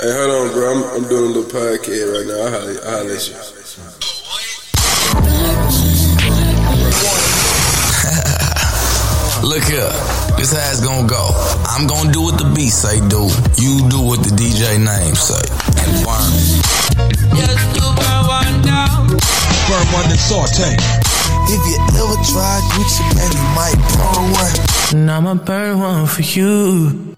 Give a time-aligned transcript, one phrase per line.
[0.00, 0.70] Hey, hold on, bro.
[0.70, 2.38] I'm, I'm doing a little podcast right now.
[2.38, 3.34] I'll holler, I'll holler at you.
[9.42, 9.90] Look here,
[10.38, 11.34] this how it's gonna go.
[11.66, 13.26] I'm gonna do what the beat say do.
[13.58, 15.42] You do what the DJ name say.
[15.82, 16.30] And burn.
[17.34, 19.18] Just to burn one down.
[19.66, 20.78] Burn one and saute.
[21.50, 24.54] If you ever tried Gucci, man, you might burn one.
[24.94, 27.17] And I'ma burn one for you.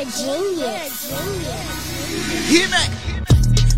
[0.00, 1.60] Junior, junior.
[2.48, 2.84] Hear me.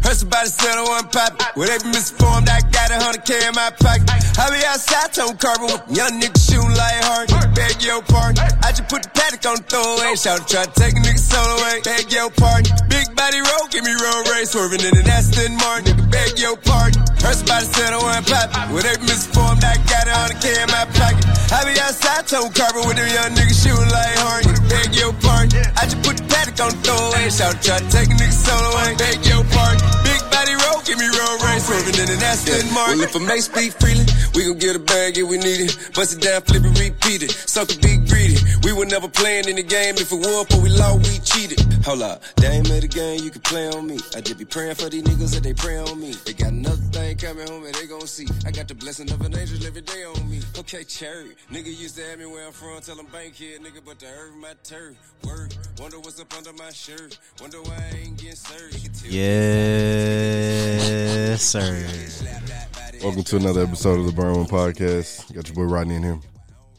[0.06, 1.46] Heard somebody said I wasn't poppin'.
[1.56, 2.48] Well, they be misinformed.
[2.48, 4.06] I got a hundred K in my pocket.
[4.38, 7.27] I be outside, tone carbon with young niggas shooting like hard.
[7.58, 8.38] Beg your pardon.
[8.62, 10.14] I just put the paddock on the throwaway.
[10.14, 11.82] Shout try to take a nigga soul away.
[11.82, 12.70] Beg your pardon.
[12.86, 14.54] Big body roll, give me roll race.
[14.54, 15.91] Swerving in an Aston Martin.
[15.91, 17.02] Nigga, beg your pardon.
[17.22, 18.74] Heard somebody said I wasn't poppin'.
[18.74, 19.62] With they be misinformed.
[19.62, 21.22] I got a hundred K in my pocket.
[21.55, 24.42] I be outside, tone carbon with them young niggas shooting like hard.
[24.44, 25.62] Nigga, beg your pardon.
[25.78, 27.30] I just put the paddock on the throwaway.
[27.30, 28.98] Shout try to take a nigga soul away.
[28.98, 30.11] Beg your pardon.
[30.83, 31.66] Big give me road race.
[31.66, 32.98] Swerving in an Aston Martin.
[32.98, 35.77] Well, if I may speak freely, we gon' get a bag if we need it.
[35.94, 37.30] Bust it down, flip it, repeat it.
[37.30, 38.38] Sucker be greedy.
[38.64, 39.94] We were never playing in the game.
[39.97, 41.60] If it won, but we lost, we cheated.
[41.84, 43.98] Hold up, they ain't made a game, you can play on me.
[44.14, 46.12] I just be praying for these niggas that they pray on me.
[46.25, 48.27] They got another thing coming home and they gon' see.
[48.47, 50.41] I got the blessing of an angel every day on me.
[50.58, 51.36] Okay, cherry.
[51.50, 54.06] Nigga used to have me where I'm from, tell them bank here, nigga, but the
[54.06, 54.94] earth my turf.
[55.25, 57.19] Word, wonder what's up under my shirt.
[57.41, 58.72] Wonder why I ain't getting served.
[60.77, 61.87] Yes, sir.
[63.03, 65.28] Welcome to another episode of the Burn One Podcast.
[65.28, 66.19] You got your boy Rodney in here.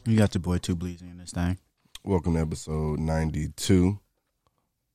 [0.04, 1.58] You got your boy Two Bleeds in this thing.
[2.02, 4.00] Welcome to episode 92.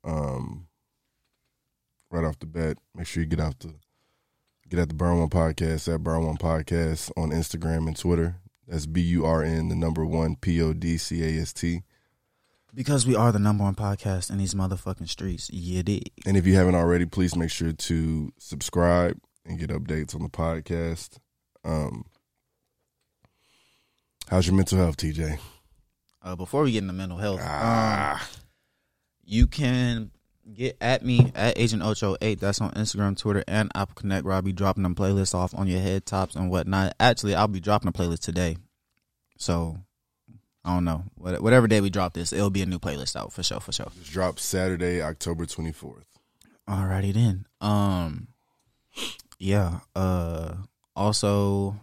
[0.04, 0.68] Um,
[2.12, 3.74] right off the bat, make sure you get out the
[4.68, 8.36] get at the Burn One Podcast at Burn One Podcast on Instagram and Twitter.
[8.68, 11.84] That's B U R N the number one P O D C A S T.
[12.74, 15.50] Because we are the number one podcast in these motherfucking streets.
[15.52, 16.12] You dig?
[16.26, 20.30] And if you haven't already, please make sure to subscribe and get updates on the
[20.30, 21.18] podcast.
[21.66, 22.06] Um,
[24.30, 25.40] how's your mental health, TJ?
[26.22, 28.22] Uh, before we get into mental health, Ah.
[28.22, 28.28] um,
[29.24, 30.12] you can
[30.54, 32.40] get at me at Agent Ocho Eight.
[32.40, 34.26] That's on Instagram, Twitter, and Apple Connect.
[34.26, 36.94] Where I'll be dropping them playlists off on your head tops and whatnot.
[37.00, 38.58] Actually, I'll be dropping a playlist today,
[39.38, 39.78] so
[40.66, 41.04] I don't know.
[41.16, 43.60] Whatever day we drop this, it'll be a new playlist out for sure.
[43.60, 43.92] For sure.
[43.98, 46.04] Just dropped Saturday, October 24th.
[46.68, 47.46] Alrighty then.
[47.62, 48.28] Um
[49.40, 49.80] yeah.
[49.96, 50.56] Uh
[50.96, 51.76] also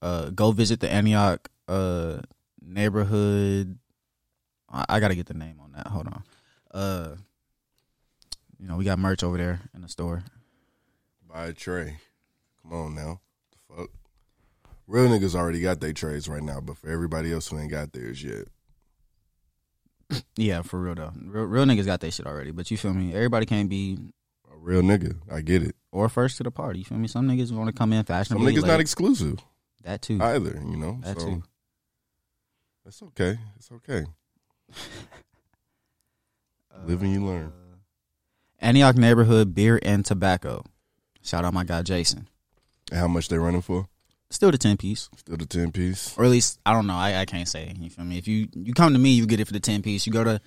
[0.00, 2.20] uh go visit the Antioch uh
[2.62, 3.78] neighborhood
[4.70, 5.88] I, I gotta get the name on that.
[5.88, 6.22] Hold on.
[6.72, 7.16] Uh
[8.58, 10.22] you know, we got merch over there in the store.
[11.28, 11.98] Buy a tray.
[12.62, 13.20] Come on now.
[14.90, 17.92] Real niggas already got their trades right now, but for everybody else who ain't got
[17.92, 18.48] theirs yet,
[20.36, 21.12] Yeah, for real though.
[21.24, 23.14] Real, real niggas got their shit already, but you feel me?
[23.14, 23.96] Everybody can't be
[24.52, 25.76] a real nigga, I get it.
[25.92, 26.80] or first to the party.
[26.80, 27.06] You feel me?
[27.06, 28.66] Some niggas want to come in Some niggas late.
[28.66, 29.38] not exclusive
[29.84, 30.18] that too.
[30.20, 30.98] either, you know.
[31.04, 31.42] That so too.
[32.84, 33.38] that's okay.
[33.58, 34.06] It's okay.
[36.84, 37.46] Live and you learn.
[37.46, 37.76] Uh,
[38.58, 40.64] Antioch neighborhood beer and tobacco.
[41.22, 42.26] Shout out my guy Jason.
[42.90, 43.86] And how much they running for?
[44.30, 46.16] Still the ten piece, Still the ten piece.
[46.16, 46.94] or at least I don't know.
[46.94, 47.72] I, I can't say.
[47.78, 48.16] You feel me?
[48.18, 50.06] If you you come to me, you get it for the ten piece.
[50.06, 50.40] You go to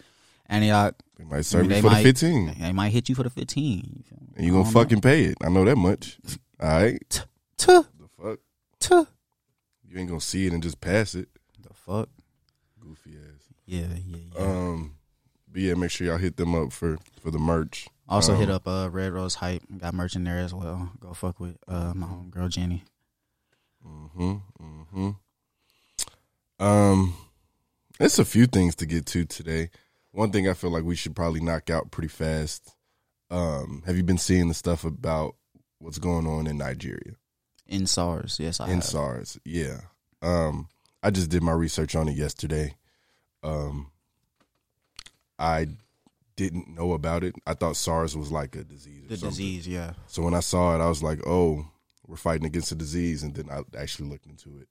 [0.48, 3.24] Antioch, They might serve they you for might- the fifteen, They might hit you for
[3.24, 3.94] the fifteen.
[3.98, 4.28] You feel me?
[4.38, 4.80] and you gonna don't know.
[4.80, 5.38] fucking pay it.
[5.44, 6.18] I know that much.
[6.62, 7.26] All right.
[7.58, 8.40] tuh, The fuck.
[8.80, 9.08] tuh.
[9.90, 11.28] You ain't gonna see it and just pass it.
[11.62, 12.10] The fuck?
[12.80, 13.42] Goofy ass.
[13.66, 14.40] Yeah, yeah, yeah.
[14.46, 14.96] Um,
[15.52, 17.88] but yeah, make sure y'all hit them up for for the merch.
[18.10, 19.64] also um, hit up uh Red Rose Hype.
[19.78, 20.90] Got merch in there as well.
[21.00, 22.84] Go fuck with uh my homegirl Jenny.
[23.84, 24.36] Hmm
[24.92, 25.10] hmm
[26.60, 27.14] Um,
[28.00, 29.70] it's a few things to get to today.
[30.12, 32.76] One thing I feel like we should probably knock out pretty fast.
[33.30, 35.36] Um, have you been seeing the stuff about
[35.80, 37.16] what's going on in Nigeria
[37.68, 38.84] In SARS, yes, I in have.
[38.84, 39.40] SARS?
[39.44, 39.82] Yeah.
[40.22, 40.68] Um,
[41.02, 42.76] I just did my research on it yesterday.
[43.42, 43.92] Um,
[45.40, 45.68] I
[46.36, 47.36] didn't know about it.
[47.46, 49.06] I thought SARS was like a disease.
[49.06, 49.30] Or the something.
[49.32, 49.94] disease, yeah.
[50.08, 51.66] So when I saw it, I was like, "Oh,
[52.06, 54.68] we're fighting against a disease." And then I actually looked into it.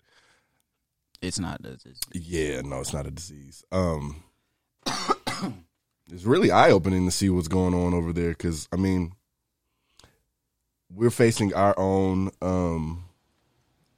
[1.23, 1.61] It's not.
[1.61, 2.01] a disease.
[2.13, 3.65] Yeah, no, it's not a disease.
[3.71, 4.25] Um,
[6.11, 9.13] it's really eye opening to see what's going on over there because I mean,
[10.93, 13.05] we're facing our own, um,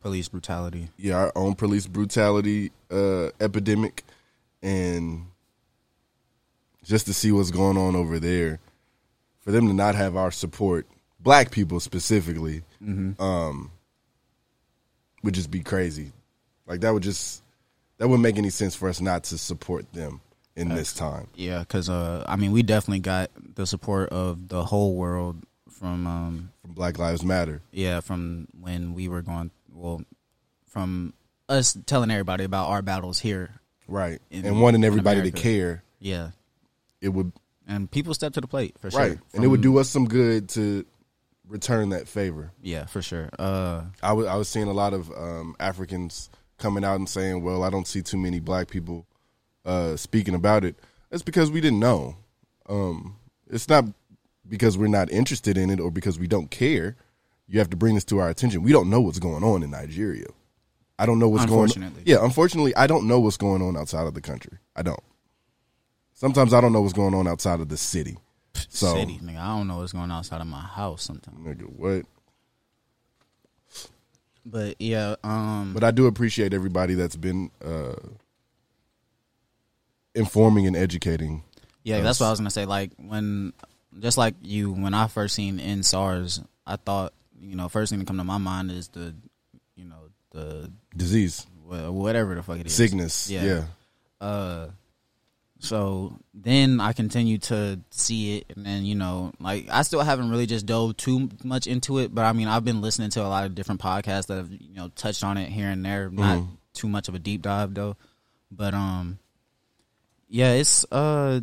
[0.00, 0.90] police brutality.
[0.98, 4.04] yeah, our own police brutality uh, epidemic,
[4.62, 5.26] and
[6.84, 8.60] just to see what's going on over there,
[9.40, 10.86] for them to not have our support
[11.24, 13.20] black people specifically, Mm-hmm.
[13.20, 13.70] um,
[15.22, 16.12] would just be crazy.
[16.66, 17.42] Like that would just
[17.98, 20.20] that wouldn't make any sense for us not to support them
[20.56, 21.28] in this time.
[21.34, 26.06] Yeah, because uh, I mean, we definitely got the support of the whole world from
[26.06, 27.60] um, From Black Lives Matter.
[27.72, 29.50] yeah, from when we were going.
[29.72, 30.02] Well,
[30.68, 31.14] from
[31.48, 33.50] us telling everybody about our battles here.
[33.88, 34.20] Right.
[34.30, 35.82] In- and wanting in everybody to care.
[35.98, 36.30] Yeah,
[37.00, 37.32] It would
[37.66, 39.00] and people step to the plate for sure.
[39.00, 39.18] right.
[39.32, 40.84] and it would do us some good to
[41.48, 42.52] return that favor.
[42.62, 43.28] Yeah, for sure.
[43.38, 47.42] Uh, I was I was seeing a lot of um, Africans coming out and saying,
[47.42, 49.06] "Well, I don't see too many black people
[49.64, 50.76] uh, speaking about it."
[51.10, 52.16] That's because we didn't know.
[52.68, 53.16] Um,
[53.48, 53.84] it's not
[54.48, 56.96] because we're not interested in it or because we don't care.
[57.46, 58.62] You have to bring this to our attention.
[58.62, 60.26] We don't know what's going on in Nigeria.
[60.98, 61.94] I don't know what's going on.
[62.04, 64.58] Yeah, unfortunately, I don't know what's going on outside of the country.
[64.76, 65.02] I don't.
[66.14, 68.16] Sometimes I don't know what's going on outside of the city.
[68.68, 69.38] So, city, nigga.
[69.38, 71.38] I don't know what's going on outside of my house sometimes.
[71.38, 72.06] nigga, what?
[74.46, 77.94] But yeah, um, But I do appreciate everybody that's been uh,
[80.14, 81.42] informing and educating.
[81.82, 82.02] Yeah, us.
[82.04, 82.66] that's what I was gonna say.
[82.66, 83.52] Like when,
[83.98, 88.00] just like you, when I first seen in SARS, I thought you know first thing
[88.00, 89.14] to come to my mind is the,
[89.76, 93.30] you know the disease, whatever the fuck it is, sickness.
[93.30, 93.64] Yeah.
[94.20, 94.68] Uh,
[95.64, 100.30] so then I continued to see it, and then you know, like I still haven't
[100.30, 103.28] really just dove too much into it, but I mean, I've been listening to a
[103.28, 106.10] lot of different podcasts that have you know touched on it here and there.
[106.10, 106.48] Not Mhm.
[106.74, 107.96] too much of a deep dive though,
[108.50, 109.18] but um,
[110.28, 111.40] yeah, it's uh,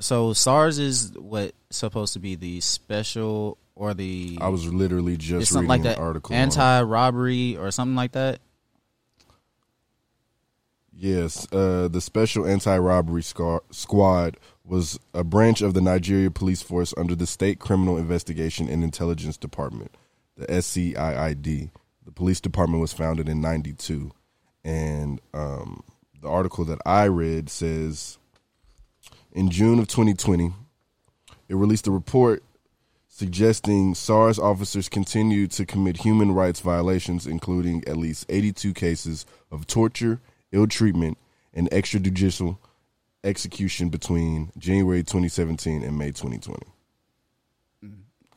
[0.00, 5.52] so SARS is what supposed to be the special or the I was literally just
[5.52, 6.34] something reading like an that article.
[6.34, 8.40] anti robbery or something like that.
[11.02, 16.94] Yes, uh, the Special Anti Robbery Squad was a branch of the Nigeria Police Force
[16.96, 19.96] under the State Criminal Investigation and Intelligence Department,
[20.36, 21.70] the SCIID.
[22.04, 24.12] The police department was founded in 92.
[24.62, 25.82] And um,
[26.20, 28.18] the article that I read says
[29.32, 30.52] in June of 2020,
[31.48, 32.44] it released a report
[33.08, 39.66] suggesting SARS officers continued to commit human rights violations, including at least 82 cases of
[39.66, 40.20] torture,
[40.52, 41.18] ill treatment,
[41.54, 42.58] and extrajudicial
[43.24, 46.66] execution between January 2017 and May 2020.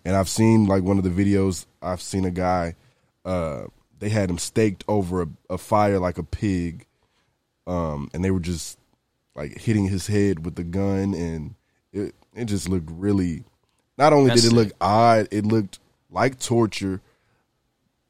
[0.06, 2.76] And I've seen like one of the videos, I've seen a guy,
[3.26, 3.64] uh,
[4.00, 6.86] they had him staked over a, a fire like a pig,
[7.66, 8.78] um, and they were just
[9.36, 11.56] like hitting his head with the gun, and
[11.92, 13.44] it it just looked really.
[13.98, 15.80] Not only That's did it look odd, it looked
[16.12, 17.02] like torture,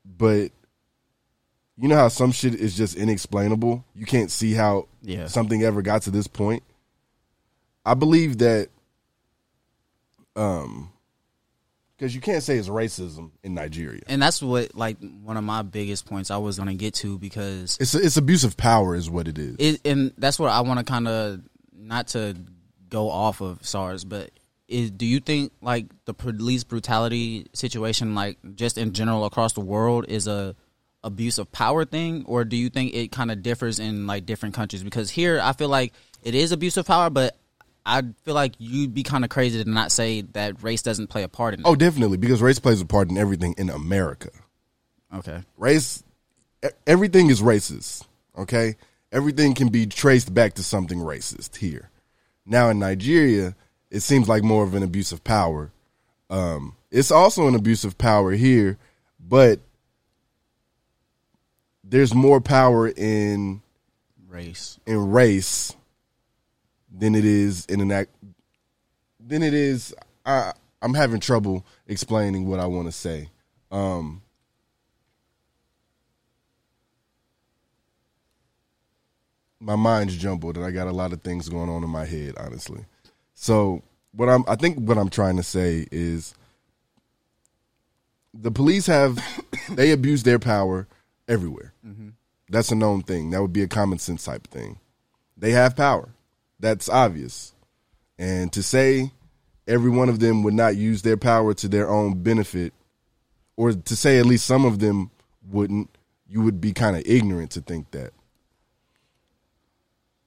[0.04, 0.52] but
[1.78, 3.84] you know how some shit is just inexplainable.
[3.96, 5.28] You can't see how Yeah.
[5.28, 6.64] something ever got to this point.
[7.86, 8.70] I believe that,
[10.36, 10.92] um,
[11.98, 14.02] because you can't say it's racism in Nigeria.
[14.08, 17.78] and that's what like one of my biggest points I was gonna get to because
[17.80, 19.56] It's it's abuse of power, is what it is.
[19.60, 21.42] it and that's what I want to kind of
[21.78, 22.36] not to
[22.90, 24.32] go off of SARS, but
[24.68, 29.62] is, do you think like the police brutality situation, like just in general across the
[29.62, 30.56] world, is a
[31.06, 34.56] abuse of power thing, or do you think it kind of differs in like different
[34.56, 34.84] countries?
[34.84, 35.94] Because here, I feel like
[36.24, 37.38] it is abuse of power, but
[37.86, 41.24] I feel like you'd be kind of crazy to not say that race doesn't play
[41.24, 41.66] a part in it.
[41.66, 44.32] oh, definitely, because race plays a part in everything in America.
[45.14, 45.44] okay.
[45.58, 46.04] Race,
[46.88, 48.04] everything is racist.
[48.38, 48.76] Okay,
[49.12, 51.90] everything can be traced back to something racist here.
[52.46, 53.56] Now in Nigeria,
[53.90, 55.72] it seems like more of an abuse of power.
[56.30, 58.78] Um, it's also an abuse of power here,
[59.20, 59.60] but
[61.88, 63.62] there's more power in
[64.28, 64.80] Race.
[64.86, 65.74] in race
[66.92, 68.12] than it is in an act
[69.20, 69.94] than it is
[70.26, 70.52] I
[70.82, 73.30] I'm having trouble explaining what I want to say.
[73.72, 74.22] Um
[79.60, 82.36] my mind's jumbled and I got a lot of things going on in my head,
[82.38, 82.86] honestly.
[83.34, 86.34] So what I'm I think what I'm trying to say is
[88.34, 89.18] the police have
[89.70, 90.88] they abuse their power
[91.28, 91.74] everywhere.
[92.50, 93.32] That's a known thing.
[93.32, 94.80] That would be a common sense type thing.
[95.38, 96.10] They have power.
[96.60, 97.54] That's obvious.
[98.18, 99.12] And to say
[99.68, 102.74] every one of them would not use their power to their own benefit,
[103.58, 105.12] or to say at least some of them
[105.50, 105.90] wouldn't,
[106.28, 108.12] you would be kind of ignorant to think that.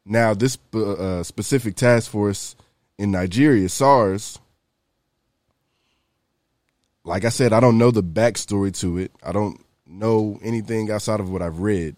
[0.05, 2.57] Now, this uh, specific task force
[2.97, 4.38] in Nigeria, SARS,
[7.05, 9.12] like I said, I don't know the backstory to it.
[9.23, 11.97] I don't know anything outside of what I've read.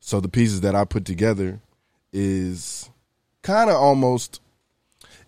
[0.00, 1.60] So the pieces that I put together
[2.12, 2.88] is
[3.42, 4.40] kind of almost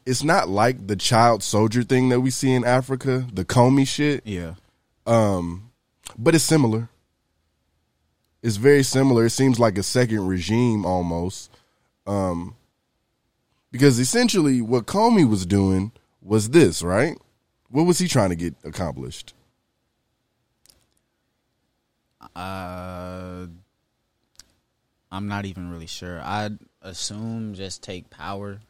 [0.07, 4.27] it's not like the child soldier thing that we see in Africa, the Kony shit.
[4.27, 4.55] Yeah.
[5.07, 5.71] Um,
[6.19, 6.89] but it's similar.
[8.43, 9.27] It's very similar.
[9.27, 11.51] It seems like a second regime almost.
[12.07, 12.57] Um,
[13.71, 15.93] because essentially what Kony was doing
[16.23, 17.19] was this, right?
[17.69, 19.35] What was he trying to get accomplished?
[22.37, 23.47] Uh,
[25.13, 26.21] I'm not even really sure.
[26.23, 28.61] I'd assume just take power.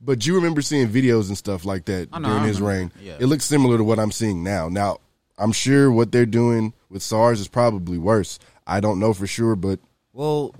[0.00, 2.92] But you remember seeing videos and stuff like that know, during his reign.
[3.00, 3.16] Yeah.
[3.18, 4.68] It looks similar to what I'm seeing now.
[4.68, 4.98] Now,
[5.38, 8.38] I'm sure what they're doing with SARS is probably worse.
[8.66, 9.78] I don't know for sure, but
[10.12, 10.54] Well,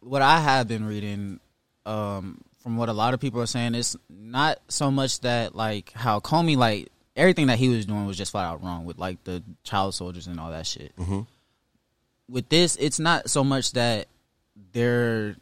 [0.00, 1.40] what I have been reading,
[1.86, 5.92] um, from what a lot of people are saying, it's not so much that like
[5.92, 9.22] how Kony like everything that he was doing was just flat out wrong with like
[9.24, 10.94] the child soldiers and all that shit.
[10.96, 11.26] Mhm.
[12.30, 14.06] With this, it's not so much that
[14.72, 15.36] they're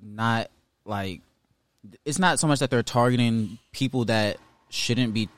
[0.00, 0.50] not
[0.84, 1.20] like
[2.04, 5.28] it's not so much that they're targeting people that shouldn't be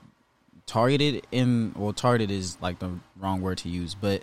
[0.66, 4.22] targeted in well targeted is like the wrong word to use but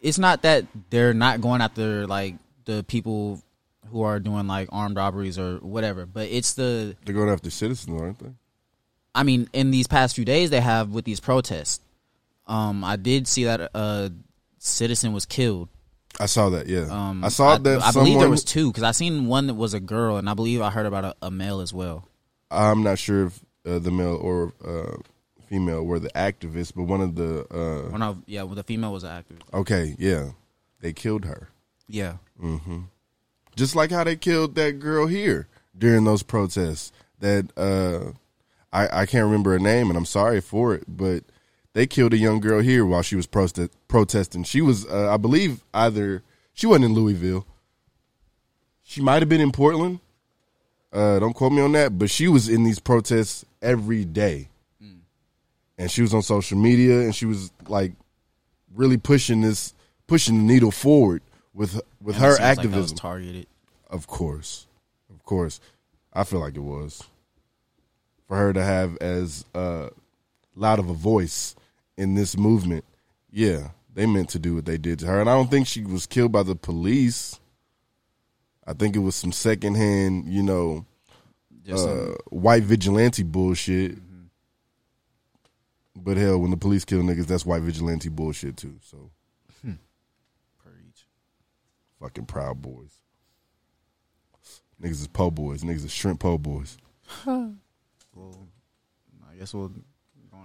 [0.00, 3.42] it's not that they're not going after like the people
[3.90, 8.00] who are doing like armed robberies or whatever but it's the they're going after citizens,
[8.00, 8.30] aren't they?
[9.14, 11.80] i mean in these past few days they have with these protests
[12.46, 14.12] um i did see that a
[14.66, 15.68] citizen was killed
[16.18, 16.66] I saw that.
[16.66, 17.82] Yeah, um I saw that.
[17.82, 20.34] i believe there was two because i seen one that was a girl and i
[20.34, 22.08] believe i heard about a, a male as well
[22.50, 24.96] I'm not sure if uh, the male or uh,
[25.48, 28.92] female were the activists, but one of the uh, Or no, yeah well the female
[28.92, 30.30] was an actor okay, yeah,
[30.80, 31.48] they killed her.
[31.88, 32.82] yeah hmm
[33.56, 36.92] Just like how they killed that girl here during those protests.
[37.20, 38.12] That uh,
[38.72, 41.24] I I can't remember her name, and I'm sorry for it, but
[41.72, 44.44] they killed a young girl here while she was proste- protesting.
[44.44, 47.46] She was, uh, I believe, either she wasn't in Louisville.
[48.82, 50.00] She might have been in Portland.
[50.92, 54.48] Uh, don't quote me on that, but she was in these protests every day,
[55.76, 57.92] and she was on social media, and she was like
[58.74, 59.74] really pushing this,
[60.06, 62.96] pushing the needle forward with with And her seems like activism.
[62.96, 63.46] targeted
[63.90, 64.66] Of course,
[65.12, 65.60] of course,
[66.12, 67.02] I feel like it was
[68.26, 69.88] for her to have as uh,
[70.54, 71.54] loud of a voice
[71.96, 72.84] in this movement.
[73.36, 75.84] Yeah, they meant to do what they did to her, and I don't think she
[75.84, 77.38] was killed by the police.
[78.66, 80.86] I think it was some secondhand, you know,
[81.62, 83.98] Just uh, white vigilante bullshit.
[85.94, 88.76] But hell, when the police kill niggas, that's white vigilante bullshit too.
[88.80, 89.10] So,
[89.62, 91.06] Preach.
[92.00, 93.00] fucking proud boys.
[94.82, 95.62] Niggas is po boys.
[95.62, 96.78] Niggas is shrimp po boys.
[97.26, 98.48] well
[99.30, 99.70] i guess we'll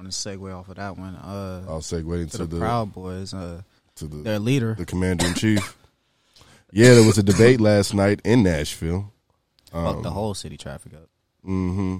[0.02, 2.92] on and segue off of that one uh I'll segue into to the, the proud
[2.92, 3.62] boys uh
[3.96, 5.78] to the their leader the commander in chief.
[6.72, 9.14] yeah, there was a debate last night in Nashville.
[9.72, 11.08] fucked the whole city traffic up
[11.46, 11.98] Mm-hmm.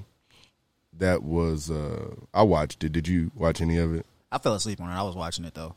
[1.00, 2.92] That was uh I watched it.
[2.92, 4.06] Did you watch any of it?
[4.32, 4.94] I fell asleep on it.
[4.94, 5.76] I was watching it though.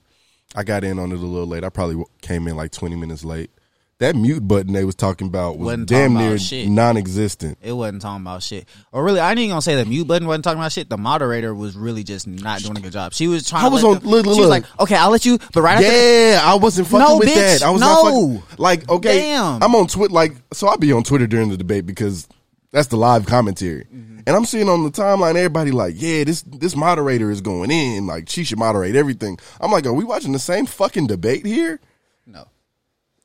[0.54, 1.64] I got in on it a little late.
[1.64, 3.50] I probably came in like 20 minutes late.
[3.98, 6.36] That mute button they was talking about was Wasn't damn near
[6.68, 7.58] non-existent.
[7.62, 8.68] It wasn't talking about shit.
[8.92, 10.90] Or really, I ain't even gonna say the mute button wasn't talking about shit.
[10.90, 13.12] The moderator was really just not doing a good job.
[13.14, 13.64] She was trying.
[13.64, 15.62] I to was let on- look, look, she was like, "Okay, I'll let you," but
[15.62, 17.62] right after, Yeah, I wasn't fucking No, with bitch, that.
[17.62, 17.86] I was no.
[17.86, 19.20] not fucking like okay.
[19.20, 19.62] Damn.
[19.62, 22.26] I'm on Twitter like so I'll be on Twitter during the debate because
[22.72, 23.84] that's the live commentary.
[23.84, 24.20] Mm-hmm.
[24.26, 28.06] And I'm seeing on the timeline everybody like, yeah, this this moderator is going in,
[28.08, 29.38] like she should moderate everything.
[29.60, 31.78] I'm like, are we watching the same fucking debate here?
[32.26, 32.46] no,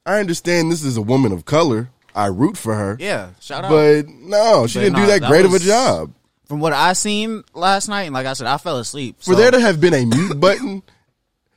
[0.09, 1.89] I understand this is a woman of color.
[2.15, 2.97] I root for her.
[2.99, 3.69] yeah, shout out.
[3.69, 6.11] But no, she But didn't do that, that great of a job.
[6.45, 9.17] From what I seen last night, and like I said, I fell asleep.
[9.19, 10.81] For so- there to have been a mute button,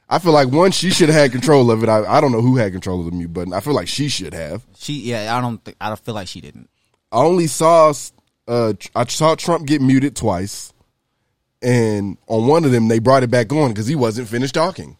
[0.08, 1.88] I feel like one, she should have had control of it.
[1.88, 3.54] I, I don't know who had control of the mute button.
[3.54, 4.62] I feel like she should have.
[4.76, 6.68] she, yeah, I don't, think, I don't feel like she didn't.
[7.10, 7.94] I only saw
[8.48, 10.72] uh I saw Trump get muted twice,
[11.62, 14.98] and on one of them they brought it back on because he wasn't finished talking.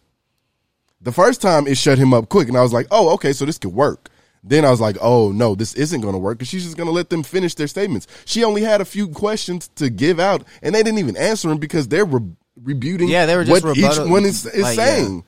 [1.03, 3.45] The first time it shut him up quick, and I was like, "Oh, okay, so
[3.45, 4.09] this could work."
[4.43, 6.87] Then I was like, "Oh no, this isn't going to work because she's just going
[6.87, 10.43] to let them finish their statements." She only had a few questions to give out,
[10.61, 12.21] and they didn't even answer them because they're re-
[12.61, 13.09] rebuting.
[13.09, 14.85] Yeah, they were just what rebuttal- each one is, is like, yeah.
[14.85, 15.23] saying.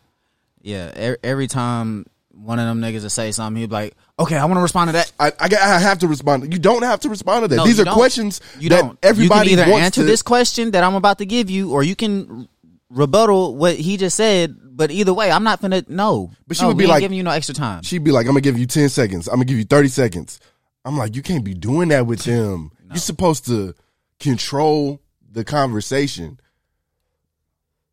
[0.61, 4.35] Yeah, e- every time one of them niggas would say something, he'd be like, "Okay,
[4.37, 6.51] I want to respond to that." I, I, I have to respond.
[6.53, 7.55] You don't have to respond to that.
[7.57, 7.93] No, These are don't.
[7.93, 8.99] questions You that don't.
[9.03, 11.83] everybody you can either answer to, this question that I'm about to give you, or
[11.83, 12.47] you can
[12.89, 14.57] rebuttal what he just said.
[14.77, 16.31] But either way, I'm not gonna no.
[16.47, 17.81] But she No, would be like- giving you no extra time.
[17.83, 19.27] She'd be like, I'm gonna give you 10 seconds.
[19.27, 20.39] I'm gonna give you 30 seconds.
[20.83, 22.71] I'm like, you can't be doing that with them.
[22.89, 23.73] You're supposed to
[24.19, 25.01] control
[25.31, 26.39] the conversation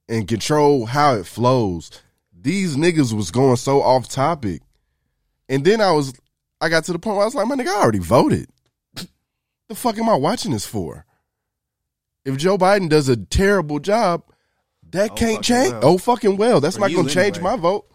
[0.08, 1.90] and control how it flows.
[2.38, 4.62] These niggas was going so off topic.
[5.48, 6.12] And then I was,
[6.60, 8.48] I got to the point where I was like, my nigga, I already voted.
[9.68, 11.06] The fuck am I watching this for?
[12.26, 14.22] If Joe Biden does a terrible job,
[14.92, 15.72] that Oh, can't fucking change.
[15.72, 15.80] well.
[15.84, 16.60] Oh fucking well.
[16.60, 17.52] That's For not gonna change anyway.
[17.52, 17.86] my vote.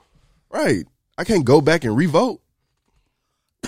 [0.49, 0.85] Right.
[1.17, 2.41] I can't go back and revote.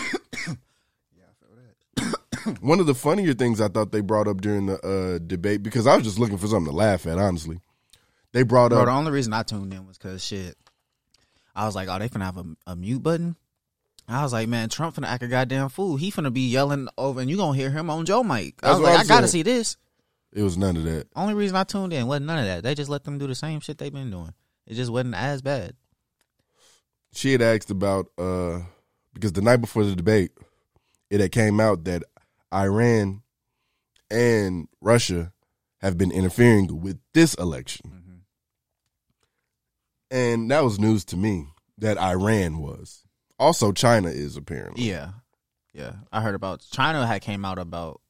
[2.61, 5.85] One of the funnier things I thought they brought up during the uh, debate because
[5.87, 7.17] I was just looking for something to laugh at.
[7.17, 7.59] Honestly,
[8.31, 10.55] they brought Bro, up the only reason I tuned in was because shit.
[11.55, 13.35] I was like, oh, they finna have a, a mute button.
[14.07, 15.97] I was like, man, Trump finna act a goddamn fool.
[15.97, 18.55] He finna be yelling over, and you gonna hear him on Joe mic.
[18.63, 19.75] I That's was like, I'm I gotta see this.
[20.33, 21.07] It was none of that.
[21.15, 22.63] Only reason I tuned in wasn't none of that.
[22.63, 24.33] They just let them do the same shit they've been doing.
[24.67, 25.75] It just wasn't as bad.
[27.11, 28.59] she had asked about uh
[29.13, 30.31] because the night before the debate,
[31.09, 32.03] it had came out that
[32.53, 33.21] Iran
[34.11, 35.33] and Russia
[35.81, 38.23] have been interfering with this election.
[40.11, 43.03] And that was news to me that Iran was.
[43.37, 44.83] Also China is apparently.
[44.89, 45.09] Yeah,
[45.73, 45.93] yeah.
[46.11, 48.01] I heard about China had came out about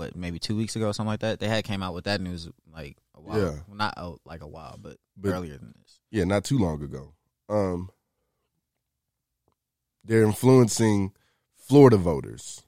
[0.00, 1.38] what maybe two weeks ago, or something like that.
[1.40, 3.58] They had came out with that news like a while, Yeah.
[3.72, 6.00] not uh, like a while, but, But- earlier than this.
[6.10, 7.12] Yeah, not too long ago.
[7.48, 7.90] Um
[10.04, 11.12] they're influencing
[11.56, 12.62] Florida voters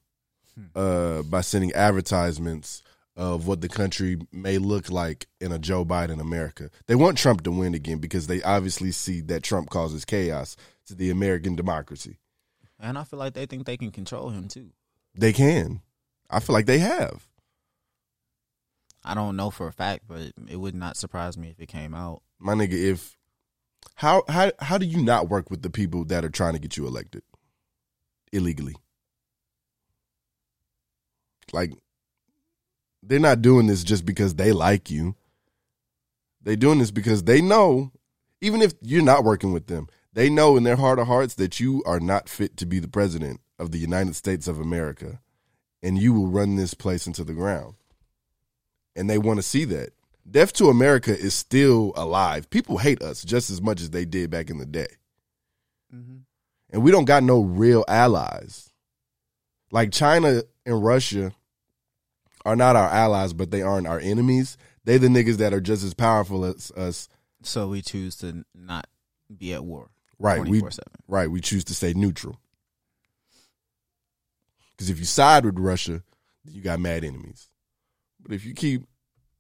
[0.74, 2.82] uh by sending advertisements
[3.16, 6.70] of what the country may look like in a Joe Biden America.
[6.86, 10.94] They want Trump to win again because they obviously see that Trump causes chaos to
[10.94, 12.18] the American democracy.
[12.78, 14.70] And I feel like they think they can control him too.
[15.14, 15.80] They can.
[16.32, 17.28] I feel like they have.
[19.04, 21.94] I don't know for a fact, but it would not surprise me if it came
[21.94, 22.22] out.
[22.38, 23.16] My nigga, if
[23.96, 26.76] how how how do you not work with the people that are trying to get
[26.76, 27.22] you elected
[28.32, 28.76] illegally?
[31.52, 31.72] Like
[33.02, 35.16] they're not doing this just because they like you.
[36.40, 37.92] They're doing this because they know,
[38.40, 41.60] even if you're not working with them, they know in their heart of hearts that
[41.60, 45.20] you are not fit to be the president of the United States of America
[45.82, 47.74] and you will run this place into the ground.
[48.94, 49.90] And they want to see that.
[50.30, 52.48] Death to America is still alive.
[52.50, 54.86] People hate us just as much as they did back in the day.
[55.94, 56.18] Mm-hmm.
[56.70, 58.70] And we don't got no real allies.
[59.70, 61.32] Like China and Russia
[62.44, 64.56] are not our allies, but they aren't our enemies.
[64.84, 67.08] They the niggas that are just as powerful as us.
[67.42, 68.86] So we choose to not
[69.36, 69.90] be at war.
[70.18, 70.44] Right.
[70.46, 70.78] We 24/7.
[71.08, 71.30] right.
[71.30, 72.38] We choose to stay neutral.
[74.72, 76.02] Because if you side with Russia,
[76.44, 77.48] you got mad enemies.
[78.20, 78.82] But if you keep,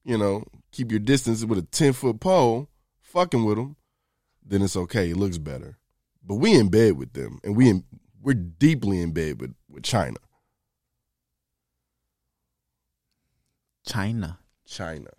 [0.04, 2.68] you know, keep your distance with a ten foot pole,
[3.00, 3.76] fucking with them,
[4.44, 5.10] then it's okay.
[5.10, 5.78] It looks better.
[6.24, 7.84] But we in bed with them, and we in,
[8.20, 10.18] we're deeply in bed with with China.
[13.86, 14.38] China.
[14.66, 15.10] China.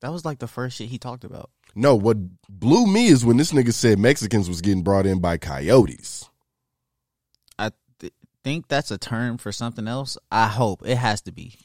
[0.00, 1.50] That was like the first shit he talked about.
[1.74, 2.16] No, what
[2.48, 6.28] blew me is when this nigga said Mexicans was getting brought in by coyotes.
[8.46, 10.16] Think that's a term for something else.
[10.30, 11.56] I hope it has to be.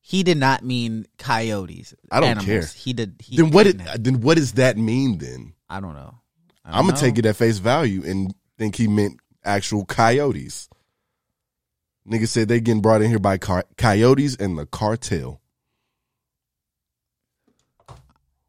[0.00, 1.94] He did not mean coyotes.
[2.10, 2.46] I don't animals.
[2.46, 2.66] care.
[2.74, 3.14] He did.
[3.22, 3.62] He then what?
[3.62, 5.18] Did, then what does that mean?
[5.18, 6.16] Then I don't know.
[6.64, 10.68] I I'm gonna take it at face value and think he meant actual coyotes.
[12.10, 15.40] Nigga said they getting brought in here by car- coyotes and the cartel.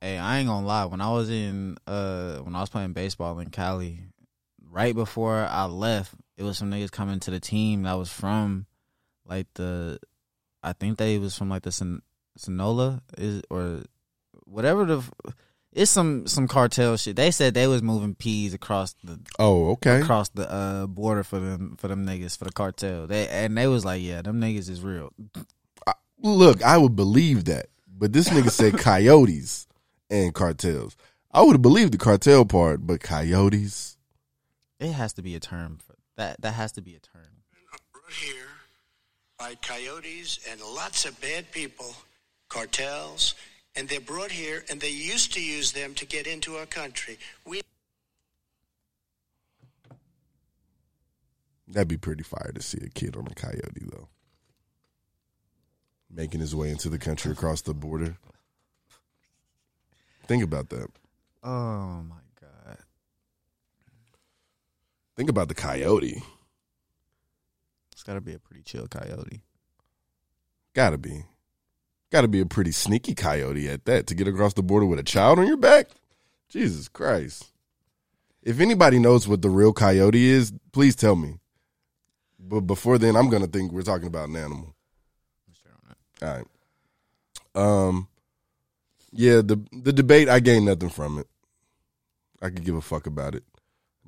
[0.02, 0.86] Hey, I ain't gonna lie.
[0.86, 4.00] When I was in, uh, when I was playing baseball in Cali,
[4.68, 8.66] right before I left, it was some niggas coming to the team that was from,
[9.26, 10.00] like the,
[10.64, 12.02] I think they was from like the Son-
[12.40, 13.82] Sonola is or
[14.46, 15.04] whatever the,
[15.74, 17.16] it's some some cartel shit.
[17.16, 20.02] They said they was moving peas across the Oh, okay.
[20.02, 23.06] across the uh border for them for them niggas for the cartel.
[23.08, 25.12] They and they was like, yeah, them niggas is real.
[26.22, 29.68] Look, I would believe that, but this nigga said coyotes
[30.10, 30.96] and cartels.
[31.32, 33.98] I would have believed the cartel part, but coyotes.
[34.80, 35.80] It has to be a term
[36.18, 36.42] that.
[36.42, 37.44] That has to be a term.
[37.94, 38.50] brought here
[39.40, 41.96] by coyotes and lots of bad people,
[42.50, 43.36] cartels,
[43.76, 47.18] and they're brought here and they used to use them to get into our country.
[47.46, 47.62] We
[51.68, 54.08] That'd be pretty fire to see a kid on a coyote though.
[56.10, 58.18] Making his way into the country across the border.
[60.26, 60.88] Think about that.
[61.44, 62.27] Oh my god.
[65.18, 66.24] Think about the coyote.
[67.92, 69.42] It's got to be a pretty chill coyote.
[70.78, 71.24] Gotta be.
[72.12, 75.04] Gotta be a pretty sneaky coyote at that to get across the border with a
[75.04, 75.90] child on your back.
[76.50, 77.52] Jesus Christ.
[78.44, 81.40] If anybody knows what the real coyote is, please tell me.
[82.40, 84.76] But before then, I'm gonna think we're talking about an animal.
[86.22, 86.46] All right.
[87.56, 88.08] Um
[89.12, 91.28] yeah, the the debate I gained nothing from it.
[92.40, 93.44] I could give a fuck about it.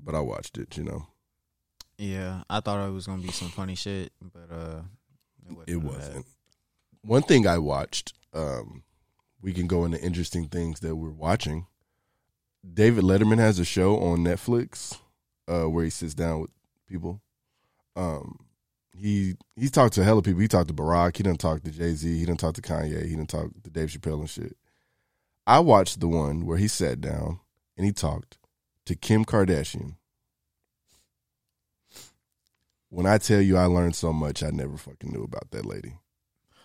[0.04, 1.08] But I watched it, you know.
[1.98, 4.82] Yeah, I thought it was gonna be some funny shit, but uh,
[5.68, 6.26] It wasn't.
[7.02, 8.84] One thing I watched, um,
[9.42, 11.68] we can go into interesting things that we're watching.
[12.74, 14.98] David Letterman has a show on Netflix
[15.48, 16.52] uh, where he sits down with
[16.88, 17.22] people.
[17.96, 18.46] Um,
[18.96, 20.42] he he's talked to hella people.
[20.42, 21.18] He talked to Barack.
[21.18, 22.18] He didn't talk to Jay Z.
[22.18, 23.04] He didn't talk to Kanye.
[23.04, 24.56] He didn't talk to Dave Chappelle and shit.
[25.48, 27.40] I watched the one where he sat down
[27.76, 28.38] and he talked
[28.90, 29.98] to Kim Kardashian.
[32.90, 36.00] When I tell you I learned so much I never fucking knew about that lady.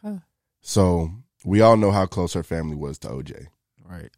[0.02, 0.20] Huh.
[0.62, 1.10] So
[1.44, 3.48] we all know how close her family was to OJ.
[3.84, 4.08] Right.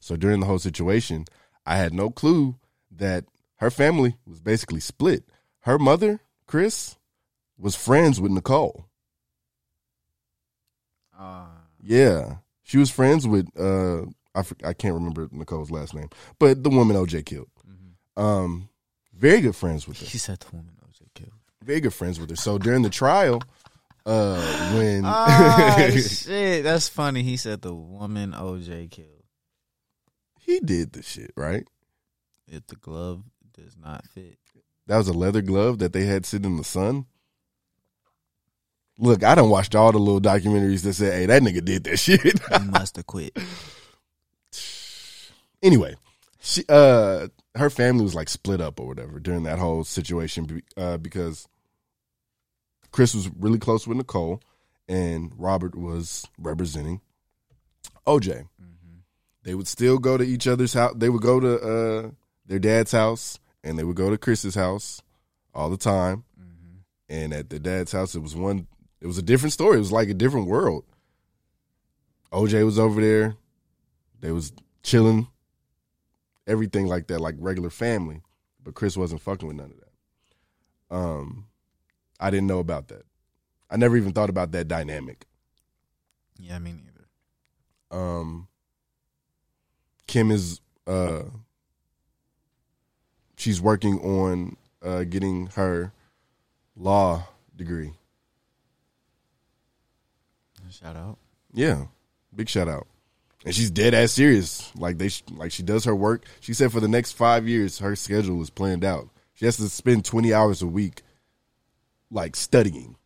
[0.00, 1.24] So during the whole situation,
[1.64, 2.56] I had no clue
[2.90, 3.24] that
[3.56, 5.24] her family was basically split.
[5.60, 6.98] Her mother, Kris,
[7.56, 8.84] was friends with Nicole.
[11.18, 11.46] Uh,
[11.82, 16.70] Yeah, she was friends with uh, I I can't remember Nicole's last name, but the
[16.70, 17.48] woman OJ killed.
[18.16, 18.68] Um,
[19.16, 20.06] very good friends with her.
[20.06, 21.32] he said the woman OJ killed.
[21.62, 22.36] Very good friends with her.
[22.36, 23.42] So during the trial,
[24.06, 27.22] uh, when Oh shit, that's funny.
[27.22, 29.24] He said the woman OJ killed.
[30.38, 31.66] he did the shit right,
[32.48, 33.22] If the glove
[33.54, 34.38] does not fit,
[34.86, 37.06] that was a leather glove that they had sitting in the sun.
[38.98, 41.96] Look, I done watched all the little documentaries that said, "Hey, that nigga did that
[41.98, 43.36] shit." he must have quit.
[45.62, 45.96] Anyway,
[46.40, 50.96] she uh her family was like split up or whatever during that whole situation uh,
[50.96, 51.48] because
[52.92, 54.40] Kris was really close with Nicole
[54.88, 57.00] and Robert was representing
[58.06, 58.48] OJ.
[59.42, 60.94] They would still go to each other's house.
[60.96, 62.10] They would go to uh
[62.46, 65.02] their dad's house and they would go to Kris's house
[65.54, 66.24] all the time.
[67.08, 68.66] And at the dad's house, it was one.
[69.00, 69.76] It was a different story.
[69.76, 70.84] It was like a different world.
[72.32, 73.34] OJ was over there.
[74.20, 75.26] They was chilling,
[76.50, 78.22] everything like that, like regular family.
[78.62, 80.94] But Kris wasn't fucking with none of that.
[80.94, 81.46] Um,
[82.18, 83.04] I didn't know about that.
[83.70, 85.26] I never even thought about that dynamic.
[86.38, 87.08] Yeah, me neither.
[87.90, 88.48] Um,
[90.06, 91.22] Kim is uh,
[93.36, 95.92] she's working on uh, getting her
[96.76, 97.92] law degree.
[100.70, 101.18] Shout out.
[101.52, 101.86] Yeah,
[102.34, 102.86] big shout out.
[103.44, 104.70] And she's dead ass serious.
[104.76, 106.24] Like they, like she does her work.
[106.40, 109.08] She said for the next five years, her schedule is planned out.
[109.34, 111.02] She has to spend twenty hours a week,
[112.10, 112.96] like studying.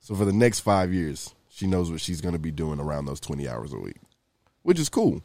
[0.00, 3.06] So for the next five years, she knows what she's going to be doing around
[3.06, 3.96] those twenty hours a week,
[4.62, 5.22] which is cool.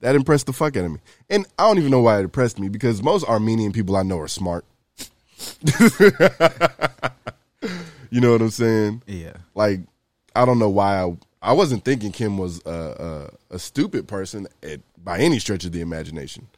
[0.00, 0.98] That impressed the fuck out of me.
[1.28, 4.18] And I don't even know why it impressed me because most Armenian people I know
[4.20, 4.64] are smart.
[8.10, 9.02] you know what I'm saying?
[9.06, 9.34] Yeah.
[9.54, 9.80] like
[10.34, 14.46] I don't know why I I wasn't thinking Kim was a a, a stupid person
[14.62, 16.48] at, by any stretch of the imagination.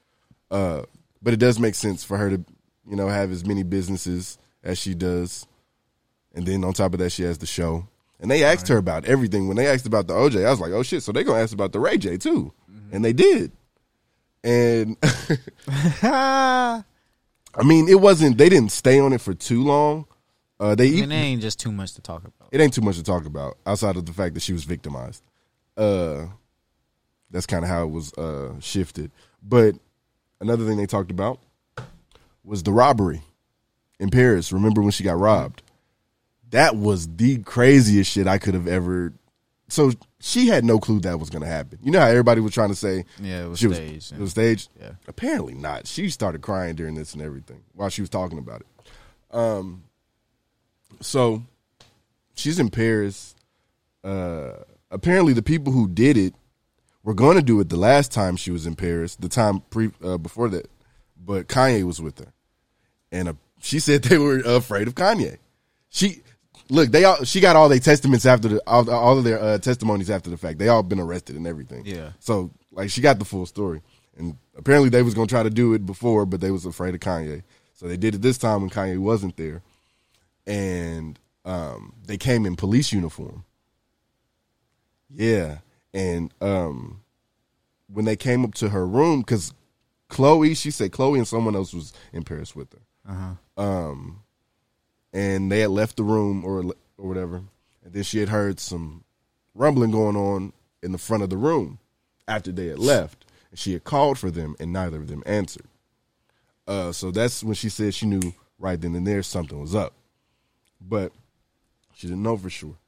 [0.50, 0.82] Uh,
[1.22, 2.44] but it does make sense for her to
[2.88, 5.46] you know have as many businesses as she does,
[6.34, 7.86] and then on top of that she has the show.
[8.20, 9.48] And they asked her about everything.
[9.48, 11.54] When they asked about the OJ, I was like, "Oh shit!" So they're gonna ask
[11.54, 12.52] about the Ray J too,
[12.92, 13.52] and they did.
[14.44, 14.96] And
[17.54, 18.38] I mean, it wasn't.
[18.38, 20.06] They didn't stay on it for too long.
[20.58, 22.39] Uh, they And it ain't just too much to talk about.
[22.50, 25.22] It ain't too much to talk about outside of the fact that she was victimized.
[25.76, 26.26] Uh,
[27.30, 29.10] that's kind of how it was uh, shifted.
[29.42, 29.76] But
[30.40, 31.38] another thing they talked about
[32.44, 33.22] was the robbery
[33.98, 34.52] in Paris.
[34.52, 35.62] Remember when she got robbed?
[36.50, 39.12] That was the craziest shit I could have ever.
[39.68, 41.78] So she had no clue that was going to happen.
[41.80, 44.20] You know how everybody was trying to say, Yeah, it was she staged, It yeah.
[44.20, 44.68] was staged.
[44.80, 44.90] Yeah.
[45.06, 45.86] Apparently not.
[45.86, 48.66] She started crying during this and everything while she was talking about it.
[49.36, 49.84] Um.
[51.00, 51.44] So
[52.40, 53.34] she's in Paris.
[54.02, 54.52] Uh,
[54.90, 56.34] apparently, the people who did it
[57.02, 59.90] were going to do it the last time she was in Paris, the time pre
[60.02, 60.70] uh, before that,
[61.24, 62.32] but Kanye was with her,
[63.12, 65.38] and uh, she said they were afraid of Kanye.
[65.90, 66.22] She
[66.68, 69.58] look, they all she got all their testaments after the all, all of their uh,
[69.58, 70.58] testimonies after the fact.
[70.58, 71.84] They all been arrested and everything.
[71.84, 72.10] Yeah.
[72.20, 73.82] So like she got the full story,
[74.16, 77.00] and apparently they was gonna try to do it before, but they was afraid of
[77.00, 77.42] Kanye.
[77.74, 79.62] So they did it this time when Kanye wasn't there,
[80.46, 83.44] and um, they came in police uniform.
[85.12, 85.58] Yeah,
[85.92, 87.02] and um,
[87.88, 89.52] when they came up to her room, because
[90.08, 93.12] Khloé, she said Khloé and someone else was in Paris with her.
[93.12, 93.62] Uh-huh.
[93.62, 94.22] Um,
[95.12, 96.62] and they had left the room or
[96.98, 97.42] or whatever,
[97.84, 99.04] and then she had heard some
[99.54, 101.78] rumbling going on in the front of the room
[102.28, 103.24] after they had left.
[103.50, 105.66] And she had called for them, and neither of them answered.
[106.68, 109.94] Uh, so that's when she said she knew right then and there something was up,
[110.80, 111.12] but
[112.00, 112.78] she didn't know for sure.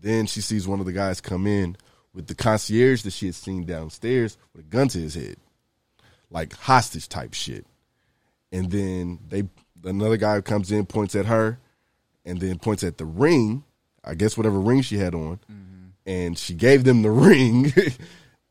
[0.00, 1.76] Then she sees one of the guys come in
[2.14, 5.36] with the concierge that she had seen downstairs with a gun to his head,
[6.30, 7.66] like hostage type shit.
[8.52, 9.48] And then they
[9.84, 11.58] another guy comes in, points at her,
[12.24, 13.64] and then points at the ring.
[14.04, 15.88] I guess whatever ring she had on, mm-hmm.
[16.06, 17.72] and she gave them the ring.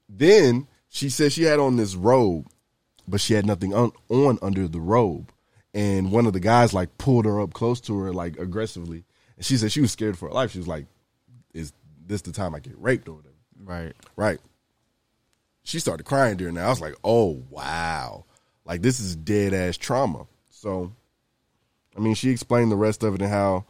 [0.10, 2.48] then she said she had on this robe,
[3.08, 5.32] but she had nothing on, on under the robe.
[5.74, 9.06] And one of the guys like pulled her up close to her like aggressively,
[9.40, 10.52] and she said she was scared for her life.
[10.52, 10.86] She was like,
[11.54, 11.72] "Is
[12.06, 13.94] this the time I get raped or whatever?" Right.
[14.18, 14.40] Right.
[15.64, 16.66] She started crying during that.
[16.66, 18.26] I was like, "Oh wow,
[18.66, 20.92] like this is dead ass trauma." So,
[21.96, 23.64] I mean, she explained the rest of it and how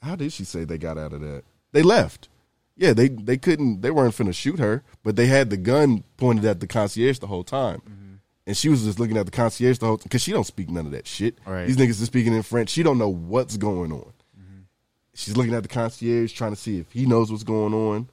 [0.00, 1.44] how did she say they got out of that?
[1.72, 2.30] They left.
[2.74, 3.82] Yeah, they they couldn't.
[3.82, 7.26] They weren't finna shoot her, but they had the gun pointed at the concierge the
[7.26, 8.14] whole time, mm-hmm.
[8.46, 10.70] and she was just looking at the concierge the whole time because she don't speak
[10.70, 11.38] none of that shit.
[11.44, 11.66] Right.
[11.66, 12.70] These niggas are speaking in French.
[12.70, 14.14] She don't know what's going on.
[15.14, 18.08] She's looking at the concierge trying to see if he knows what's going on,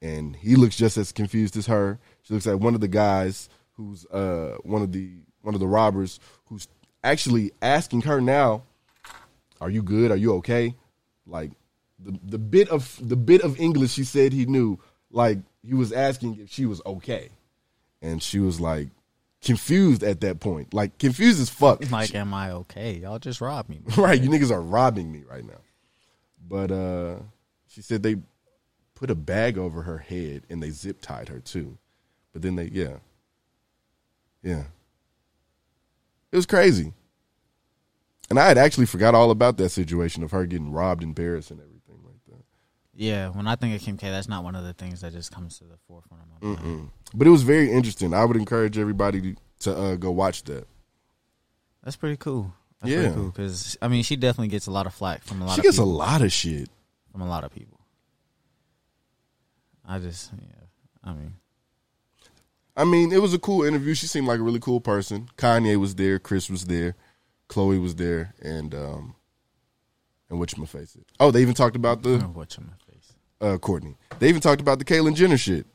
[0.00, 1.98] and he looks just as confused as her.
[2.22, 5.10] She looks at one of the guys who's uh one of the
[5.42, 6.68] one of the robbers who's
[7.02, 8.62] actually asking her now,
[9.60, 10.10] "Are you good?
[10.10, 10.76] Are you okay?"
[11.26, 11.50] Like
[11.98, 14.78] the the bit of the bit of English she said he knew,
[15.10, 17.30] like he was asking if she was okay,
[18.00, 18.88] and she was like
[19.42, 21.90] confused at that point, like confused as fuck.
[21.90, 22.94] Like, am I okay?
[22.98, 23.80] Y'all just robbed me.
[23.96, 25.58] right, you niggas are robbing me right now.
[26.50, 27.16] But uh
[27.68, 28.16] she said they
[28.94, 31.78] put a bag over her head and they zip tied her too.
[32.32, 32.96] But then they yeah.
[34.42, 34.64] Yeah.
[36.32, 36.92] It was crazy.
[38.28, 41.50] And I had actually forgot all about that situation of her getting robbed in Paris
[41.50, 42.44] and everything like that.
[42.94, 45.32] Yeah, when I think of Kim K, that's not one of the things that just
[45.32, 46.58] comes to the forefront of my mind.
[46.58, 46.90] Mm-mm.
[47.12, 48.14] But it was very interesting.
[48.14, 50.66] I would encourage everybody to, to uh, go watch that.
[51.82, 52.54] That's pretty cool.
[52.80, 53.12] That's Yeah.
[53.12, 55.54] cool because I mean, she definitely gets a lot of flack from a lot.
[55.54, 56.68] She of gets a people, lot of shit.
[57.12, 57.78] from a lot of people.
[59.86, 60.64] I just, yeah,
[61.10, 61.34] I mean,
[62.76, 63.94] I mean, it was a cool interview.
[63.94, 65.28] She seemed like a really cool person.
[65.36, 66.94] Kanye was there, Kris was there,
[67.48, 69.14] Khloé was there, and um
[70.30, 71.04] and what you face it.
[71.18, 73.12] Oh, they even talked about the what you face.
[73.40, 73.96] uh Kourtney.
[74.20, 75.66] They even talked about the Caitlyn Jenner shit.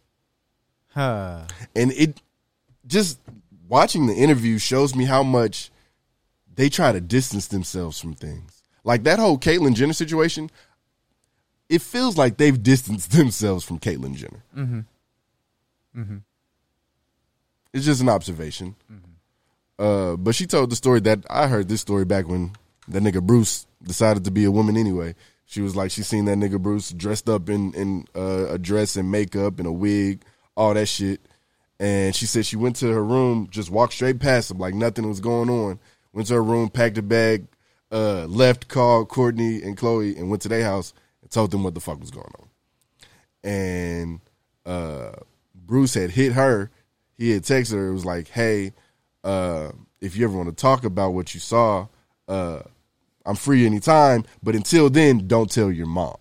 [0.94, 1.42] Huh.
[1.76, 2.22] And it
[2.88, 3.20] just
[3.68, 5.70] watching the interview shows me how much
[6.56, 8.64] they try to distance themselves from things.
[8.84, 10.50] Like that whole Caitlyn Jenner situation,
[11.70, 14.44] it feels like they've distanced themselves from Caitlyn Jenner.
[14.56, 14.80] Mm-hmm.
[16.00, 16.18] Mm-hmm.
[17.74, 18.76] It's just an observation.
[19.78, 22.54] Uh, but she told the story that I heard this story back when
[22.88, 25.16] that nigga Bruce decided to be a woman anyway.
[25.46, 28.96] She was like, she seen that nigga Bruce dressed up in in uh, a dress
[28.96, 30.24] and makeup and a wig,
[30.56, 31.22] all that shit.
[31.80, 35.08] And she said she went to her room, just walked straight past him like nothing
[35.08, 35.80] was going on.
[36.16, 37.46] Went to her room, packed a bag,
[37.92, 41.74] uh, left, called Kourtney and Khloé, and went to their house and told them what
[41.74, 42.48] the fuck was going on.
[43.44, 44.22] And
[44.66, 45.12] uh,
[45.54, 46.72] Bruce had hit her.
[47.18, 47.90] He had texted her.
[47.90, 48.72] It was like, "Hey,
[49.26, 51.88] uh, if you ever want to talk about what you saw,
[52.30, 52.62] uh,
[53.26, 54.24] I'm free anytime.
[54.42, 56.16] But until then, don't tell your mom.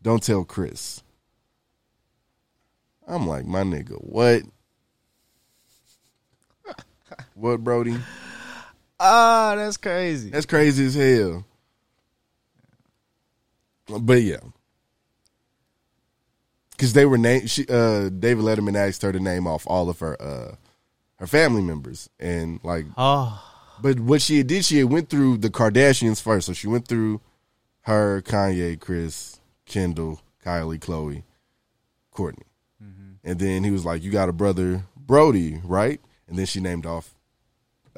[0.00, 1.02] Don't tell Kris."
[3.08, 4.42] I'm like, my nigga, what?
[7.34, 7.96] what, Brody?
[9.00, 10.30] Ah, that's crazy.
[10.30, 11.44] That's crazy as hell.
[14.00, 14.40] But yeah,
[16.72, 17.50] because they were named.
[17.50, 20.56] She, uh, David Letterman asked her to name off all of her uh,
[21.16, 23.42] her family members, and like, Oh,
[23.80, 26.46] but what she did, she went through the Kardashians first.
[26.46, 27.20] So she went through
[27.82, 31.22] her, Kanye, Kris, Kendall, Kylie, Khloé,
[32.14, 32.42] Kourtney,
[33.24, 36.84] and then he was like, "You got a brother, Brody, right?" And then she named
[36.84, 37.14] off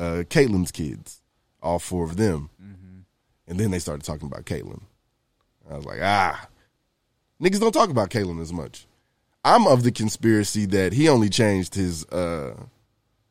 [0.01, 1.21] uh, Caitlyn's kids,
[1.63, 2.49] all four of them,
[3.47, 4.81] and then they started talking about Caitlyn.
[5.71, 6.49] I was like, ah,
[7.43, 8.87] niggas don't talk about Caitlyn as much.
[9.45, 12.05] I'm of the conspiracy that he only changed his.
[12.07, 12.55] uh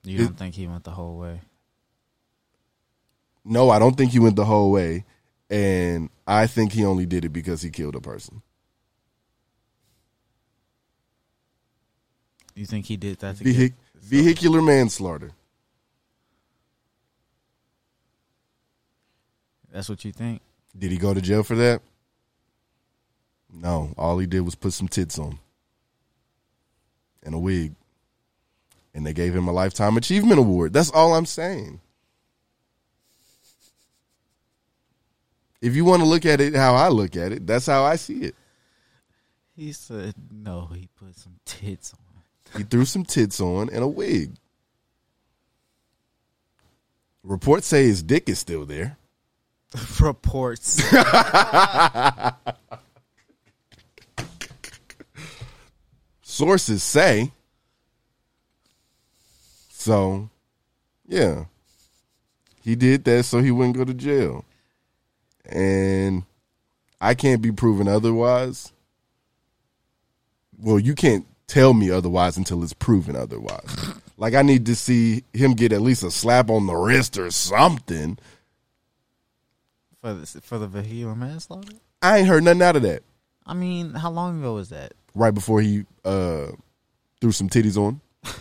[0.03, 1.41] you don't think he went the whole way?
[3.45, 5.05] No, I don't think he went the whole way,
[5.49, 8.41] and I think he only did it because he killed a person.
[12.55, 13.73] You think he did that to Vehic- get?
[14.01, 15.31] vehicular manslaughter.
[19.71, 20.41] That's what you think?
[20.77, 21.81] Did he go to jail for that?
[23.51, 23.93] No.
[23.97, 25.39] All he did was put some tits on
[27.23, 27.73] and a wig.
[28.93, 30.73] And they gave him a lifetime achievement award.
[30.73, 31.79] That's all I'm saying.
[35.61, 37.97] If you want to look at it how I look at it, that's how I
[37.97, 38.35] see it.
[39.55, 40.69] He said no.
[40.73, 42.57] He put some tits on.
[42.57, 44.35] He threw some tits on and a wig.
[47.23, 48.97] Reports say his dick is still there.
[49.99, 50.83] Reports.
[56.21, 57.31] Sources say.
[59.69, 60.29] So,
[61.07, 61.45] yeah.
[62.61, 64.45] He did that so he wouldn't go to jail.
[65.45, 66.23] And
[67.01, 68.71] I can't be proven otherwise.
[70.57, 73.93] Well, you can't tell me otherwise until it's proven otherwise.
[74.17, 77.31] like I need to see him get at least a slap on the wrist or
[77.31, 78.17] something.
[80.01, 81.73] For the, for the vehicular manslaughter.
[82.01, 83.03] I ain't heard nothing out of that.
[83.45, 84.93] I mean, how long ago was that?
[85.15, 86.47] Right before he uh
[87.19, 87.99] threw some titties on,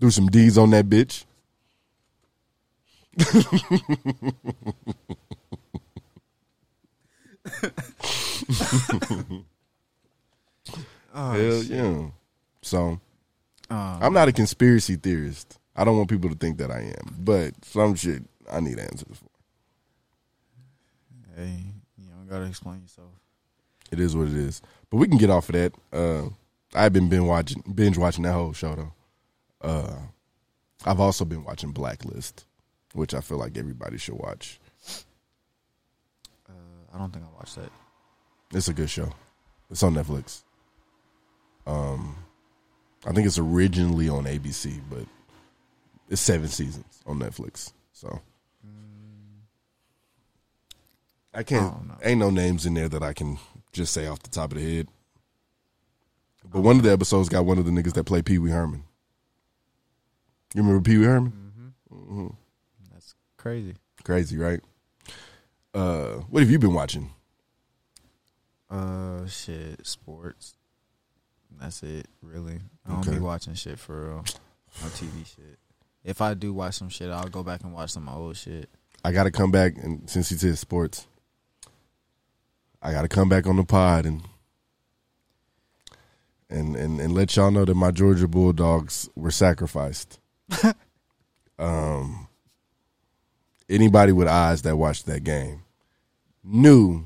[0.00, 1.24] threw some D's on that bitch.
[11.14, 11.70] Oh, Hell shit.
[11.70, 12.06] yeah.
[12.62, 13.00] So
[13.70, 15.58] Um, I'm not a conspiracy theorist.
[15.74, 19.16] I don't want people to think that I am, but some shit I need answers
[19.18, 19.28] for.
[21.38, 21.62] Hey,
[21.96, 23.12] you don't gotta explain yourself.
[23.92, 24.60] It is what it is.
[24.90, 25.72] But we can get off of that.
[25.92, 26.30] Uh,
[26.74, 28.92] I've been binge watching binge watching that whole show though.
[29.60, 29.98] Uh,
[30.84, 32.44] I've also been watching Blacklist,
[32.92, 34.58] which I feel like everybody should watch.
[36.48, 36.52] Uh,
[36.92, 37.70] I don't think I watched that.
[38.52, 39.12] It's a good show.
[39.70, 40.42] It's on Netflix.
[41.68, 42.16] Um,
[43.06, 45.06] I think it's originally on ABC, but
[46.08, 47.72] it's seven seasons on Netflix.
[47.92, 48.20] So
[51.38, 51.72] I can't.
[52.02, 53.38] ain't no names in there that I can
[53.72, 54.88] just say off the top of the head.
[56.50, 58.82] But one of the episodes got one of the niggas that play Pee Wee Herman.
[60.54, 61.32] You remember Pee Wee Herman?
[61.92, 62.26] Mm-hmm.
[62.92, 63.74] That's crazy.
[64.02, 64.60] Crazy, right?
[65.74, 67.10] Uh, what have you been watching?
[68.70, 70.54] Uh, shit, sports.
[71.60, 72.60] That's it, really.
[72.86, 73.12] I don't Okay.
[73.16, 74.24] be watching shit for real.
[74.82, 75.58] No TV shit.
[76.04, 78.68] If I do watch some shit, I'll go back and watch some old shit.
[79.04, 81.06] I got to come back, and since he said sports,
[82.88, 84.22] I got to come back on the pod and
[86.48, 90.18] and and and let y'all know that my Georgia Bulldogs were sacrificed.
[91.58, 92.28] um,
[93.68, 95.64] anybody with eyes that watched that game
[96.42, 97.04] knew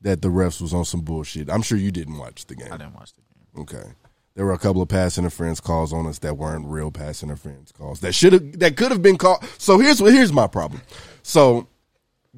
[0.00, 1.50] that the refs was on some bullshit.
[1.50, 2.72] I'm sure you didn't watch the game.
[2.72, 3.62] I didn't watch the game.
[3.62, 3.94] Okay.
[4.36, 7.72] There were a couple of pass interference calls on us that weren't real pass interference
[7.72, 7.98] calls.
[7.98, 9.44] That should have that could have been called.
[9.58, 10.82] So here's what here's my problem.
[11.24, 11.66] So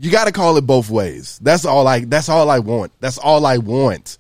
[0.01, 1.39] you got to call it both ways.
[1.43, 2.93] That's all I that's all I want.
[3.01, 4.17] That's all I want.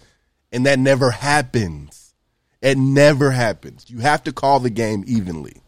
[0.52, 2.14] And that never happens.
[2.60, 3.86] It never happens.
[3.88, 5.62] You have to call the game evenly.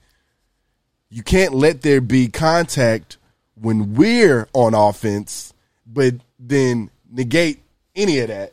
[1.09, 3.17] You can't let there be contact
[3.55, 5.55] when we're on offense,
[5.87, 7.63] but then negate
[7.97, 8.53] any of that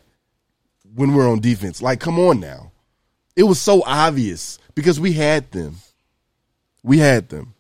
[0.96, 1.82] when we're on defense.
[1.82, 2.72] Like, come on now.
[3.36, 5.76] It was so obvious because we had them.
[6.84, 7.54] We had them.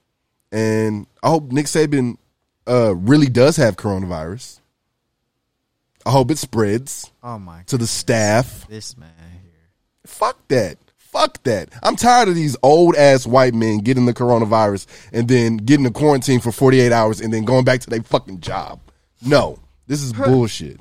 [0.53, 2.17] And I hope Nick Saban
[2.69, 4.59] uh, really does have coronavirus.
[6.05, 8.65] I hope it spreads Oh my to the staff.
[8.69, 9.09] This man
[9.43, 9.51] here.
[10.05, 10.77] Fuck that.
[10.97, 11.69] Fuck that.
[11.83, 15.91] I'm tired of these old ass white men getting the coronavirus and then getting the
[15.91, 18.79] quarantine for 48 hours and then going back to their fucking job.
[19.25, 20.79] No, this is bullshit.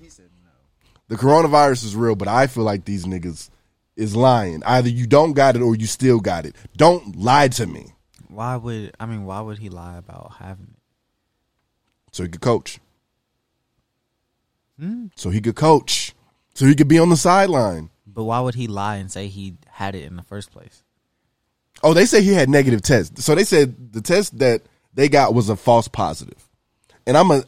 [1.09, 3.48] The coronavirus is real, but I feel like these niggas
[3.96, 4.62] is lying.
[4.64, 6.55] Either you don't got it or you still got it.
[6.77, 7.94] Don't lie to me.
[8.29, 9.24] Why would I mean?
[9.24, 10.78] Why would he lie about having it?
[12.12, 12.79] So he could coach.
[14.79, 15.07] Hmm?
[15.16, 16.14] So he could coach.
[16.55, 17.90] So he could be on the sideline.
[18.07, 20.83] But why would he lie and say he had it in the first place?
[21.83, 23.25] Oh, they say he had negative tests.
[23.25, 24.62] So they said the test that
[24.94, 26.49] they got was a false positive.
[27.07, 27.44] And I'm a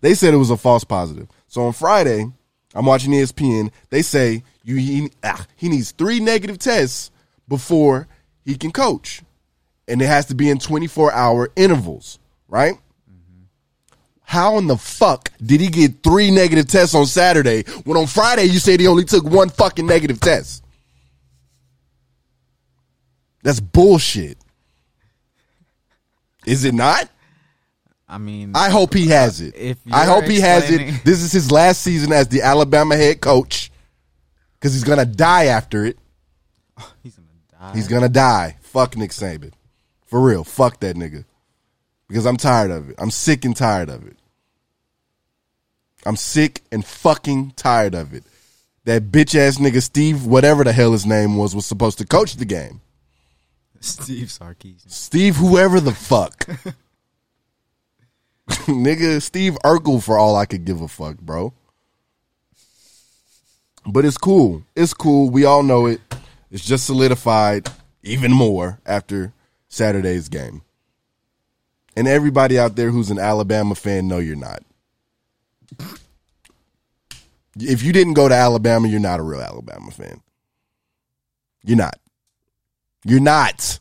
[0.00, 1.28] they said it was a false positive.
[1.46, 2.26] So on Friday,
[2.74, 3.70] I'm watching ESPN.
[3.90, 7.10] They say you he, ah, he needs three negative tests
[7.48, 8.08] before
[8.44, 9.22] he can coach,
[9.88, 12.74] and it has to be in 24 hour intervals, right?
[14.24, 18.44] How in the fuck did he get three negative tests on Saturday when on Friday
[18.44, 20.64] you said he only took one fucking negative test?
[23.42, 24.38] That's bullshit.
[26.46, 27.08] Is it not?
[28.08, 29.54] I mean, I hope he has it.
[29.56, 31.04] If I hope he has it.
[31.04, 33.70] This is his last season as the Alabama head coach
[34.58, 35.98] because he's gonna die after it.
[37.02, 37.28] he's gonna
[37.60, 37.74] die.
[37.74, 38.56] He's gonna die.
[38.60, 39.52] Fuck Nick Saban,
[40.06, 40.44] for real.
[40.44, 41.24] Fuck that nigga
[42.08, 42.96] because I'm tired of it.
[42.98, 44.16] I'm sick and tired of it.
[46.04, 48.24] I'm sick and fucking tired of it.
[48.84, 52.34] That bitch ass nigga Steve, whatever the hell his name was, was supposed to coach
[52.36, 52.80] the game.
[53.80, 54.90] Steve Sarkisian.
[54.90, 56.46] Steve, whoever the fuck.
[58.66, 61.52] Nigga, Steve Urkel for all I could give a fuck, bro.
[63.84, 64.62] But it's cool.
[64.76, 65.30] It's cool.
[65.30, 66.00] We all know it.
[66.50, 67.68] It's just solidified
[68.02, 69.32] even more after
[69.68, 70.62] Saturday's game.
[71.96, 74.62] And everybody out there who's an Alabama fan, no, you're not.
[77.58, 80.22] If you didn't go to Alabama, you're not a real Alabama fan.
[81.64, 81.98] You're not.
[83.04, 83.78] You're not.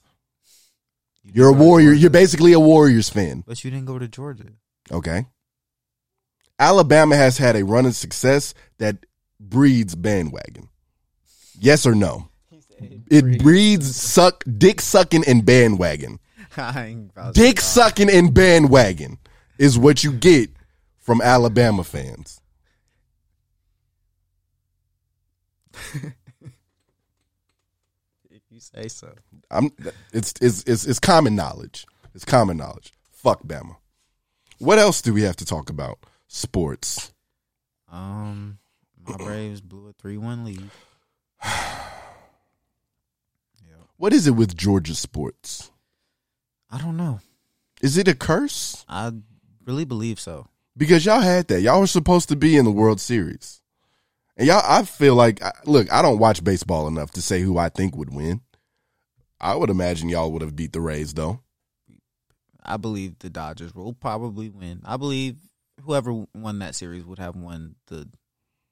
[1.24, 1.93] You're a warrior.
[1.93, 3.43] You're basically a Warriors fan.
[3.47, 4.49] But you didn't go to Georgia.
[4.91, 5.26] Okay.
[6.59, 8.97] Alabama has had a run of success that
[9.39, 10.70] breeds bandwagon.
[11.59, 12.28] Yes or no?
[13.09, 16.20] It breeds suck dick sucking and bandwagon.
[16.58, 19.18] I ain't about to Dick sucking and bandwagon
[19.58, 20.49] is what you get
[20.99, 22.41] from Alabama fans.
[25.93, 26.14] If
[28.49, 29.14] you say so.
[29.49, 29.72] I'm
[30.14, 31.86] it's it's it's it's common knowledge.
[32.14, 32.91] It's common knowledge.
[33.12, 33.78] Fuck Bama.
[34.60, 35.99] What else do we have to talk about?
[36.28, 37.14] Sports.
[37.91, 38.60] Um,
[39.08, 40.70] my Braves blew a three-one lead.
[43.64, 43.76] Yeah.
[43.97, 45.70] What is it with Georgia sports?
[46.72, 47.19] I don't know.
[47.82, 48.86] Is it a curse?
[48.88, 49.11] I
[49.65, 50.47] really believe so.
[50.78, 51.61] Because y'all had that.
[51.61, 53.61] Y'all were supposed to be in the World Series.
[54.38, 57.69] And y'all I feel like look, I don't watch baseball enough to say who I
[57.69, 58.41] think would win.
[59.39, 61.41] I would imagine y'all would have beat the Rays though.
[62.63, 64.82] I believe the Dodgers will probably win.
[64.86, 65.36] I believe
[65.84, 68.07] whoever won that series would have won the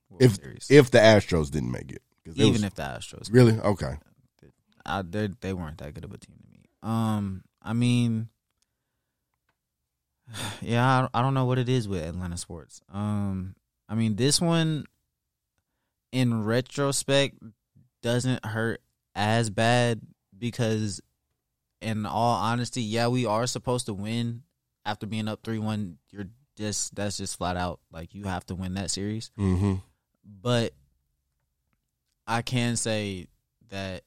[0.09, 0.67] World If Series.
[0.69, 2.01] if the Astros didn't make it.
[2.35, 3.59] even was- if the Astros Really?
[3.59, 3.95] Okay.
[4.85, 6.61] I, they they weren't that good of a team to me.
[6.81, 8.29] Um, I mean,
[10.61, 12.81] yeah, I, don't know what it is with Atlanta sports.
[12.91, 13.55] Um,
[13.87, 14.85] I mean, this one,
[16.11, 17.35] in retrospect,
[18.01, 18.81] doesn't hurt
[19.15, 20.01] as bad
[20.37, 21.01] because,
[21.81, 24.43] in all honesty, yeah, we are supposed to win
[24.85, 25.97] after being up three one.
[26.11, 29.75] You're just that's just flat out like you have to win that series Mm-hmm.
[30.25, 30.73] but
[32.27, 33.27] I can say
[33.69, 34.03] that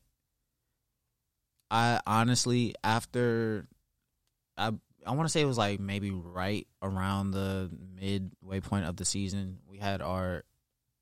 [1.73, 3.67] I honestly after
[4.59, 4.73] I
[5.05, 9.07] I want to say it was like maybe right around the midway point of the
[9.07, 10.45] season we had our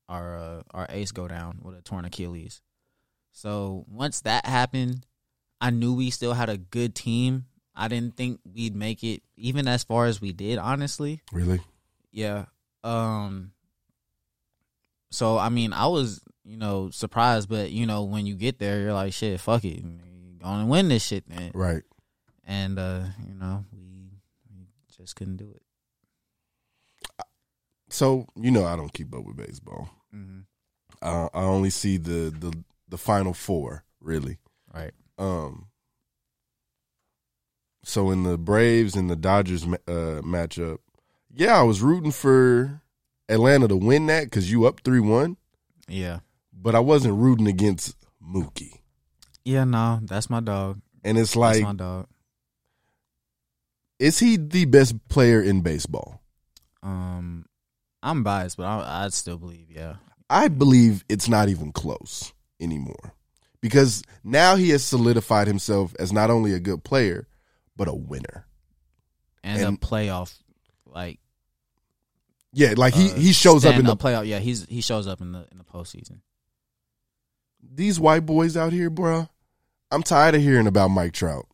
[0.07, 2.61] our uh, our ace go down with a torn Achilles.
[3.33, 5.05] So once that happened,
[5.59, 7.45] I knew we still had a good team.
[7.75, 11.21] I didn't think we'd make it even as far as we did, honestly.
[11.33, 11.59] Really?
[12.11, 12.45] Yeah.
[12.81, 13.51] Um
[15.09, 18.79] so I mean I was, you know, surprised, but you know, when you get there
[18.79, 19.83] you're like, shit, fuck it.
[20.41, 21.51] You gonna win this shit then.
[21.53, 21.83] Right.
[22.45, 23.79] And uh, you know, we,
[24.49, 24.65] we
[24.97, 25.61] just couldn't do it.
[27.89, 29.89] So you know I don't keep up with baseball.
[30.15, 30.45] Mhm.
[31.01, 32.53] Uh, I only see the the
[32.89, 34.37] the final four really.
[34.73, 34.93] Right.
[35.17, 35.67] Um.
[37.83, 40.77] So in the Braves and the Dodgers uh, matchup,
[41.33, 42.81] yeah, I was rooting for
[43.27, 45.37] Atlanta to win that because you up three one,
[45.87, 46.19] Yeah.
[46.53, 48.80] but I wasn't rooting against Mookie.
[49.45, 50.81] Yeah, no, that's my dog.
[51.03, 52.07] And it's That's like, my dog.
[53.99, 56.21] is he the best player in baseball?
[56.83, 57.45] Um
[58.03, 59.95] I'm biased, but I I'd still believe, yeah.
[60.29, 63.13] I believe it's not even close anymore
[63.61, 67.27] because now he has solidified himself as not only a good player
[67.75, 68.45] but a winner.
[69.43, 70.35] And, And- a playoff
[70.85, 71.19] like
[72.53, 74.27] Yeah, like he uh, he shows up in the playoff.
[74.27, 76.19] Yeah, he's he shows up in the in the postseason.
[77.63, 79.29] These white boys out here, bro.
[79.91, 81.47] I'm tired of hearing about Mike Trout.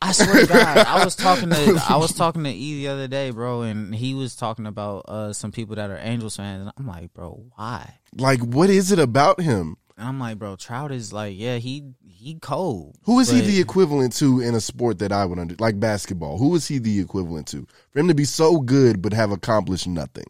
[0.00, 3.08] I swear to God, I was talking to I was talking to E the other
[3.08, 6.72] day, bro, and he was talking about uh some people that are Angels fans, and
[6.76, 7.98] I'm like, bro, why?
[8.16, 9.76] Like, what is it about him?
[9.96, 12.96] And I'm like, bro, Trout is like, yeah, he he cold.
[13.04, 16.38] Who is he the equivalent to in a sport that I would under like basketball?
[16.38, 19.86] Who is he the equivalent to for him to be so good but have accomplished
[19.86, 20.26] nothing?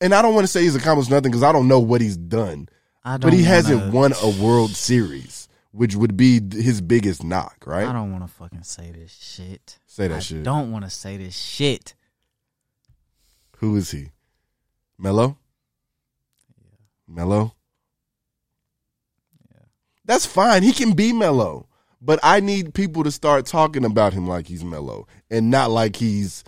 [0.00, 2.16] And I don't want to say he's accomplished nothing because I don't know what he's
[2.16, 2.68] done.
[3.04, 7.64] I But he don't hasn't won a World Series, which would be his biggest knock,
[7.66, 7.86] right?
[7.86, 9.78] I don't want to fucking say this shit.
[9.86, 10.42] Say that I shit.
[10.42, 11.94] Don't want to say this shit.
[13.58, 14.10] Who is he?
[14.98, 15.36] Melo?
[16.58, 17.14] Yeah.
[17.14, 17.54] Melo?
[19.50, 19.62] Yeah.
[20.04, 20.62] That's fine.
[20.62, 21.66] He can be mellow.
[22.02, 25.96] But I need people to start talking about him like he's mellow and not like
[25.96, 26.44] he's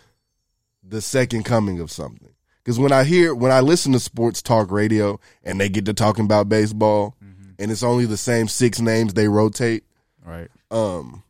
[0.82, 2.32] the second coming of something.
[2.65, 5.93] Because when I hear, when I listen to sports talk radio and they get to
[5.95, 7.17] talking about baseball
[7.59, 9.85] and it's only the same six names they rotate,
[10.25, 10.49] Right.
[10.71, 11.23] um,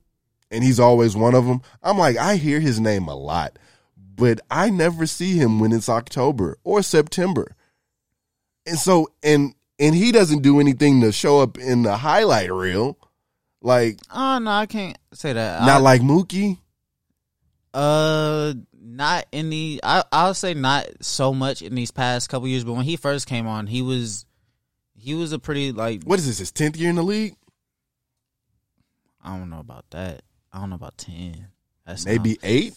[0.50, 1.62] and he's always one of them.
[1.82, 3.58] I'm like, I hear his name a lot,
[3.96, 7.56] but I never see him when it's October or September.
[8.66, 12.96] And so, and and he doesn't do anything to show up in the highlight reel,
[13.62, 15.62] like Oh no, I can't say that.
[15.62, 16.58] not I- like Mookie.
[17.74, 18.52] Uh,
[18.84, 19.80] not in the.
[19.82, 23.26] I I'll say not so much in these past couple years, but when he first
[23.26, 24.26] came on, he was
[24.96, 26.38] he was a pretty like What is this?
[26.38, 27.34] His tenth year in the league?
[29.24, 30.22] I don't know about that.
[30.52, 31.48] I don't know about ten.
[31.86, 32.74] That's Maybe not- eight.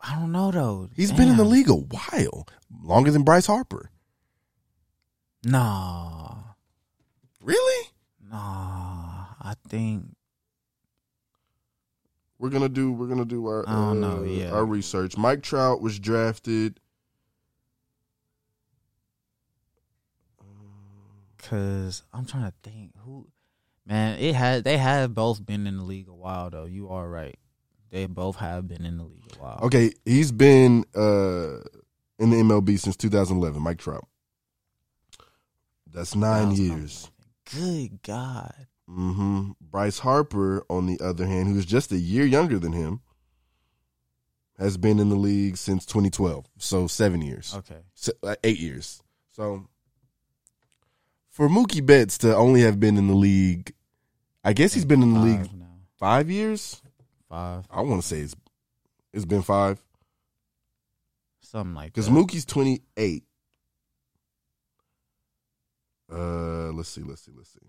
[0.00, 0.90] I don't know though.
[0.94, 2.46] He's been in the league a while,
[2.82, 3.90] longer than Bryce Harper.
[5.44, 6.34] Nah,
[7.40, 7.88] Really?
[8.30, 9.26] nah.
[9.40, 10.14] I think
[12.44, 14.50] we're gonna do we're gonna do our I don't uh, know, yeah.
[14.50, 15.16] our research.
[15.16, 16.78] Mike Trout was drafted.
[21.38, 23.28] Cause I'm trying to think who,
[23.86, 24.18] man.
[24.18, 26.66] It had they have both been in the league a while though.
[26.66, 27.38] You are right.
[27.90, 29.60] They both have been in the league a while.
[29.62, 31.64] Okay, he's been uh,
[32.18, 33.62] in the MLB since 2011.
[33.62, 34.06] Mike Trout.
[35.90, 37.10] That's nine years.
[37.50, 38.66] Good God.
[38.88, 43.00] Hmm Bryce Harper, on the other hand, who's just a year younger than him,
[44.58, 46.46] has been in the league since 2012.
[46.58, 47.80] So seven years, Okay.
[47.94, 49.02] Se- uh, eight years.
[49.32, 49.68] So
[51.30, 53.72] for Mookie Betts to only have been in the league,
[54.44, 55.66] I guess he's been in the league Five now.
[55.98, 56.80] five years.
[57.28, 57.66] Five.
[57.70, 58.36] I want to say it's
[59.12, 59.80] it's been five
[61.40, 62.08] Something like because.
[62.08, 63.24] Mookie's 28.
[66.12, 67.60] Uh, let's see, let's see, let's see.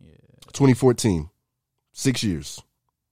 [0.00, 0.12] Yeah.
[0.52, 1.30] 2014,
[1.92, 2.62] six years.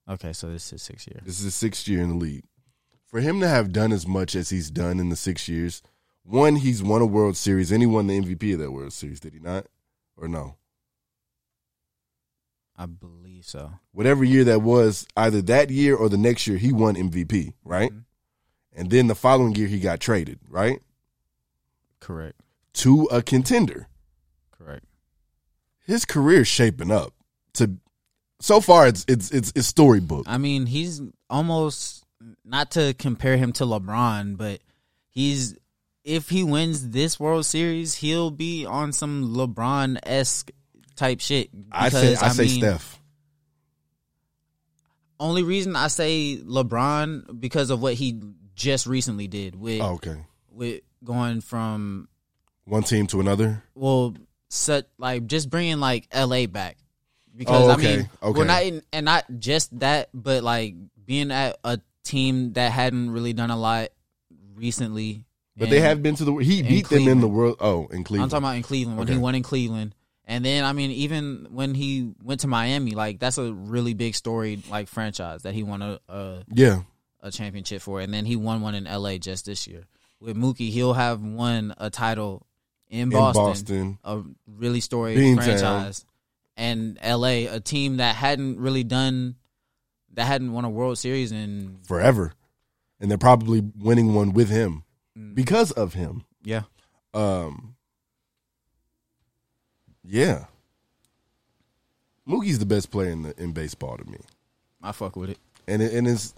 [0.09, 1.23] Okay, so this is six years.
[1.25, 2.45] This is his sixth year in the league.
[3.07, 5.83] For him to have done as much as he's done in the six years,
[6.23, 9.21] one, he's won a World Series and he won the MVP of that World Series,
[9.21, 9.67] did he not?
[10.17, 10.57] Or no?
[12.77, 13.73] I believe so.
[13.93, 17.91] Whatever year that was, either that year or the next year, he won MVP, right?
[17.93, 18.05] Mhm.
[18.73, 20.81] And then the following year, he got traded, right?
[21.99, 22.41] Correct.
[22.75, 23.89] To a contender.
[25.89, 27.13] His career's shaping up.
[27.55, 27.77] To
[28.41, 30.27] so far, it's it's it's, it's storybook.
[30.29, 32.05] I mean, he's almost
[32.45, 34.61] not to compare him to LeBron, but
[35.09, 35.57] he's
[36.05, 40.51] if he wins this World Series, he'll be on some LeBron esque
[40.95, 41.51] type shit.
[41.73, 43.01] I say Because, I, say mean, Steph.
[45.21, 48.21] Only reason I say LeBron because of what he
[48.55, 50.17] just recently did with Oh, okay,
[50.51, 52.09] with going from
[52.65, 53.63] one team to another.
[53.75, 54.15] well,
[54.49, 56.47] such like just bringing like L.A.
[56.47, 56.77] back
[57.37, 58.39] because Oh, I mean, okay.
[58.39, 60.75] well, not in, and not just that, but like
[61.05, 63.89] being at a team that hadn't really done a lot
[64.55, 65.25] recently.
[65.57, 66.35] But they have been to the.
[66.37, 67.57] He beat them in the world.
[67.61, 68.25] Oh, in Cleveland.
[68.25, 69.15] I'm talking about in Cleveland when Okay.
[69.15, 69.95] he won in Cleveland,
[70.25, 74.15] and then I mean even when he went to Miami, like that's a really big
[74.15, 76.83] story, like franchise that he won a, a Yeah,
[77.21, 79.19] a championship for, and then he won one in L.A.
[79.19, 79.85] just this year.
[80.21, 82.47] With Mookie, he'll have won a title
[82.91, 83.99] in Boston, Boston.
[84.05, 85.45] a really storied Beantown.
[85.45, 86.05] franchise,
[86.57, 87.47] and L.A.
[87.47, 89.37] a team that hadn't really done
[90.15, 92.33] that hadn't won a World Series in forever,
[93.01, 94.85] and they're probably winning one with him
[95.17, 95.35] Mm.
[95.35, 96.25] because of him.
[96.43, 96.63] yeah
[97.15, 97.75] Um,
[100.05, 100.45] yeah,
[102.27, 104.19] Mookie's the best player in the in baseball to me,
[104.83, 105.39] I fuck with it.
[105.67, 106.35] and it, and it's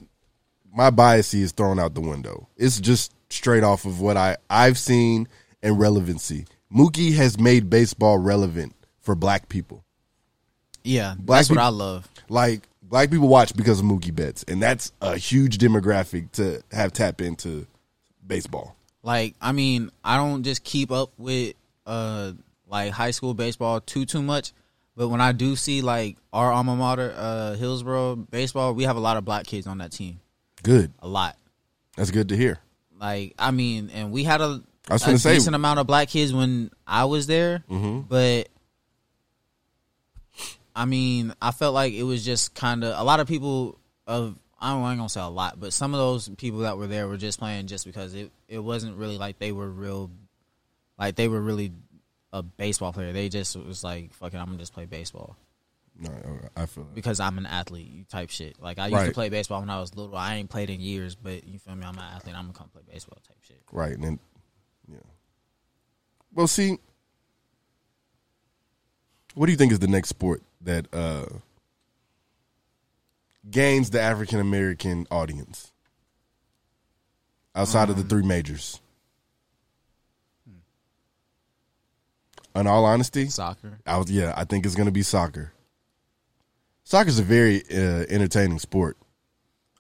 [0.73, 2.49] my bias is thrown out the window.
[2.57, 5.29] It's just straight off of what I I've seen
[5.63, 6.47] and relevancy.
[6.75, 9.85] Mookie has made baseball relevant for black people.
[10.85, 12.09] Yeah, Black that's what I love.
[12.29, 16.93] Like black people watch because of Mookie Betts, and that's a huge demographic to have
[16.93, 17.67] tap into
[18.27, 18.77] baseball.
[19.03, 21.55] Like, I mean, I don't just keep up with
[21.87, 22.33] uh
[22.69, 24.53] like high school baseball too too much,
[24.97, 29.01] but when I do see like our alma mater, uh Hillsboro baseball, we have a
[29.01, 30.21] lot of black kids on that team.
[30.63, 31.37] Good, A lot.
[31.97, 32.59] that's good to hear.
[32.99, 35.87] Like, I mean, and we had a, I was a gonna say- decent amount of
[35.87, 38.01] black kids when I was there, Mm-hmm.
[38.09, 38.49] but
[40.75, 44.37] I mean, I felt like it was just kind of a lot of people of
[44.61, 46.87] I don't I ain't gonna say a lot, but some of those people that were
[46.87, 50.11] there were just playing just because it it wasn't really like they were real,
[50.99, 51.73] like they were really
[52.33, 53.13] a baseball player.
[53.13, 55.37] They just was like, "Fucking, I'm gonna just play baseball
[55.99, 56.11] No,
[56.57, 56.95] I feel that.
[56.95, 58.61] because I'm an athlete." Type shit.
[58.63, 60.17] Like I used to play baseball when I was little.
[60.17, 61.85] I ain't played in years, but you feel me?
[61.85, 62.37] I'm an athlete.
[62.37, 63.19] I'm gonna come play baseball.
[63.27, 63.61] Type shit.
[63.73, 64.19] Right, and then
[64.91, 64.99] yeah.
[66.35, 66.79] Well, see,
[69.35, 71.27] what do you think is the next sport that uh
[73.51, 75.73] gains the African American audience
[77.55, 78.81] outside of the three majors?
[82.55, 83.79] In all honesty, Soccer.
[83.87, 85.53] I was yeah, I think it's going to be soccer.
[86.83, 88.97] Soccer's a very uh, entertaining sport.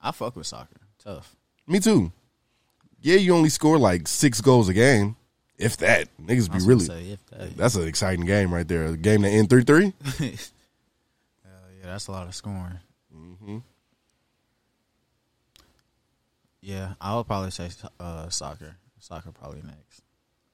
[0.00, 0.76] I fuck with soccer.
[1.02, 1.34] Tough.
[1.66, 2.12] Me too.
[3.00, 5.16] Yeah, you only score like six goals a game,
[5.58, 6.08] if that.
[6.18, 6.84] Niggas be really.
[6.84, 8.84] say, if that- That's an exciting game right there.
[8.86, 9.92] A game that end three three.
[10.20, 10.30] yeah,
[11.84, 12.78] that's a lot of scoring.
[13.16, 13.58] Mm-hmm.
[16.60, 18.76] Yeah, I would probably say uh, soccer.
[18.98, 20.02] Soccer probably next.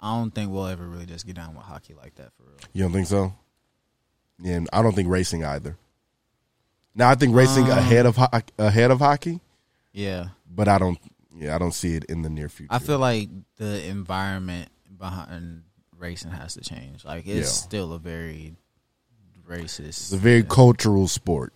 [0.00, 2.58] I don't think we'll ever really just get down with hockey like that for real.
[2.72, 3.32] You don't think so?
[4.40, 5.76] Yeah, and I don't think racing either.
[6.94, 8.28] Now I think racing Um, ahead of ho-
[8.58, 9.40] ahead of hockey,
[9.92, 10.98] Yeah, but I don't.
[11.38, 12.72] Yeah, I don't see it in the near future.
[12.72, 15.64] I feel like the environment behind
[15.98, 17.04] racing has to change.
[17.04, 17.66] Like it's Yeah.
[17.66, 18.56] still a very
[19.48, 19.88] racist.
[19.88, 21.52] it's a very cultural sport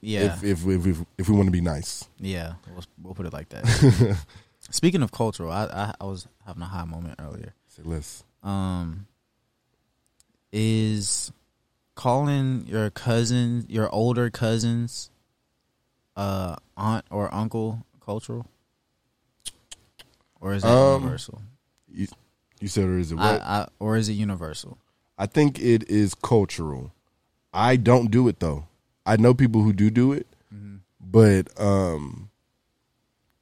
[0.00, 0.34] Yeah.
[0.34, 2.08] If if if if, if we want to be nice.
[2.18, 4.18] Yeah, we'll, we'll put it like that.
[4.70, 7.54] Speaking of cultural, I, I I was having a high moment earlier.
[7.68, 8.24] Say less.
[8.42, 9.06] Um,
[10.52, 11.32] is
[11.94, 15.10] calling your cousin, your older cousins,
[16.16, 18.46] uh, aunt or uncle cultural,
[20.40, 21.42] or is it Um, universal?
[21.92, 22.06] You,
[22.60, 23.40] you said or is it what?
[23.42, 24.78] I, or is it universal?
[25.16, 26.92] I think it is cultural.
[27.52, 28.66] I don't do it though.
[29.06, 30.26] I know people who do do it,
[31.00, 32.30] but um,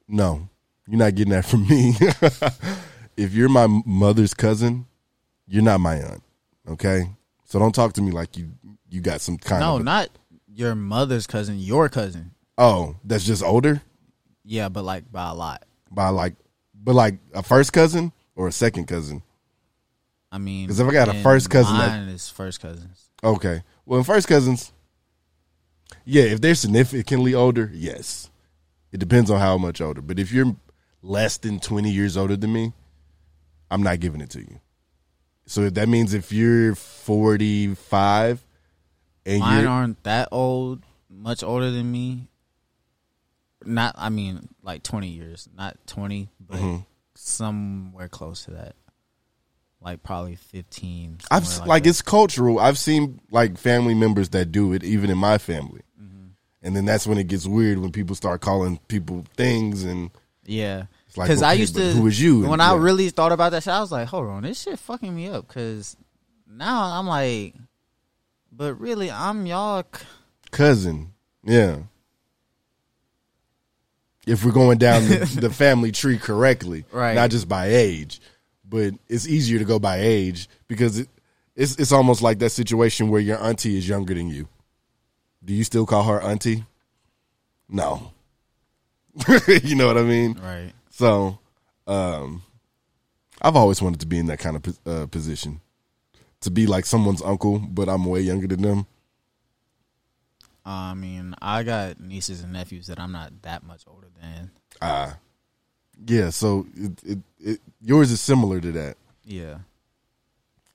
[0.07, 0.47] no,
[0.87, 1.93] you're not getting that from me.
[3.17, 4.85] if you're my mother's cousin,
[5.47, 6.23] you're not my aunt.
[6.69, 7.09] Okay,
[7.45, 8.51] so don't talk to me like you
[8.89, 10.09] you got some kind No, of a- not
[10.53, 12.31] your mother's cousin, your cousin.
[12.57, 13.81] oh that's just older
[14.43, 15.63] Yeah, but like by a lot.
[15.91, 16.35] by like,
[16.83, 19.21] but like a first cousin or a second cousin.
[20.31, 23.09] I mean, because if I got a first cousin that- mine is first cousins.
[23.23, 23.63] Okay.
[23.85, 24.71] Well, in first cousins,
[26.05, 28.29] yeah, if they're significantly older, yes.
[28.91, 30.01] It depends on how much older.
[30.01, 30.55] But if you're
[31.01, 32.73] less than 20 years older than me,
[33.71, 34.59] I'm not giving it to you.
[35.45, 38.45] So that means if you're 45
[39.25, 42.27] and Mine aren't that old, much older than me.
[43.65, 46.85] Not, I mean, like twenty years, not twenty, but Mhm.
[47.15, 48.75] somewhere close to that.
[49.81, 51.17] Like probably fifteen.
[51.31, 52.59] I've somewhere like, it's cultural.
[52.59, 55.81] I've seen like family members that do it, even in my family.
[56.01, 56.27] Mm-hmm.
[56.63, 60.09] And then that's when it gets weird when people start calling people things and
[60.45, 62.01] Yeah, It's like, because I used to, to.
[62.01, 62.41] was you?
[62.41, 62.81] When And- I yeah.
[62.81, 65.45] really thought about that shit, I was like, "Hold on, this shit fucking me up."
[65.47, 65.97] Because
[66.49, 67.53] now I'm like,
[68.51, 69.83] but really, I'm y'all.
[69.93, 70.05] c-
[70.51, 71.11] cousin.
[71.43, 71.79] Yeah.
[74.27, 77.13] If we're going down the, the family tree correctly, Right.
[77.15, 78.19] Not just by age,
[78.67, 81.09] but it's easier to go by age because it,
[81.55, 84.47] it's it's almost like that situation where your auntie is younger than you.
[85.43, 86.65] Do you still call her auntie?
[87.69, 88.11] No.
[89.63, 90.33] you know what I mean?
[90.33, 90.71] Right.
[90.89, 91.39] So,
[91.87, 92.43] um,
[93.41, 95.61] I've always wanted to be in that kind of uh, position,
[96.41, 98.87] to be like someone's uncle, but I'm way younger than them.
[100.69, 104.51] I mean, I got nieces and nephews that I'm not that much older than.
[104.81, 105.17] Ah,
[106.05, 106.29] yeah.
[106.29, 108.97] So it, it, it yours is similar to that.
[109.23, 109.59] Yeah.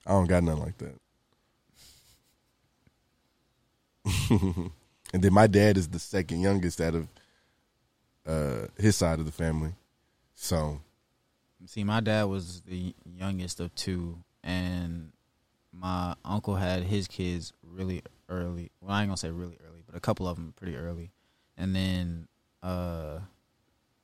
[0.05, 0.95] I don't got nothing like that.
[5.13, 7.07] and then my dad is the second youngest out of
[8.25, 9.73] uh, his side of the family.
[10.35, 10.81] So
[11.65, 15.11] See, my dad was the youngest of two, and
[15.71, 18.71] my uncle had his kids really early.
[18.81, 21.11] Well, I ain't gonna say really early, but a couple of them pretty early.
[21.55, 22.27] And then
[22.63, 23.19] uh,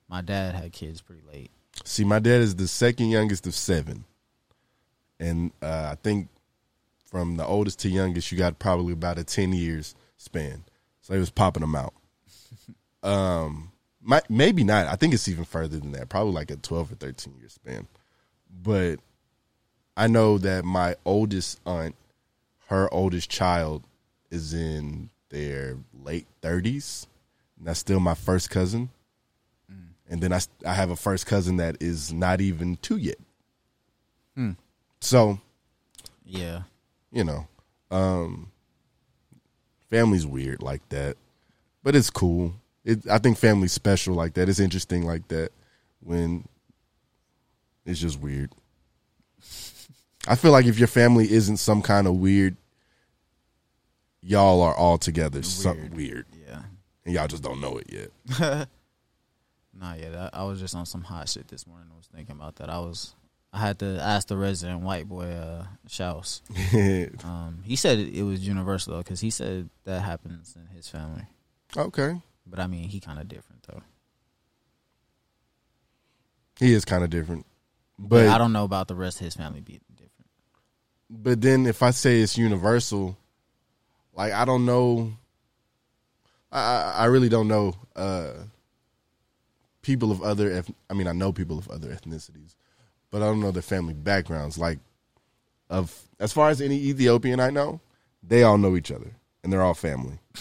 [0.07, 1.49] my dad had kids pretty late.
[1.83, 4.05] see, my dad is the second youngest of seven,
[5.19, 6.29] and uh, I think
[7.05, 10.63] from the oldest to youngest, you got probably about a ten years span.
[11.01, 11.93] So he was popping them out.
[13.03, 14.85] um, my, maybe not.
[14.87, 16.09] I think it's even further than that.
[16.09, 17.87] Probably like a twelve or thirteen year span.
[18.61, 18.99] But
[19.97, 21.95] I know that my oldest aunt,
[22.67, 23.83] her oldest child,
[24.29, 27.07] is in their late thirties.
[27.57, 28.89] And that's still my first cousin.
[30.11, 33.17] And then I I have a first cousin that is not even two yet.
[34.35, 34.53] Hmm.
[35.01, 35.39] So
[36.25, 36.63] Yeah.
[37.11, 37.47] you know,
[37.91, 38.51] um,
[39.89, 41.15] family's weird like that,
[41.83, 42.55] but it's cool.
[42.83, 44.49] It, I think family's special like that.
[44.49, 45.51] It's interesting like that
[45.99, 46.47] when
[47.85, 48.51] it's just weird.
[50.27, 52.55] I feel like if your family isn't some kind of weird,
[54.21, 56.61] y'all are all together something weird, Yeah.
[57.05, 58.67] and y'all just don't know it yet.
[59.71, 60.29] Nah, yeah.
[60.33, 61.87] I, I was just on some hot shit this morning.
[61.93, 62.69] I was thinking about that.
[62.69, 63.15] I was.
[63.53, 66.41] I had to ask the resident white boy, uh, Shouse.
[67.23, 70.89] um, he said it, it was universal though, because he said that happens in his
[70.89, 71.23] family.
[71.77, 73.81] okay, But I mean, he kind of different though.
[76.59, 77.45] he is kind of different,
[77.97, 80.27] But but I don't know about the rest of his family being different.
[81.09, 83.17] But then if I say it's universal,
[84.15, 85.13] like I don't know,
[86.51, 88.33] I I really don't know uh,
[89.81, 90.51] people of other.
[90.51, 92.55] Eth- I mean, I know people of other ethnicities,
[93.11, 94.57] but I don't know their family backgrounds.
[94.57, 94.79] Like
[95.69, 97.81] of as far as any Ethiopian I know,
[98.23, 99.11] they all know each other
[99.43, 100.19] and they're all family.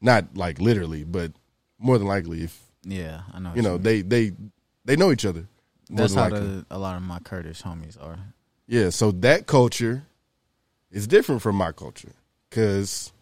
[0.00, 1.32] Not like literally, but
[1.78, 3.52] more than likely, if Yeah, I know.
[3.54, 3.82] you know, mean.
[3.82, 4.32] they they
[4.84, 5.46] they know each other.
[5.90, 8.18] That's how the, a lot of my Kurdish homies are.
[8.66, 10.04] Yeah, so that culture
[10.90, 12.12] is different from my culture
[12.48, 13.12] because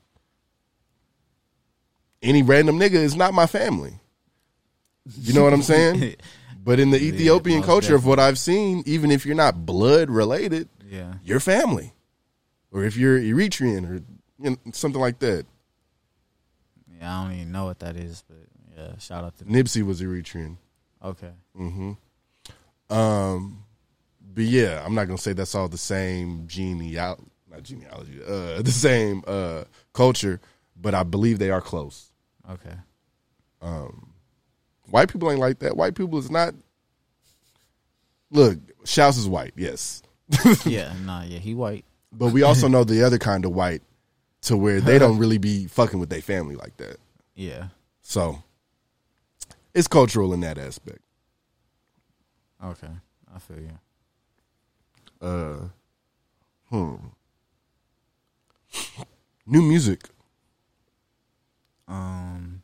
[2.23, 3.95] any random nigga is not my family.
[5.19, 6.17] You know what I'm saying?
[6.65, 10.11] but in the Yeah, Ethiopian culture of what I've seen, even if you're not blood
[10.11, 11.15] related, Yeah.
[11.25, 11.93] you're family.
[12.73, 13.95] Or if you're Eritrean or
[14.43, 15.47] you know, something like that.
[16.99, 18.37] Yeah, I don't even know what that is, but
[18.77, 19.45] yeah, shout out to.
[19.45, 20.57] Nipsey was Eritrean.
[21.03, 21.31] Okay.
[21.55, 21.93] hmm
[22.91, 23.63] Um,
[24.35, 27.23] but yeah, I'm not gonna say that's all the same genealogy,
[27.57, 30.41] not genealogy, uh, the same uh culture,
[30.81, 32.13] but I believe they are close.
[32.51, 32.75] Okay.
[33.61, 34.13] Um,
[34.91, 35.77] white people ain't like that.
[35.77, 36.55] White people is not.
[38.31, 40.03] Look, Shouse is white, yes,
[40.67, 41.85] yeah, nah, yeah, he white.
[42.13, 43.83] but we also know the other kind of white,
[44.43, 46.97] to where they don't really be fucking with their family like that.
[47.39, 47.67] Yeah.
[48.01, 48.43] So
[49.75, 51.01] it's cultural in that aspect.
[52.65, 52.89] Okay.
[53.35, 53.79] I feel you.
[55.21, 55.69] Uh,
[56.71, 56.95] hmm.
[59.47, 60.09] New music.
[61.89, 62.63] Um,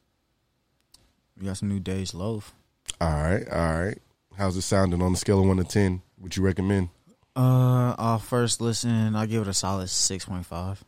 [1.38, 2.54] we got some new Dej Loaf.
[3.00, 3.98] All right, all right.
[4.36, 6.02] How's it sounding on the scale of one to ten?
[6.18, 6.88] Would you recommend?
[7.36, 10.82] Uh, our first listen, I'll give it a solid six point five.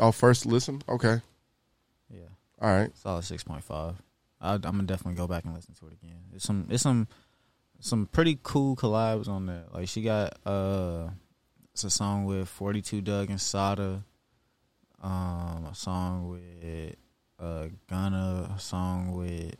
[0.00, 0.82] Oh, first listen.
[0.88, 1.20] Okay.
[2.10, 2.28] Yeah.
[2.60, 2.96] All right.
[2.96, 3.94] Solid six point five.
[4.40, 6.20] I'm gonna definitely go back and listen to it again.
[6.34, 7.08] It's some, it's some,
[7.80, 9.64] some pretty cool collabs on there.
[9.72, 11.08] Like she got uh,
[11.78, 14.02] it's a song with Forty Two Dugg and Sada.
[15.00, 16.96] Um, a song with
[17.38, 18.52] uh Gunna.
[18.56, 19.54] A song with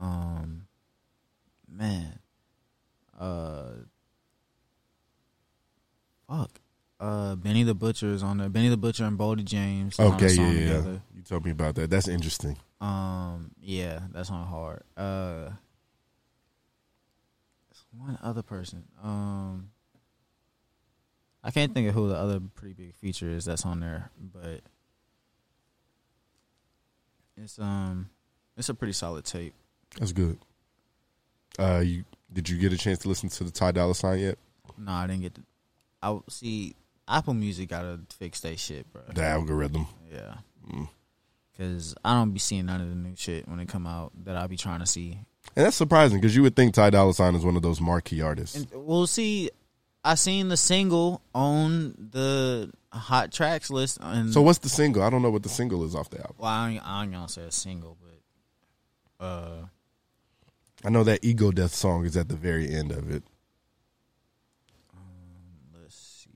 [0.00, 0.66] um,
[1.70, 2.20] man,
[3.20, 3.64] uh,
[6.26, 6.58] fuck.
[6.98, 8.48] Uh, Benny the Butcher is on there.
[8.48, 10.00] Benny the Butcher and Boldy James.
[10.00, 10.28] Okay.
[10.28, 10.60] Yeah, song yeah.
[10.60, 11.02] together.
[11.14, 11.90] You told me about that.
[11.90, 12.56] That's interesting.
[12.80, 14.84] Um, yeah, that's on hard.
[14.96, 15.50] Uh,
[17.94, 18.84] one other person.
[19.02, 19.68] Um,
[21.46, 24.62] I can't think of who the other pretty big feature is that's on there, but
[27.36, 28.08] it's um,
[28.56, 29.54] it's a pretty solid tape.
[29.98, 30.38] That's good.
[31.58, 34.38] Uh, you did you get a chance to listen to the Ty Dolla Sign yet?
[34.78, 35.42] No, I didn't get to.
[36.02, 36.74] I see.
[37.06, 39.02] Apple Music gotta fix that shit, bro.
[39.12, 39.86] The algorithm.
[40.10, 40.36] Yeah,
[40.72, 40.88] Mm.
[41.52, 44.36] because I don't be seeing none of the new shit when it come out that
[44.36, 45.18] I'll be trying to see.
[45.54, 48.22] And that's surprising because you would think Ty Dolla Sign is one of those marquee
[48.22, 48.56] artists.
[48.56, 49.50] And we'll see.
[50.04, 53.98] I seen the single on the hot tracks list.
[54.02, 55.02] And so what's the single?
[55.02, 56.36] I don't know what the single is off the album.
[56.38, 57.96] Well, I ain't, I ain't gonna say a single,
[59.18, 59.66] but uh,
[60.84, 63.22] I know that Ego Death song is at the very end of it.
[65.74, 66.30] let's see.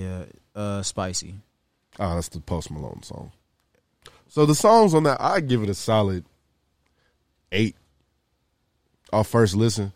[0.00, 1.34] Yeah, uh, spicy.
[1.98, 3.32] Oh, that's the Post Malone song.
[4.28, 6.24] So the songs on that, I give it a solid
[7.52, 7.76] eight
[9.12, 9.92] off first listen.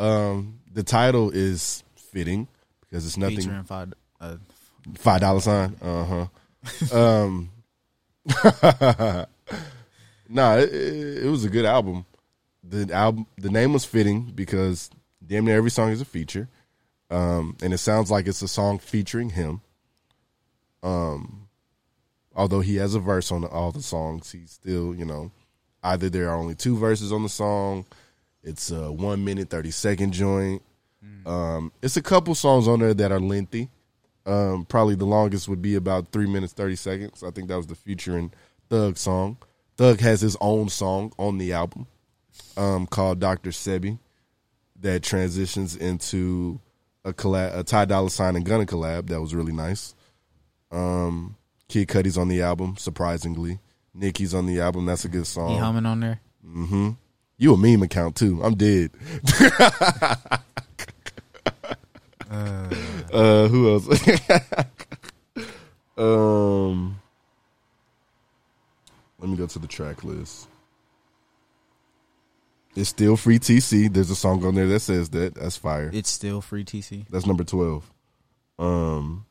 [0.00, 2.48] Um, the title is fitting
[2.80, 3.36] because it's nothing.
[3.36, 3.92] Featuring five.
[4.20, 4.36] Uh,
[4.94, 5.76] Five dollar sign.
[5.82, 6.26] Uh
[6.90, 6.96] huh.
[6.98, 7.50] um,
[10.28, 12.06] nah, it, it, it was a good album.
[12.62, 14.90] The album, the name was fitting because
[15.26, 16.48] damn near every song is a feature,
[17.10, 19.60] um, and it sounds like it's a song featuring him.
[20.82, 21.48] Um,
[22.34, 25.30] although he has a verse on all the songs, he's still, you know,
[25.82, 27.84] either there are only two verses on the song.
[28.42, 30.62] It's a one minute thirty second joint.
[31.26, 33.68] Um, it's a couple songs on there that are lengthy.
[34.26, 37.22] Um, probably the longest would be about three minutes thirty seconds.
[37.22, 38.32] I think that was the featuring
[38.68, 39.38] Thug song.
[39.76, 41.86] Thug has his own song on the album
[42.56, 43.98] um, called Doctor Sebi
[44.80, 46.60] that transitions into
[47.04, 49.94] a collab, a Ty Dolla Sign and Gunna collab that was really nice.
[50.70, 51.36] Um,
[51.68, 53.58] Kid Cudi's on the album, surprisingly.
[53.96, 54.86] Nicki's on the album.
[54.86, 55.50] That's a good song.
[55.50, 56.20] he humming on there.
[56.46, 56.90] Mm-hmm.
[57.40, 58.42] You a meme account too.
[58.44, 58.90] I'm dead.
[62.30, 63.88] uh, who else?
[65.96, 67.00] um,
[69.18, 70.48] let me go to the track list.
[72.76, 73.90] It's still free TC.
[73.90, 75.36] There's a song on there that says that.
[75.36, 75.88] That's fire.
[75.94, 77.08] It's still free TC.
[77.08, 77.90] That's number twelve.
[78.58, 79.24] Um,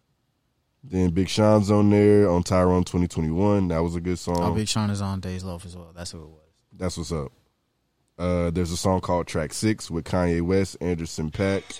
[0.83, 3.67] then Big Sean's on there on Tyrone 2021.
[3.67, 4.39] That was a good song.
[4.39, 5.91] Oh, Big Sean is on Dej Loaf as well.
[5.95, 6.41] That's who it was.
[6.75, 7.31] That's what's up.
[8.19, 11.79] Uh, there's a song called Track Six with Kanye West, Anderson .Paak.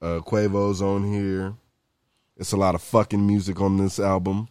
[0.00, 1.54] Uh, Quavo's on here.
[2.36, 4.48] It's a lot of fucking music on this album.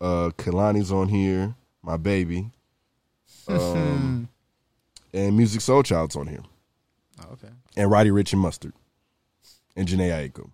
[0.00, 2.50] Uh, Kehlani's on here, my baby.
[3.46, 4.28] Um,
[5.12, 6.42] and Musiq Soulchild's on here.
[7.20, 7.52] Oh, okay.
[7.76, 8.72] And Roddy Ricch and Mustard.
[9.76, 10.50] And Jhené Aiko.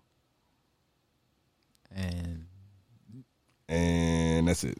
[1.95, 2.47] And
[3.69, 4.79] and that's it.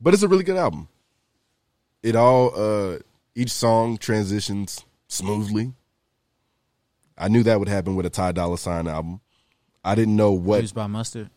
[0.00, 0.88] But it's a really good album.
[2.02, 2.98] It all uh
[3.34, 5.72] each song transitions smoothly.
[7.16, 9.20] I knew that would happen with a Ty Dolla Sign album.
[9.84, 11.30] I didn't know what produced by Mustard.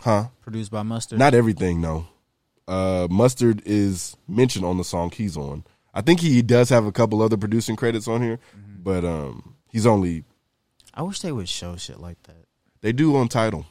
[0.00, 0.28] huh?
[0.42, 1.18] Produced by Mustard.
[1.18, 2.06] Not everything, no.
[2.66, 5.64] Uh Mustard is mentioned on the song he's on.
[5.94, 8.38] I think he does have a couple other producing credits on here,
[8.82, 10.24] but um he's only
[10.94, 12.46] I wish they would show shit like that.
[12.80, 13.64] they do on Tidal.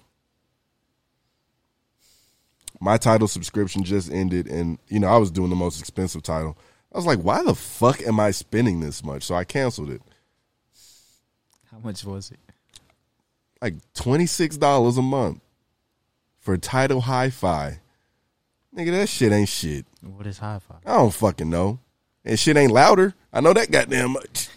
[2.80, 6.58] my Tidal subscription just ended, and you know I was doing the most expensive Tidal.
[6.98, 9.22] I was like, why the fuck am I spending this much?
[9.22, 10.02] So I canceled it.
[11.70, 12.40] How much was it?
[13.62, 15.40] Like twenty six dollars a month
[16.40, 17.82] for Tidal hi-fi.
[18.76, 19.86] Nigga, that shit ain't shit.
[20.02, 20.78] What is high five?
[20.88, 21.78] I don't fucking know.
[22.26, 23.14] And shit ain't louder.
[23.32, 24.50] I know that goddamn much.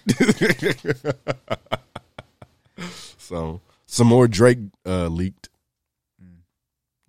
[3.18, 5.49] so some more Drake uh, leaked.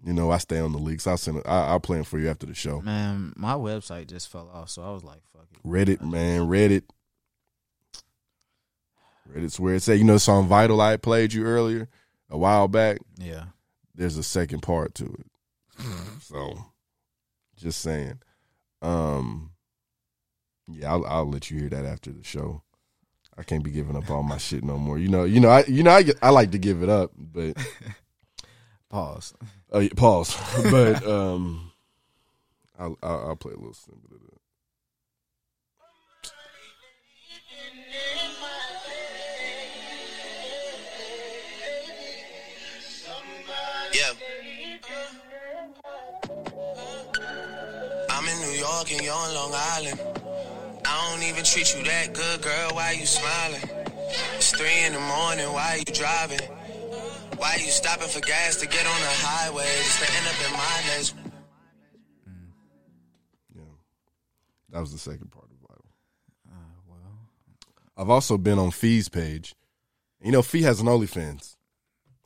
[0.04, 1.06] You know, I stay on the leaks.
[1.06, 1.48] I'll send it.
[1.48, 2.82] I, I'll play them for you after the show.
[2.82, 6.84] Man, my website just fell off, so I was like, "Fuck it." Reddit, man, Reddit.
[9.32, 10.00] Reddit's where it's at.
[10.00, 11.88] You know, the song "Vital" I played you earlier
[12.30, 13.00] a while back.
[13.18, 13.46] Yeah.
[13.94, 15.84] There's a second part to it.
[16.22, 16.66] so,
[17.58, 18.22] just saying.
[18.82, 19.52] Um,
[20.68, 22.64] yeah, I'll, I'll let you hear that after the show.
[23.38, 24.98] I can't be giving up all my shit no more.
[24.98, 27.56] You know, you know, I you know I I like to give it up, but
[28.92, 29.34] Pause.
[29.74, 30.36] Uh, yeah, pause.
[30.72, 31.72] but um,
[32.78, 34.42] I'll, I'll I'll play a little snippet of that.
[43.94, 44.14] Yeah.
[48.10, 50.00] I'm in New York and you're on Long Island.
[50.86, 52.70] I don't even treat you that good, girl.
[52.74, 53.70] Why you smiling?
[54.36, 55.52] It's three in the morning.
[55.52, 56.40] Why you driving?
[57.42, 60.54] Why you stopping for gas to get on the highway just to end up in
[60.54, 61.14] my legs?
[64.70, 65.86] That was the second part of Vital.
[66.48, 66.54] Uh,
[66.88, 67.18] well,
[67.98, 69.56] I've also been on Fee's page.
[70.24, 71.56] You know, Fee has an OnlyFans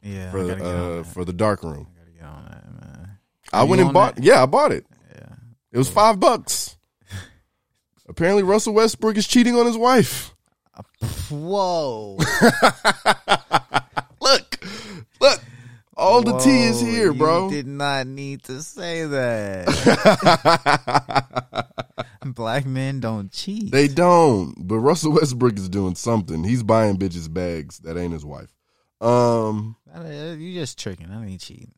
[0.04, 1.88] Yeah, for I gotta get on uh, for the dark room.
[2.14, 3.18] Get on that, man.
[3.54, 4.16] I went and bought.
[4.16, 4.24] that?
[4.26, 4.86] Yeah, I bought it.
[5.16, 5.28] Yeah.
[5.72, 6.76] It was five bucks.
[8.06, 10.36] Apparently, Russell Westbrook is cheating on his wife.
[11.30, 12.18] Whoa.
[15.98, 17.50] All the tea is Whoa, here, you bro.
[17.50, 19.68] Did not need to say that.
[22.26, 23.72] Black men don't cheat.
[23.72, 24.56] They don't.
[24.68, 26.44] But Russell Westbrook is doing something.
[26.44, 28.54] He's buying bitches bags that ain't his wife.
[29.00, 31.10] Um, Uh, You just tricking.
[31.12, 31.72] I ain't cheating.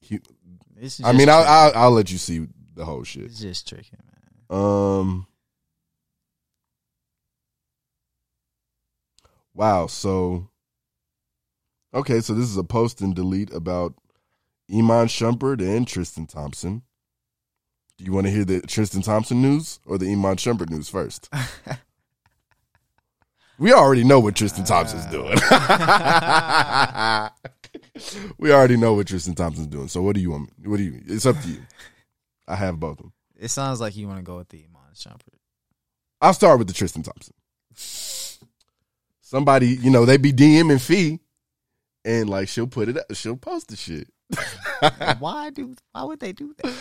[0.00, 0.20] he-
[1.04, 1.44] I mean, I'll.
[1.44, 3.24] I'll I'll let you see the whole shit.
[3.24, 3.98] It's just tricking,
[4.50, 4.58] man.
[4.60, 5.26] Um.
[9.54, 9.86] Wow.
[9.86, 10.49] So.
[11.92, 13.94] Okay, so this is a post and delete about
[14.72, 16.82] Iman Shumpert and Tristan Thompson.
[17.98, 21.28] Do you want to hear the Tristan Thompson news or the Iman Shumpert news first?
[23.58, 25.10] we already know what Tristan Thompson's uh.
[25.10, 25.36] doing.
[28.38, 29.88] we already know what Tristan Thompson's doing.
[29.88, 30.50] So what do you want?
[30.64, 31.02] What do you?
[31.06, 31.62] It's up to you.
[32.46, 33.12] I have both of them.
[33.36, 35.38] It sounds like you want to go with the Iman Shumpert.
[36.20, 37.34] I'll start with the Tristan Thompson.
[39.20, 41.20] Somebody, you know, they be DMing Fee,
[42.04, 44.08] and like she'll put it, up, she'll post the shit.
[45.18, 45.74] why do?
[45.92, 46.74] Why would they do that?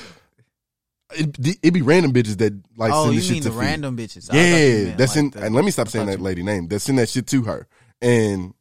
[1.11, 3.55] It, it be random bitches that like Oh, send you the shit mean to the
[3.57, 4.32] random bitches.
[4.32, 5.30] Yeah, that's like, in.
[5.32, 6.67] the- and let me stop saying that lady name.
[6.67, 7.67] That send that shit to her,
[8.01, 8.53] and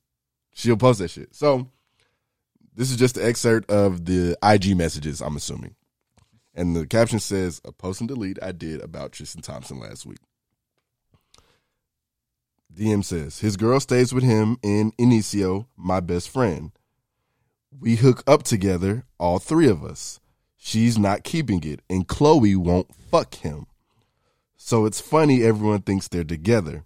[0.54, 1.34] she'll post that shit.
[1.34, 1.68] So
[2.74, 5.20] this is just an excerpt of the IG messages.
[5.20, 5.74] I'm assuming,
[6.54, 10.18] and the caption says, "A post and delete I did about Tristan Thompson last week."
[12.78, 16.70] DM says his girl stays with him in Inicio, my best friend.
[17.76, 20.20] We hook up together, all three of us.
[20.56, 23.66] She's not keeping it, and Khloé won't fuck him.
[24.56, 26.84] So it's funny everyone thinks they're together.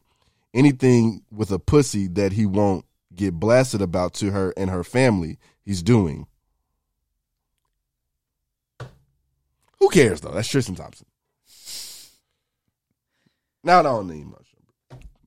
[0.55, 5.39] Anything with a pussy that he won't get blasted about to her and her family,
[5.63, 6.27] he's doing.
[9.79, 10.33] Who cares though?
[10.33, 11.07] That's Tristan Thompson.
[13.63, 14.42] Now on the Iman Shumpert.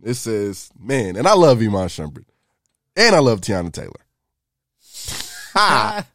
[0.05, 2.25] It says, man, and I love Iman Shumpert.
[2.95, 4.05] And I love Teyana Taylor.
[5.53, 6.05] Ha!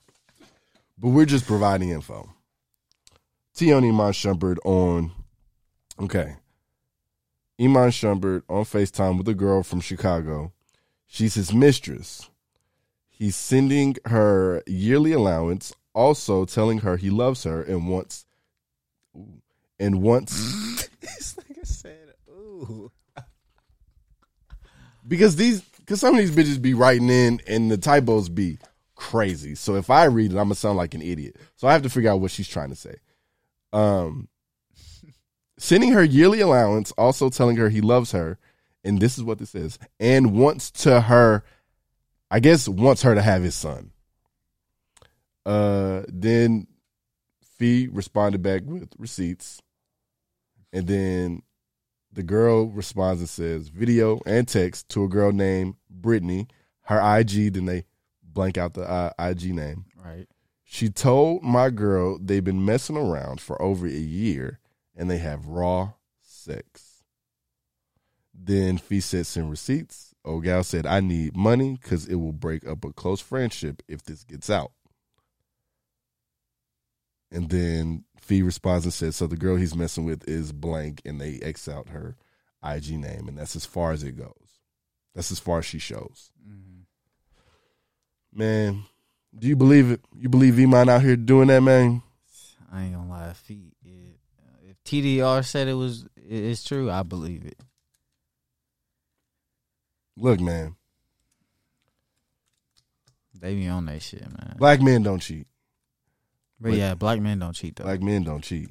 [0.99, 2.31] but we're just providing info.
[3.53, 5.11] T on Iman Shumpert on
[5.99, 6.37] okay.
[7.61, 10.53] Iman Shumpert on FaceTime with a girl from Chicago.
[11.09, 12.31] She's his mistress.
[13.09, 18.25] He's sending her yearly allowance, also telling her he loves her and wants
[19.81, 20.89] and wants
[21.37, 22.93] Like I said, "Ooh."
[25.11, 28.59] Because these because some of these bitches be writing in and the typos be
[28.95, 29.57] crazy.
[29.57, 31.37] So if I read it, I'm gonna sound like an idiot.
[31.57, 32.95] So I have to figure out what she's trying to say.
[33.73, 34.29] Um,
[35.59, 38.39] sending her yearly allowance, also telling her he loves her,
[38.85, 41.43] and this is what this is, and wants to her,
[42.31, 43.91] I guess wants her to have his son.
[45.45, 46.69] Uh, then
[47.59, 49.61] Fee responded back with receipts,
[50.73, 51.43] and then
[52.13, 56.49] the girl responds and says video and text to a girl named Brittany,
[56.83, 57.53] her IG.
[57.55, 57.85] Then they
[58.23, 59.85] blank out the uh, IG name.
[60.05, 60.27] Right.
[60.65, 64.61] She told my girl they've been messing around for over a year
[64.97, 65.93] and they have raw
[66.23, 67.03] sex.
[68.33, 70.15] Then Fee said send receipts.
[70.25, 74.03] Old gal said I need money because it will break up a close friendship if
[74.03, 74.73] this gets out.
[77.33, 81.21] And then Fee responds and says, So the girl he's messing with is blank, and
[81.21, 82.17] they X out her
[82.65, 84.35] IG name, and that's as far as it goes.
[85.15, 86.31] That's as far as she shows.
[86.49, 86.81] Mm-hmm.
[88.39, 88.85] Man,
[89.37, 90.01] do you believe it?
[90.17, 92.03] You believe Iman out here doing that, man?
[92.73, 93.31] I ain't gonna lie.
[93.31, 96.91] If he, if, if TDR said it was, it's true.
[96.91, 97.59] I believe it.
[100.17, 100.77] Look, man,
[103.41, 104.57] They be on that shit, man.
[104.59, 105.47] black men don't cheat.
[106.61, 107.85] But yeah, black men don't cheat though.
[107.85, 108.71] Black men don't cheat.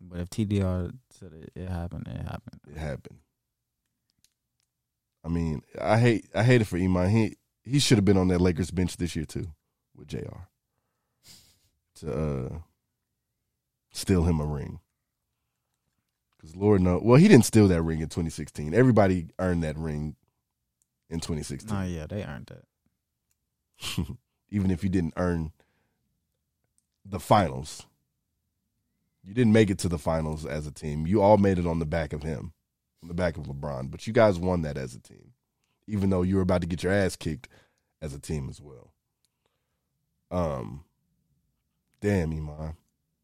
[0.00, 2.60] but if TDR said it, it happened, it happened.
[2.70, 3.18] It happened.
[5.24, 7.10] I mean, I hate I hate it for Iman.
[7.10, 9.48] He he should have been on that Lakers bench this year too
[9.94, 10.46] with JR
[11.96, 12.58] to uh
[13.90, 14.78] steal him a ring.
[16.40, 17.00] Cuz Lord no.
[17.02, 18.72] Well, he didn't steal that ring in 2016.
[18.72, 20.14] Everybody earned that ring
[21.10, 21.76] in 2016.
[21.76, 24.16] Oh yeah, they earned that.
[24.50, 25.52] Even if you didn't earn
[27.08, 27.86] the finals.
[29.24, 31.06] You didn't make it to the finals as a team.
[31.06, 32.52] You all made it on the back of him,
[33.02, 33.90] on the back of LeBron.
[33.90, 35.32] But you guys won that as a team,
[35.86, 37.48] even though you were about to get your ass kicked
[38.00, 38.92] as a team as well.
[40.30, 40.84] Um,
[42.00, 42.76] damn, Iman.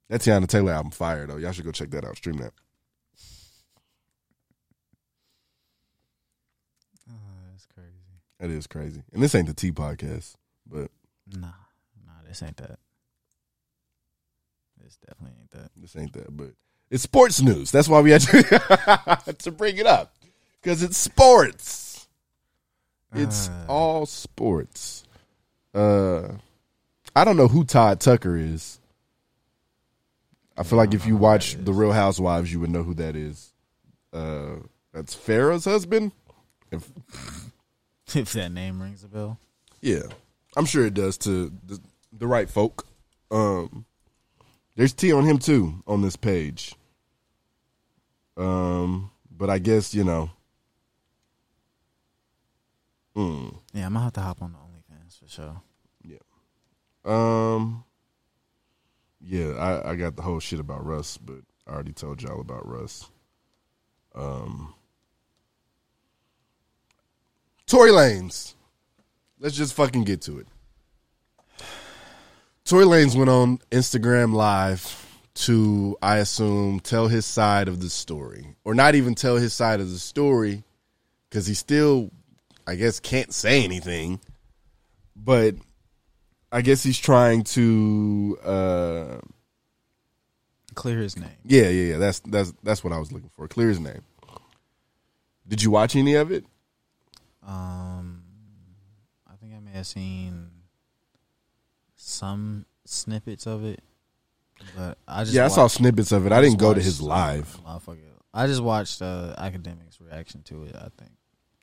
[0.09, 1.37] That Teyana Taylor album fire though.
[1.37, 2.17] Y'all should go check that out.
[2.17, 2.53] Stream that.
[7.11, 7.15] Oh,
[7.51, 7.91] that's crazy.
[8.41, 9.03] That is crazy.
[9.13, 10.35] And this ain't the T podcast,
[10.67, 10.91] but
[11.27, 11.49] Nah,
[12.05, 12.79] nah, this ain't that.
[15.01, 15.71] This definitely ain't that.
[15.77, 16.51] This ain't that, but
[16.91, 17.71] it's sports news.
[17.71, 20.15] That's why we had to, to bring it up
[20.63, 22.07] because it's sports.
[23.15, 23.67] It's Ah.
[23.69, 25.05] all sports.
[25.75, 26.35] Uh,
[27.17, 28.79] I don't know who Todd Tucker is.
[30.57, 33.53] I feel like if you watch The Real Housewives, you would know who that is.
[34.13, 34.57] Uh,
[34.93, 36.13] that's Farrah's husband.
[36.71, 36.89] If,
[38.15, 39.39] If that name rings a bell.
[39.81, 40.03] yeah,
[40.57, 41.81] I'm sure it does to the,
[42.13, 42.87] the right folk.
[43.31, 43.87] Um,
[44.77, 46.75] there's tea on him too on this page.
[48.37, 50.31] Um, but I guess you know.
[53.17, 55.63] Mm, Yeah, I'm gonna have to hop on the OnlyFans for sure.
[56.03, 56.19] Yeah.
[57.05, 57.85] Um.
[59.21, 62.67] Yeah, I, I got the whole shit about Russ, but I already told y'all about
[62.69, 63.09] Russ.
[64.15, 64.75] Um.
[67.67, 68.55] Tory Lanez.
[69.39, 70.47] Let's just fucking get to it.
[72.65, 75.01] Tory Lanez went on Instagram Live
[75.35, 79.81] to, I assume, tell his side of the story, or not even tell his side
[79.81, 80.65] of the story,
[81.29, 82.11] because he still,
[82.67, 84.19] I guess, can't say anything.
[85.15, 85.57] But
[86.51, 89.19] I guess he's trying to, uh,
[90.75, 91.29] Clear his name.
[91.45, 91.99] yeah, yeah, yeah.
[91.99, 93.47] That's that's that's what I was looking for.
[93.47, 94.01] Clear his name.
[95.47, 96.45] Did you watch any of it?
[97.47, 98.25] Um,
[99.31, 100.51] I think I may have seen
[102.05, 103.81] some snippets of it,
[104.77, 106.33] but I just Yeah, I saw snippets of it.
[106.33, 107.59] I didn't go to his live.
[108.33, 110.75] I just watched uh, Akademiks' reaction to it.
[110.75, 111.13] I think.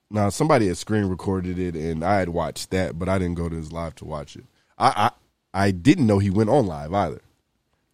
[0.09, 3.49] Now somebody had screen recorded it, and I had watched that, but I didn't go
[3.49, 4.45] to his live to watch it.
[4.77, 5.11] I
[5.53, 7.21] I, I didn't know he went on live either.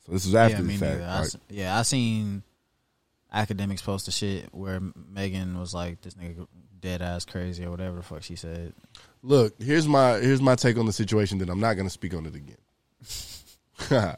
[0.05, 1.35] So this was after yeah, the fact.
[1.39, 2.43] I yeah, I seen
[3.33, 6.47] Akademiks post a shit where Megan was like, "This nigga
[6.79, 8.73] dead ass crazy" or whatever the fuck she said.
[9.23, 11.37] Look, here's my here's my take on the situation.
[11.39, 12.57] That I'm not going to speak on it again.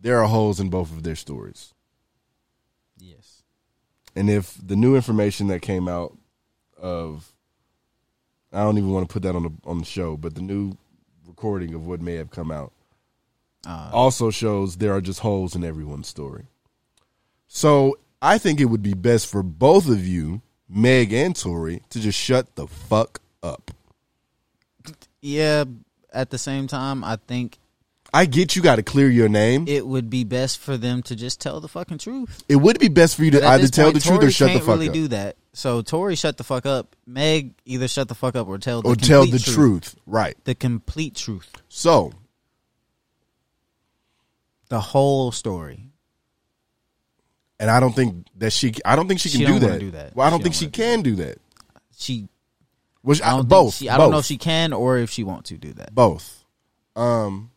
[0.00, 1.74] there are holes in both of their stories.
[2.98, 3.42] Yes.
[4.14, 6.16] And if the new information that came out
[6.80, 7.32] of
[8.52, 10.76] I don't even want to put that on the on the show, but the new
[11.26, 12.72] recording of what may have come out
[13.66, 16.46] Uh, also shows there are just holes in everyone's story.
[17.46, 22.00] So I think it would be best for both of you, Meg and Tory, to
[22.00, 23.70] just shut the fuck up.
[25.22, 25.64] Yeah.
[26.12, 27.58] At the same time, I think
[28.12, 29.66] I get you got to clear your name.
[29.68, 32.42] it would be best for them to just tell the fucking truth.
[32.48, 34.20] It would be best for you to at either this tell point, the truth or
[34.22, 35.36] Tory shut the can't fuck really up, do that.
[35.52, 36.96] So Tory shut the fuck up.
[37.06, 39.94] Meg either shut the fuck up or tell the or tell the truth.
[40.06, 40.36] Right.
[40.44, 41.48] The complete truth.
[41.68, 42.12] So
[44.68, 45.90] The whole story.
[47.60, 48.72] and I don't think that she.
[48.84, 49.80] I don't think she can do, don't that.
[49.80, 50.16] do that.
[50.16, 51.38] Well, I don't She think don't she wanna can do that.
[51.96, 52.28] She
[53.02, 53.74] Which I don't both.
[53.74, 55.94] She, I don't know if she can or if she want to do that.
[55.94, 56.44] both.
[56.96, 57.50] Um,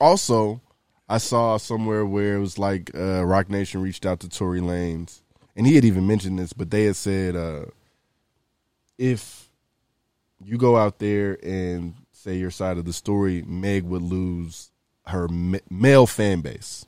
[0.00, 0.60] also,
[1.08, 5.22] I saw somewhere where it was like uh, Roc Nation reached out to Tory Lanez,
[5.56, 7.64] and he had even mentioned this, but they had said uh,
[8.98, 9.48] if
[10.42, 14.70] you go out there and say your side of the story, Meg would lose
[15.06, 16.86] her ma- male fan base.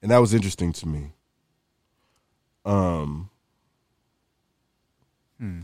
[0.00, 1.12] And that was interesting to me.
[2.64, 3.30] Um,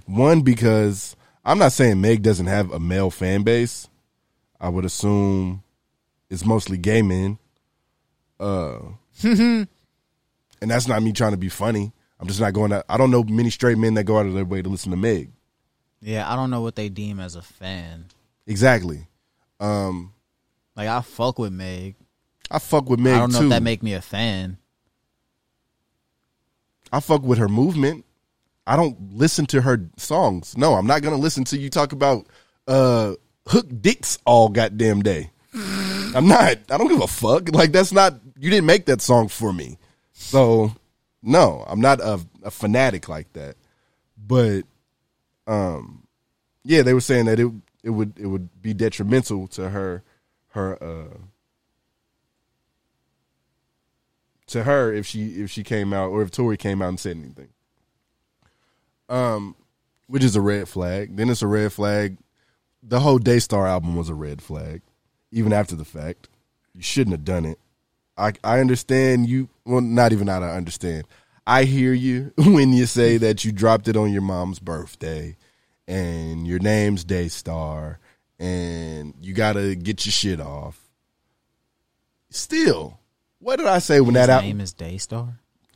[0.07, 3.89] one because I'm not saying Meg doesn't have a male fan base.
[4.61, 5.63] I would assume
[6.31, 7.39] it's mostly gay men.
[8.41, 8.79] Uh,
[9.23, 9.69] and
[10.61, 11.93] that's not me trying to be funny.
[12.21, 12.85] I'm just not going to.
[12.89, 14.97] I don't know many straight men that go out of their way to listen to
[14.97, 15.31] Meg.
[16.01, 18.07] Yeah, I don't know what they deem as a fan.
[18.47, 19.07] Exactly.
[19.61, 20.13] Um,
[20.77, 21.97] Like I fuck with Meg.
[22.51, 23.45] I fuck with Meg I don't know too.
[23.47, 24.59] if that make me a fan.
[26.93, 28.05] I fuck with her movement.
[28.67, 30.57] I don't listen to her songs.
[30.57, 32.27] No, I'm not gonna listen to you talk about
[32.67, 33.15] uh
[33.47, 35.31] hook dicks all goddamn day.
[35.55, 36.59] I'm not.
[36.71, 37.53] I don't give a fuck.
[37.53, 38.15] Like that's not.
[38.39, 39.79] You didn't make that song for me.
[40.13, 40.73] So
[41.23, 43.57] no, I'm not a, a fanatic like that.
[44.17, 44.63] But
[45.47, 46.07] um,
[46.63, 47.51] yeah, they were saying that it
[47.83, 50.03] it would it would be detrimental to her
[50.49, 51.17] her uh
[54.47, 57.17] to her if she if she came out or if Tory came out and said
[57.17, 57.49] anything.
[59.09, 59.57] Um,
[60.07, 61.17] which is a red flag.
[61.17, 62.19] Then it's a red flag.
[62.83, 64.83] The whole Daystar album was a red flag,
[65.33, 66.29] even after the fact.
[66.75, 67.59] You shouldn't have done it.
[68.17, 69.49] I I understand you.
[69.65, 70.43] Well, not even that.
[70.43, 71.05] I understand.
[71.47, 75.37] I hear you when you say that you dropped it on your mom's birthday,
[75.89, 77.99] and your name's Daystar,
[78.39, 80.81] and you got to get your shit off.
[82.31, 82.99] Still,
[83.39, 84.61] what did I say when His that name album?
[84.61, 85.29] is Daystar.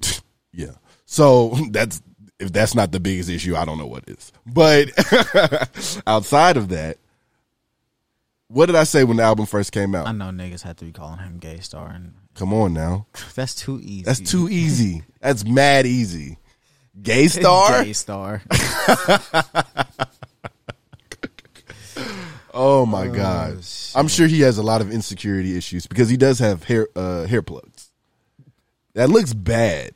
[0.53, 0.73] Yeah.
[1.05, 2.03] So that's
[2.39, 4.33] if that's not the biggest issue, I don't know what is.
[4.47, 4.91] But
[6.07, 6.99] outside of that,
[8.49, 10.07] what did I say when the album first came out?
[10.07, 13.07] I know niggas had to be calling him Gay Star, and Come on now.
[13.35, 14.03] that's too easy.
[14.03, 15.03] That's too easy.
[15.21, 16.39] That's mad easy.
[17.01, 17.85] Gay star?
[17.85, 18.43] Gay Star.
[22.55, 23.65] Oh my god.
[23.95, 27.25] I'm sure he has a lot of insecurity issues because he does have hair uh,
[27.27, 27.91] hair plugs.
[28.95, 29.93] That looks bad.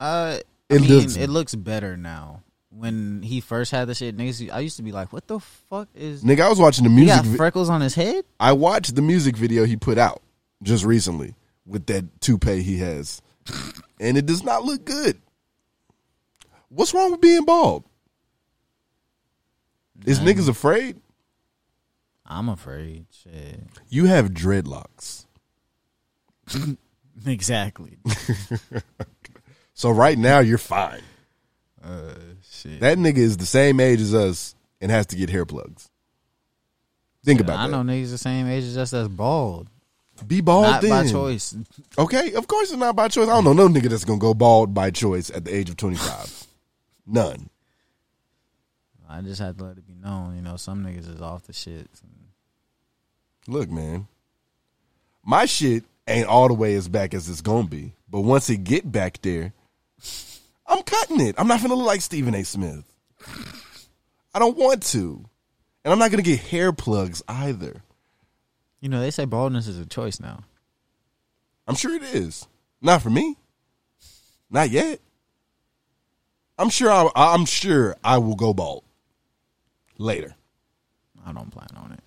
[0.00, 0.38] Uh,
[0.72, 2.42] I It mean, looks- it looks better now.
[2.70, 5.88] When he first had the shit, niggas, I used to be like, "What the fuck
[5.94, 8.24] is?" Nigga, I was watching the He music got vi- freckles on his head.
[8.40, 10.22] I watched the music video he put out
[10.62, 11.34] just recently
[11.66, 13.20] with that toupee he has.
[14.00, 15.20] And it does not look good.
[16.70, 17.84] What's wrong with being bald?
[20.06, 20.98] Is niggas afraid?
[22.24, 23.04] I'm afraid.
[23.10, 23.60] Shit.
[23.90, 25.26] You have dreadlocks.
[27.26, 27.98] Exactly.
[29.82, 31.02] So right now you're fine.
[31.82, 32.14] uh,
[32.48, 32.78] shit.
[32.78, 35.90] That nigga is the same age as us and has to get hair plugs.
[37.24, 37.74] Think about I that.
[37.74, 39.66] I know niggas the same age as us that's bald.
[40.24, 41.10] Be bald Not by then.
[41.10, 41.56] choice.
[41.98, 43.26] Okay, of course it's not by choice.
[43.26, 45.76] I don't know no nigga that's gonna go bald by choice at the age of
[45.76, 46.46] 25.
[47.04, 47.50] None.
[49.10, 50.36] I just had to let it be known.
[50.36, 51.90] You know, some niggas is off the shit.
[53.48, 54.06] Look, man,
[55.24, 57.94] my shit ain't all the way as back as it's gonna be.
[58.08, 59.52] But once it get back there,
[60.66, 61.34] I'm cutting it.
[61.38, 62.44] I'm not gonna look like Stephen A.
[62.44, 62.84] Smith.
[64.34, 65.24] I don't want to,
[65.84, 67.82] and I'm not gonna get hair plugs either.
[68.80, 70.40] You know, they say baldness is a choice now.
[71.66, 72.46] I'm sure it is.
[72.80, 73.36] Not for me.
[74.50, 75.00] Not yet.
[76.58, 76.90] I'm sure.
[76.90, 78.84] I, I'm sure I will go bald
[79.98, 80.34] later.
[81.24, 82.00] I don't plan on it.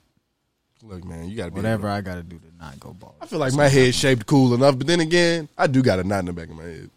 [0.84, 3.15] Look, man, you got to be Whatever I got to do to not go bald.
[3.19, 6.03] I feel like my head's shaped cool enough, but then again, I do got a
[6.03, 6.90] knot in the back of my head.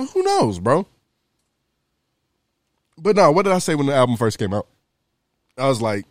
[0.00, 0.86] So who knows, bro?
[2.96, 4.66] But no, what did I say when the album first came out?
[5.58, 6.06] I was like,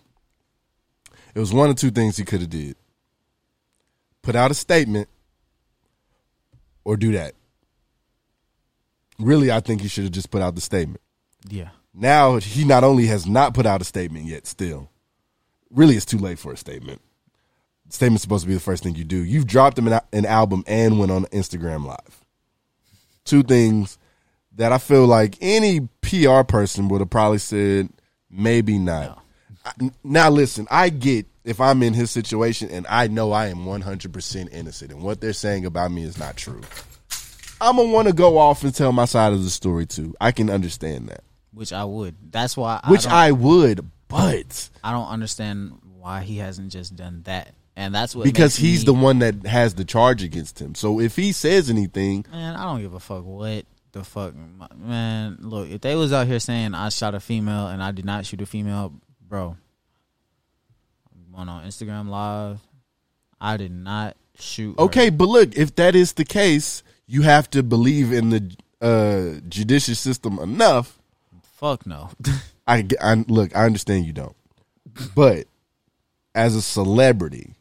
[1.33, 2.75] it was one or two things he could have did.
[4.21, 5.09] Put out a statement
[6.83, 7.33] or do that.
[9.17, 11.01] Really, I think he should have just put out the statement.
[11.49, 11.69] Yeah.
[11.93, 14.89] Now he not only has not put out a statement yet, still,
[15.71, 17.01] really it's too late for a statement.
[17.89, 19.17] Statement's supposed to be the first thing you do.
[19.17, 22.18] You've dropped him an, an album and went on Instagram Live.
[23.29, 23.97] Two things
[24.55, 27.89] that I feel like any PR person would have probably said
[28.29, 29.23] maybe not.
[29.63, 33.65] I- now listen, I get if I'm in his situation and I know I am
[33.65, 36.61] 100% innocent and what they're saying about me is not true.
[37.61, 40.15] I'm gonna want to go off and tell my side of the story too.
[40.19, 41.23] I can understand that.
[41.53, 42.15] Which I would.
[42.31, 42.79] That's why.
[42.83, 47.53] I Which I, I, would, but I don't understand why he hasn't just done that.
[47.79, 50.75] And that's what because he's me- the one that has the charge against him.
[50.75, 54.33] So if he says anything, Man, I don't give a fuck what the fuck.
[54.75, 58.05] Man, look, if they was out here saying I shot a female and I did
[58.05, 58.93] not shoot a female,
[59.27, 59.55] bro,
[61.15, 62.59] I'm going on Instagram Live.
[63.39, 64.75] I did not shoot.
[64.77, 64.83] her.
[64.85, 69.39] okay, but look, if that is the case, you have to believe in the uh,
[69.47, 70.99] judicial system enough
[71.59, 72.09] Fuck no.
[72.67, 74.35] I, I look, I understand you don't,
[75.13, 75.45] but
[76.33, 77.55] as a celebrity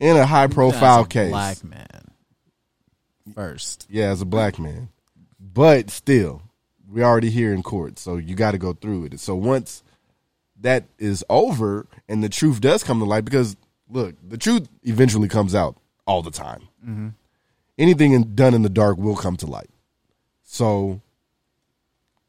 [0.00, 2.10] in a high profile As a case, black man.
[3.34, 4.88] First, yeah, as a black man,
[5.40, 6.42] but still,
[6.88, 9.20] we're already here in court, so you got to go through it.
[9.20, 9.82] So once
[10.60, 13.56] that is over and the truth does come to light, because
[13.90, 16.68] look, the truth eventually comes out all the time.
[16.86, 17.14] Mhm.
[17.78, 19.68] Anything in, done in the dark will come to light.
[20.44, 21.00] So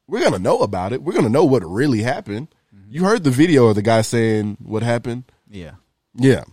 [0.07, 1.03] we're gonna know about it.
[1.03, 2.47] We're gonna know what really happened.
[2.89, 5.25] You heard the video of the guy saying what happened.
[5.49, 5.75] yeah.
[6.15, 6.43] Yeah.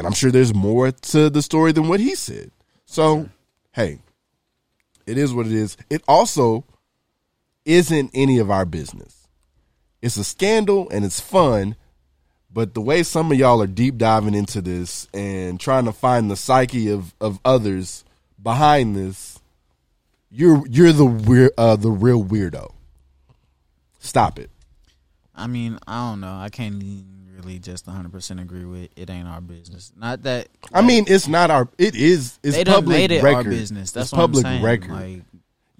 [0.00, 2.52] And I'm sure there's more to the story than what he said.
[2.86, 3.28] So,
[3.72, 3.98] hey,
[5.06, 5.76] it is what it is.
[5.90, 6.64] It also
[7.66, 9.28] isn't any of our business.
[10.00, 11.76] It's a scandal and it's fun,
[12.50, 16.30] but the way some of y'all are deep diving into this and trying to find
[16.30, 18.02] the psyche of, of others
[18.42, 19.38] behind this,
[20.30, 22.72] you're you're the weir- uh, the real weirdo.
[23.98, 24.48] Stop it.
[25.34, 26.36] I mean, I don't know.
[26.36, 26.78] I can't
[27.44, 29.10] really just 100 percent agree with it.
[29.10, 29.92] Ain't our business.
[29.96, 31.68] Not that I mean, it's not our.
[31.78, 32.38] It is.
[32.42, 33.46] It's They public made it record.
[33.46, 33.92] our business.
[33.92, 34.62] That's it's what I'm public saying.
[34.62, 34.90] record.
[34.90, 35.22] Like-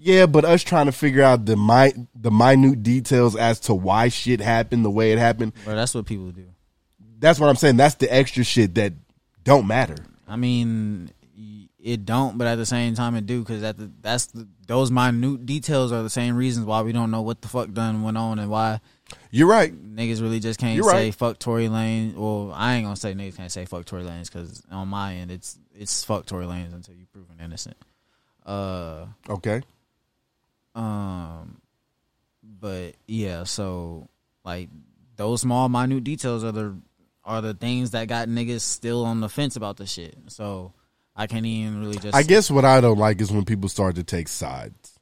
[0.03, 4.07] yeah, but us trying to figure out the mi- the minute details as to why
[4.09, 5.53] shit happened the way it happened.
[5.63, 6.45] But that's what people do.
[7.19, 7.77] That's what I'm saying.
[7.77, 8.93] That's the extra shit that
[9.43, 9.95] don't matter.
[10.27, 11.11] I mean,
[11.79, 15.45] it don't, but at the same time, it do because that that's the, those minute
[15.45, 18.39] details are the same reasons why we don't know what the fuck done went on
[18.39, 18.79] and why.
[19.29, 19.73] You're right.
[19.73, 21.15] Niggas really just can't You're say right.
[21.15, 22.13] fuck Tory Lane.
[22.15, 25.31] Well, I ain't gonna say niggas can't say fuck Tory Lanez because on my end,
[25.31, 27.77] it's it's fuck Tory Lanez until you proven innocent.
[28.45, 29.61] Uh, Okay.
[30.75, 31.61] um,
[32.43, 34.07] but yeah, so
[34.43, 34.69] like
[35.15, 36.75] those small minute details are the
[37.23, 40.15] are the things that got niggas still on the fence about the shit.
[40.27, 40.73] So
[41.15, 42.15] I can't even really just.
[42.15, 44.97] I guess what I don't like is when people start to take sides.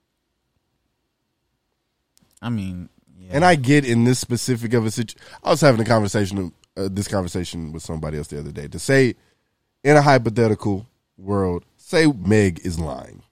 [2.41, 2.89] I mean,
[3.29, 3.35] yeah.
[3.35, 5.21] And I get in this specific of a situation.
[5.43, 8.67] I was having a conversation, uh, this conversation with somebody else the other day.
[8.67, 9.15] To say,
[9.83, 10.87] in a hypothetical
[11.17, 13.23] world, say Meg is lying.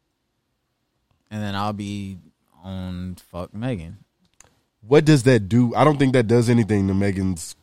[1.29, 2.19] and then I'll be
[2.63, 3.97] on fuck Megan.
[4.81, 5.75] What does that do?
[5.75, 7.55] I don't think that does anything to Megan's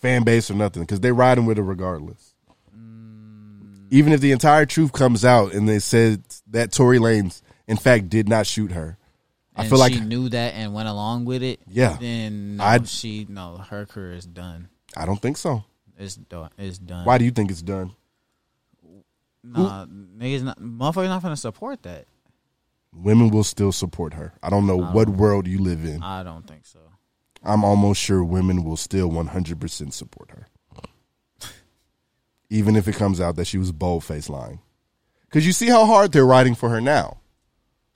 [0.00, 2.34] fan base or nothing because they're riding with her regardless.
[3.90, 8.08] Even if the entire truth comes out and they said that Tory Lanez, in fact,
[8.08, 8.96] did not shoot her,
[9.54, 11.60] I feel like she knew that and went along with it.
[11.68, 11.96] Yeah.
[12.00, 14.68] Then no, I'd- she no, her career is done.
[14.96, 15.64] I don't think so.
[15.98, 16.50] It's done.
[16.58, 17.04] It's done.
[17.04, 17.92] Why do you think it's done?
[19.44, 22.06] Nah, niggas not motherfuckers not gonna support that.
[22.94, 24.34] Women will still support her.
[24.42, 26.02] I don't know what world you live in.
[26.02, 26.78] I don't think so.
[27.42, 30.48] I'm almost sure women will still 100% support her.
[32.50, 34.60] Even if it comes out that she was bold face lying.
[35.24, 37.18] Because you see how hard they're writing for her now.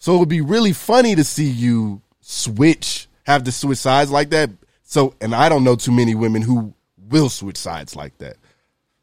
[0.07, 4.31] So it would be really funny to see you switch, have to switch sides like
[4.31, 4.51] that.
[4.85, 8.37] So, and I don't know too many women who will switch sides like that.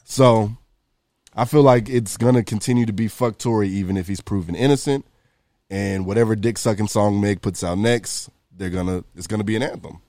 [0.05, 0.55] So
[1.35, 4.55] I feel like it's going to continue to be fuck Tory even if he's proven
[4.55, 5.05] innocent.
[5.69, 9.63] And whatever dick sucking song Meg puts out next, they're gonna it's gonna be an
[9.63, 10.01] anthem.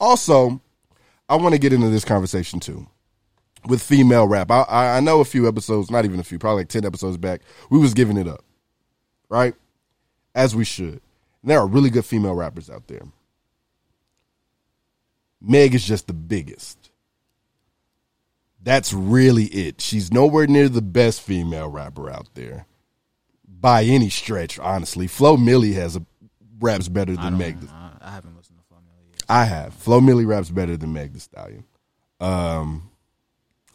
[0.00, 0.60] Also,
[1.28, 2.88] I want to get into this conversation too
[3.68, 4.50] with female rap.
[4.50, 7.42] I, I know a few episodes, not even a few, probably like ten episodes back,
[7.70, 8.44] we was giving it up,
[9.32, 9.54] right?
[10.34, 11.00] As we should.
[11.42, 13.02] And there are really good female rappers out there.
[15.40, 16.90] Meg is just the biggest.
[18.62, 19.80] That's really it.
[19.80, 22.66] She's nowhere near the best female rapper out there
[23.48, 25.08] by any stretch, honestly.
[25.08, 26.04] Flo Milli has a
[26.60, 27.38] raps better than.
[27.38, 27.56] Meg.
[27.72, 29.24] I, I haven't listened to Flo Milli yet.
[29.28, 29.74] I have.
[29.74, 31.64] Flo Milli raps better than Meg the Stallion.
[32.20, 32.90] Um,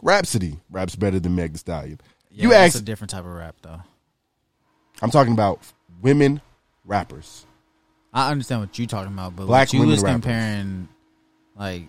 [0.01, 1.99] Rapsody raps better than Meg the Stallion.
[2.29, 2.81] Yeah, you that's ask.
[2.81, 3.81] a different type of rap though.
[5.01, 5.59] I'm talking about
[6.01, 6.41] women
[6.85, 7.45] rappers.
[8.13, 10.13] I understand what you're talking about, but Black you was rappers.
[10.15, 10.87] comparing,
[11.55, 11.83] like,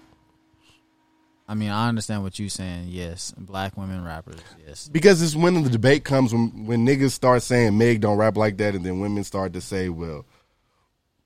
[1.49, 2.89] I mean, I understand what you're saying.
[2.89, 4.41] Yes, black women rappers.
[4.67, 8.37] Yes, Because it's when the debate comes when when niggas start saying Meg don't rap
[8.37, 10.27] like that, and then women start to say, "Well,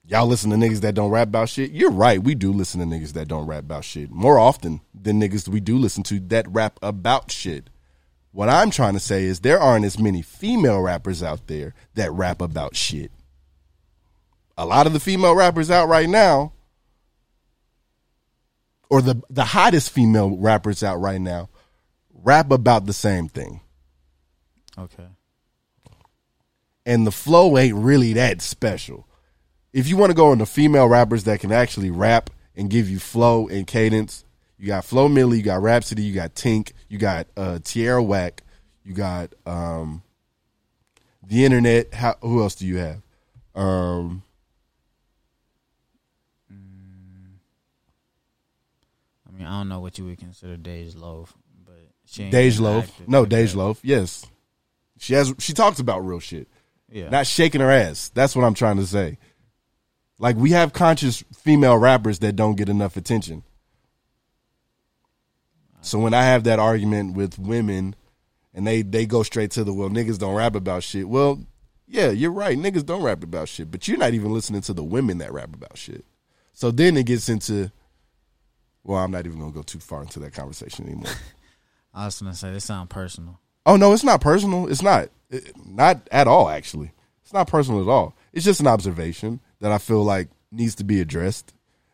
[0.07, 2.23] y'all listen to niggas that don't rap about shit." You're right.
[2.23, 5.59] We do listen to niggas that don't rap about shit more often than niggas we
[5.59, 7.69] do listen to that rap about shit.
[8.33, 12.11] What I'm trying to say is there aren't as many female rappers out there that
[12.13, 13.13] rap about shit.
[14.57, 16.53] A lot of the female rappers out right now,
[18.89, 21.51] or the the hottest female rappers out right now,
[22.13, 23.61] rap about the same thing.
[24.79, 25.09] okay.
[26.87, 29.07] and the flow ain't really that special.
[29.73, 32.99] If you want to go into female rappers that can actually rap and give you
[32.99, 34.25] flow and cadence,
[34.59, 38.43] you got Flo Milli, you got Rapsody, you got Tink, you got uh, Tierra Whack.
[38.85, 40.03] You got um,
[41.27, 41.95] the internet.
[41.95, 43.01] How, who else do you have?
[43.55, 44.23] Um,
[46.51, 46.53] I
[49.33, 52.93] mean, I don't know what you would consider Dej Loaf, but she Dej Loaf.
[53.07, 53.81] No, Dej Loaf.
[53.83, 54.27] Yes,
[54.99, 55.35] she has.
[55.39, 56.47] She talks about real shit.
[56.91, 58.11] Yeah, not shaking her ass.
[58.11, 59.17] That's what I'm trying to say.
[60.19, 63.45] Like we have conscious female rappers that don't get enough attention.
[65.83, 67.95] So when I have that argument with women
[68.55, 71.09] and they they go straight to the well niggas don't rap about shit.
[71.09, 71.41] Well,
[71.87, 72.57] yeah, you're right.
[72.57, 75.53] Niggas don't rap about shit, but you're not even listening to the women that rap
[75.55, 76.05] about shit.
[76.55, 77.71] So then it gets into
[78.85, 81.13] well, I'm not even going to go too far into that conversation anymore.
[81.95, 83.39] I was gonna say this sound personal.
[83.67, 84.69] Oh no, it's not personal.
[84.69, 85.09] It's not.
[85.31, 86.49] It- not at all.
[86.49, 86.93] Actually,
[87.23, 88.17] it's not personal at all.
[88.33, 91.53] It's just an observation that I feel like needs to be addressed.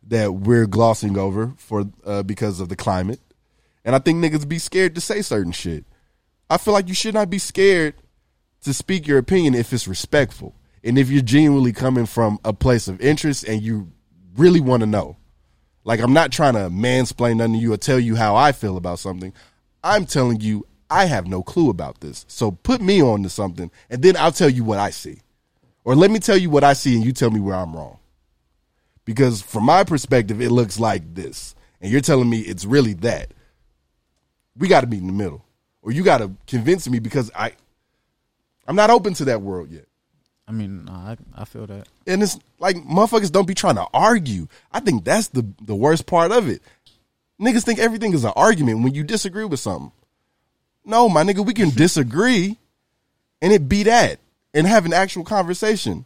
[0.08, 3.20] That we're glossing over for uh, because of the climate,
[3.84, 5.84] and I think niggas be scared to say certain shit.
[6.50, 7.94] I feel like you should not be scared
[8.62, 12.88] to speak your opinion if it's respectful and if you're genuinely coming from a place
[12.88, 13.92] of interest and you
[14.36, 15.16] really want to know.
[15.84, 18.76] Like I'm not trying to mansplain nothing to you or tell you how I feel
[18.76, 19.32] about something.
[19.82, 22.24] I'm telling you I have no clue about this.
[22.28, 25.20] So put me on to something and then I'll tell you what I see.
[25.84, 27.98] Or let me tell you what I see and you tell me where I'm wrong.
[29.04, 33.32] Because from my perspective it looks like this and you're telling me it's really that.
[34.58, 35.44] We got to meet in the middle.
[35.82, 37.52] Or you got to convince me because I
[38.66, 39.86] I'm not open to that world yet.
[40.46, 41.88] I mean, I I feel that.
[42.06, 44.48] And it's like motherfuckers don't be trying to argue.
[44.72, 46.62] I think that's the the worst part of it.
[47.40, 49.92] Niggas think everything is an argument when you disagree with something.
[50.84, 52.58] No, my nigga, we can disagree
[53.40, 54.18] and it be that
[54.54, 56.04] and have an actual conversation.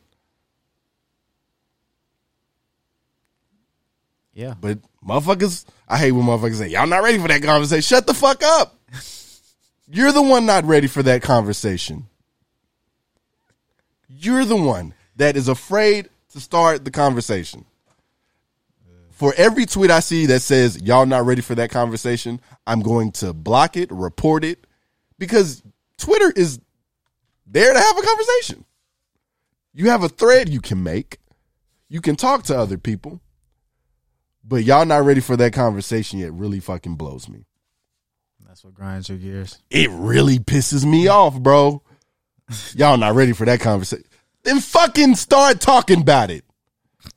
[4.35, 4.55] Yeah.
[4.61, 7.83] But motherfuckers, I hate when motherfuckers say, Y'all not ready for that conversation.
[7.83, 8.79] Shut the fuck up.
[9.87, 12.07] You're the one not ready for that conversation.
[14.09, 17.65] You're the one that is afraid to start the conversation.
[19.11, 23.13] For every tweet I see that says y'all not ready for that conversation, I'm going
[23.13, 24.67] to block it, report it,
[25.19, 25.63] because
[25.97, 26.59] Twitter is
[27.47, 28.65] there to have a conversation.
[29.75, 31.19] You have a thread you can make.
[31.89, 33.21] You can talk to other people.
[34.45, 37.47] But y'all not ready for that conversation yet really fucking blows me.
[38.47, 39.59] That's what grinds your gears.
[39.71, 41.83] It really pisses me off, bro.
[42.75, 44.05] Y'all not ready for that conversation.
[44.43, 46.45] Then fucking start talking about it.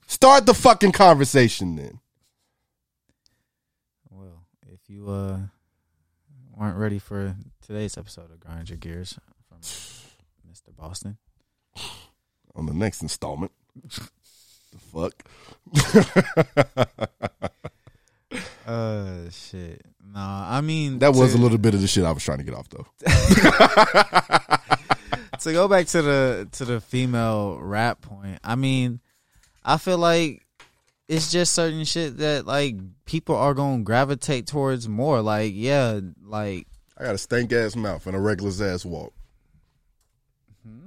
[0.08, 2.00] Start the fucking conversation then.
[4.10, 5.40] Well, if you uh
[6.56, 7.36] weren't ready for
[7.66, 9.20] today's episode of Grind Your Gears
[9.50, 9.60] from
[10.50, 10.76] Mr.
[10.76, 11.18] Boston,
[12.56, 13.52] On the next installment.
[14.76, 15.24] the fuck?
[18.68, 19.82] uh, shit.
[20.14, 22.38] Nah, I mean That was to- a little bit of the shit I was trying
[22.40, 22.86] to get off though.
[25.40, 28.40] to go back to the to the female rap point.
[28.44, 29.00] I mean,
[29.64, 30.46] I feel like
[31.08, 32.76] it's just certain shit that like
[33.06, 35.22] people are gonna gravitate towards more.
[35.22, 39.14] Like, yeah, like I got a stank ass mouth and a reckless ass walk.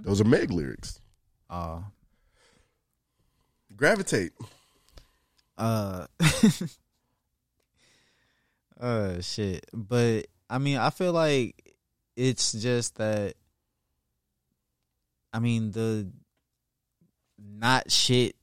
[0.02, 1.00] Those are Meg lyrics.
[1.50, 1.80] uh
[3.78, 4.32] Gravitate.
[5.56, 6.06] uh
[8.80, 11.74] uh shit but i mean i feel like
[12.16, 13.34] it's just that
[15.32, 16.10] i mean the
[17.38, 18.36] not shit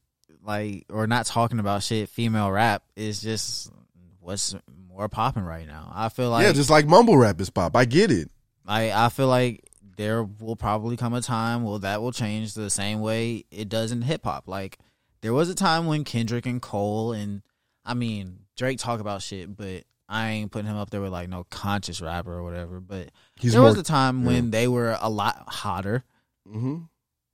[0.43, 3.71] like or not talking about shit female rap is just
[4.19, 4.55] what's
[4.89, 7.75] more popping right now i feel like yeah, just like mumble rap is pop.
[7.75, 8.29] I get it.
[8.65, 9.63] I I feel like
[9.97, 13.91] there will probably come a time well that will change the same way it does
[13.91, 14.47] in hip hop.
[14.47, 14.77] Like
[15.25, 17.41] there was a time when Kendrick and Cole and
[17.83, 21.29] I mean Drake talk about shit, but I ain't putting him up there with like
[21.29, 22.79] no conscious rapper or whatever.
[22.79, 24.27] But He's there was a time yeah.
[24.27, 26.03] when they were a lot hotter,
[26.47, 26.81] hmm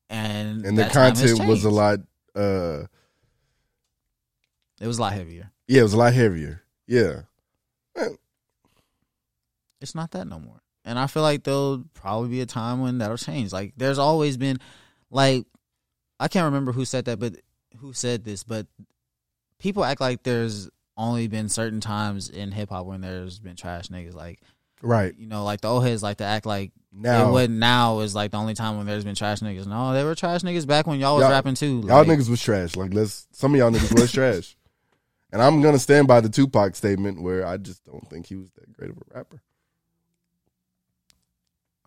[0.09, 1.99] and And the that time has content was a lot
[2.34, 2.84] uh
[4.80, 5.51] It was a lot heavier.
[5.68, 6.63] yeah, it was a lot heavier.
[6.88, 7.23] Yeah.
[9.81, 10.61] it's not that no more.
[10.85, 13.51] And I feel like there'll probably be a time when that'll change.
[13.51, 14.59] Like there's always been
[15.09, 15.45] like
[16.22, 17.35] I can't remember who said that, but
[17.80, 18.68] who said this, but
[19.60, 23.88] people act like there's only been certain times in hip hop when there's been trash
[23.88, 24.14] niggas.
[24.14, 24.39] Like
[24.81, 25.14] Right.
[25.18, 28.14] you know, like the old heads like to act like Now- it wasn't now is
[28.15, 29.68] like the only time when there's been trash niggas.
[29.68, 31.84] No, they were trash niggas back when y'all was Y'all- rapping too.
[31.88, 32.76] Y'all Like, niggas was trash.
[32.76, 34.56] Like let's some of y'all niggas was trash.
[35.34, 38.49] And I'm gonna stand by the Tupac statement where I just don't think he was
[38.56, 39.41] that great of a rapper.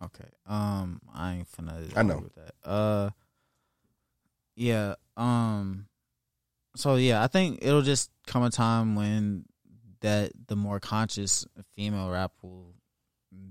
[0.03, 0.25] Okay.
[0.47, 1.93] Um, I ain't finna.
[1.97, 2.19] I know.
[2.19, 2.55] with that.
[2.69, 3.11] Uh,
[4.55, 4.95] yeah.
[5.17, 5.87] Um,
[6.77, 9.45] so yeah, I think it'll just come a time when
[10.01, 12.75] that the more conscious female rap will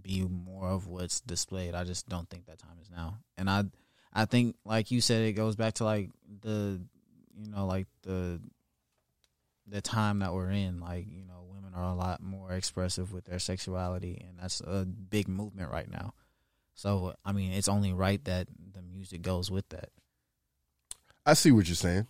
[0.01, 1.73] be more of what's displayed.
[1.73, 3.63] I just don't think that time is now, and I,
[4.13, 6.09] I think like you said, it goes back to like
[6.41, 6.81] the,
[7.37, 8.39] you know, like the,
[9.67, 10.79] the time that we're in.
[10.79, 14.61] Like you know, women women are a lot more expressive with their sexuality, and that's
[14.61, 16.13] a big movement right now.
[16.75, 19.89] So, I mean, it's only right that the music goes with that.
[21.25, 22.07] I see what you're saying.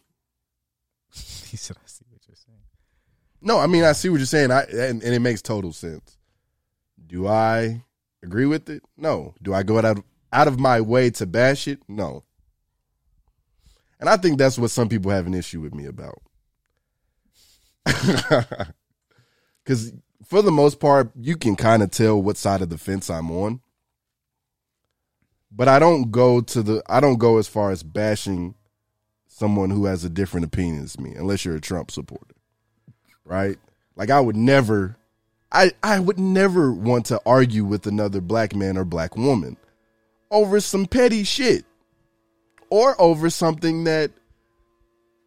[1.14, 2.60] he said, "I see what you're saying."
[3.42, 4.52] No, I mean I see what you're saying.
[4.52, 6.18] I and, and it makes total sense.
[7.06, 7.84] Do I
[8.24, 8.84] agree with it?
[8.98, 9.36] No.
[9.42, 11.80] Do I go out of, out of my way to bash it?
[11.88, 12.24] No.
[14.00, 16.22] And I think that's what some people have an issue with me about.
[19.66, 19.94] Cuz
[20.26, 23.30] for the most part, you can kind of tell what side of the fence I'm
[23.30, 23.62] on.
[25.52, 28.56] But I don't go to the I don't go as far as bashing
[29.34, 32.36] someone who has a different opinion as me unless you're a Trump supporter.
[33.26, 33.58] Right?
[33.96, 34.96] Like I would never
[35.52, 39.58] I I would never want to argue with another black man or black woman
[40.30, 41.66] over some petty shit
[42.70, 44.12] or over something that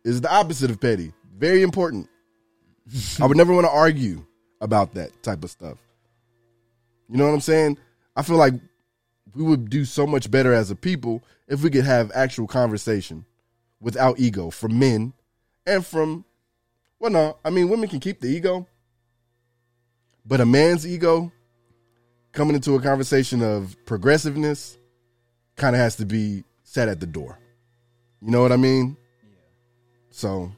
[0.05, 1.13] is the opposite of petty.
[1.37, 2.09] Very important.
[3.21, 4.25] I would never want to argue
[4.61, 5.79] about that type of stuff.
[7.09, 7.79] You know what I'm saying?
[8.15, 8.55] I feel like
[9.35, 13.25] we would do so much better as a people if we could have actual conversation
[13.81, 15.13] without ego from men
[15.67, 16.25] and from
[16.99, 18.67] well no, I mean women can keep the ego.
[20.25, 21.31] But a man's ego
[22.33, 24.77] coming into a conversation of progressiveness
[25.57, 27.39] kind of has to be set at the door.
[28.21, 28.97] You know what I mean?
[29.23, 29.39] Yeah.
[30.11, 30.53] So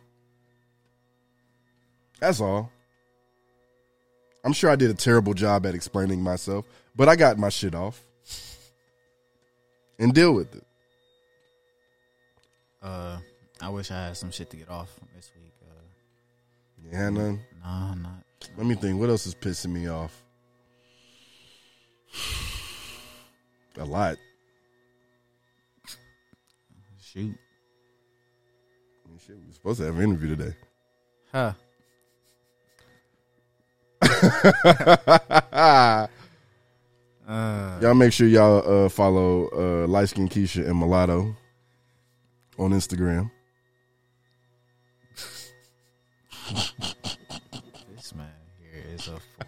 [2.19, 2.71] that's all.
[4.45, 6.67] I'm sure I did a terrible job at explaining myself,
[6.97, 8.03] but I got my shit off
[9.99, 10.65] and deal with it.
[12.83, 13.19] Uh,
[13.61, 15.53] I wish I had some shit to get off this week.
[15.63, 17.41] Uh, Yeah, none.
[17.65, 18.23] no, not.
[18.57, 19.01] Let me think.
[19.01, 20.23] What else is pissing me off?
[23.79, 24.17] A lot.
[27.03, 27.35] Shoot.
[29.05, 30.55] I mean, shit, we were supposed to have an interview today.
[31.33, 31.53] Huh.
[37.29, 41.37] Uh, Y'all make sure y'all uh, follow uh, Light Skin Keisha and Mulatto
[42.59, 43.31] on Instagram.
[47.95, 48.27] this man
[48.59, 49.45] here is a fool.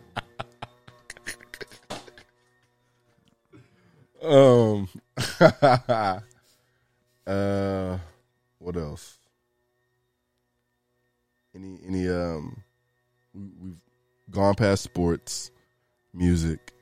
[4.23, 4.89] Um,
[7.27, 7.99] uh,
[8.59, 9.19] what else?
[11.55, 12.63] Any any um,
[13.35, 13.81] we, we've
[14.31, 15.51] gone past sports,
[16.15, 16.73] music,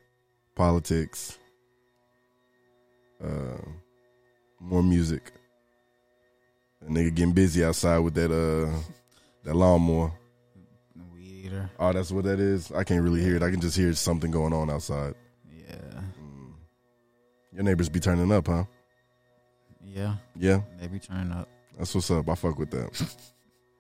[0.55, 1.39] politics,
[3.25, 3.63] uh,
[4.61, 5.33] more music.
[6.87, 8.71] A nigga getting busy outside with that uh
[9.45, 10.13] that lawnmower.
[11.13, 11.71] Weed eater.
[11.79, 12.71] Oh, that's what that is.
[12.73, 13.43] I can't really hear it.
[13.43, 15.15] I can just hear something going on outside.
[15.51, 16.01] Yeah.
[17.53, 18.65] Your neighbors be turning up, huh?
[19.85, 20.17] Yeah.
[20.37, 20.61] Yeah.
[20.81, 21.49] They be turning up.
[21.77, 22.29] That's what's up.
[22.29, 23.17] I fuck with that.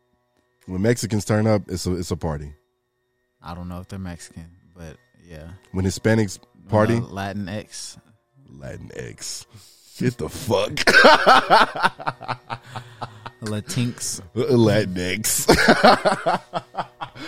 [0.67, 2.53] when Mexicans turn up, it's a it's a party.
[3.43, 4.97] I don't know if they're Mexican, but
[5.27, 5.51] yeah.
[5.73, 6.39] When Hispanics
[6.69, 7.97] party, Uh, Latin X.
[8.51, 9.47] Latin X.
[9.99, 10.73] Get the fuck.
[13.43, 14.21] Latinx.
[14.35, 15.47] Latinx.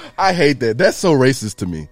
[0.19, 0.79] I hate that.
[0.79, 1.89] That's so racist to me.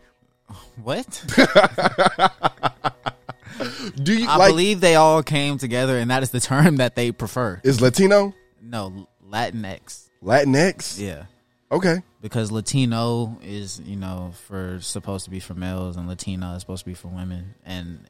[0.83, 1.07] What?
[4.03, 6.95] Do you I like believe they all came together, and that is the term that
[6.95, 7.61] they prefer.
[7.65, 8.35] is Latino?
[8.63, 10.09] No, Latinx.
[10.23, 11.01] Latinx.
[11.01, 11.25] Yeah,
[11.73, 12.03] Okay.
[12.21, 16.85] because Latino is you know for supposed to be for males, and Latina is supposed
[16.85, 18.09] to be for women, and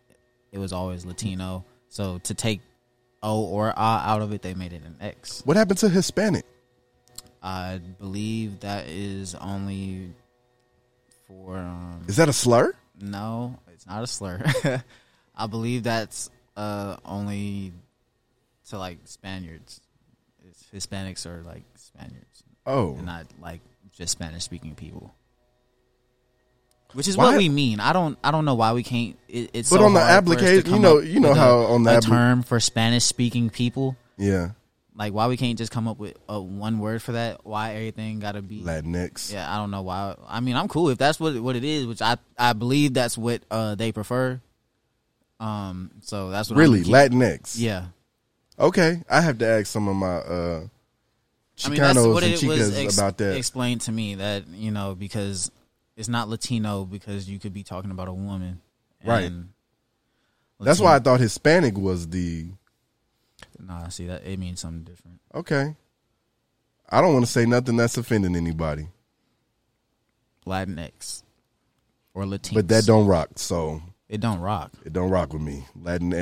[0.52, 1.64] it was always Latino.
[1.88, 2.60] So to take
[3.22, 5.42] O or A out of it, they made it an X.
[5.44, 6.44] What happened to Hispanic?
[7.42, 10.12] I believe that is only
[11.26, 11.56] for.
[11.58, 12.74] Um, Is that a slur?
[13.00, 14.42] No, it's not a slur.
[15.36, 17.72] I believe that's uh, only
[18.70, 19.80] to like Spaniards.
[20.48, 22.94] It's Hispanics are like Spaniards, Oh.
[22.96, 23.60] and not like
[23.96, 25.14] just Spanish speaking people.
[26.94, 27.80] Which is Why- what we mean.
[27.80, 28.18] I don't.
[28.24, 29.16] I don't know why we can't.
[29.28, 31.82] It, it's But so on the application- you know- you know with a- how on
[31.84, 33.94] appli- term for Spanish speaking people.
[34.16, 34.50] Yeah.
[34.96, 37.44] Like why we can't just come up with a one word for that?
[37.46, 39.32] Why everything got to be Latinx.
[39.32, 40.16] yeah, I don't know why.
[40.26, 43.16] I mean, I'm cool if that's what what it is, which I I believe that's
[43.16, 44.40] what uh they prefer.
[45.38, 46.82] Um, so that's what I'm Really?
[46.82, 47.54] Latinx?
[47.58, 47.86] Yeah,
[48.58, 49.02] Okay.
[49.08, 50.60] I have to ask some of my uh
[51.64, 53.36] I mean that's Chicanos what and it was chicas ex- about that.
[53.36, 55.52] explained to me that you know because
[55.98, 58.60] it's not Latino because you could be talking about a woman,
[59.04, 59.32] Right.
[60.60, 62.46] That's why I thought Hispanic was the
[63.58, 65.20] Nah, see that it means something different.
[65.34, 65.76] Okay.
[66.88, 68.88] I don't want to say nothing that's offending anybody.
[70.46, 71.22] Latinx
[72.14, 74.72] or Latinx, But that don't rock, so it don't rock.
[74.84, 75.64] it don't rock with me.
[75.80, 76.12] Latin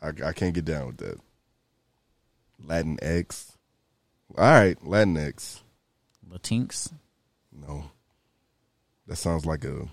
[0.00, 1.18] I can't get down with that.
[2.64, 3.52] Latinx.
[4.36, 5.60] All right, Latinx.
[6.30, 6.92] Latinx.
[7.52, 7.90] No.
[9.08, 9.88] That sounds like a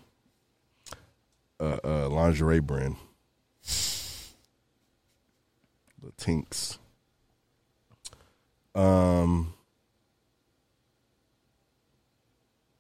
[1.58, 2.98] a, a lingerie brand.
[6.04, 6.78] The Tinks.
[8.76, 9.54] Um.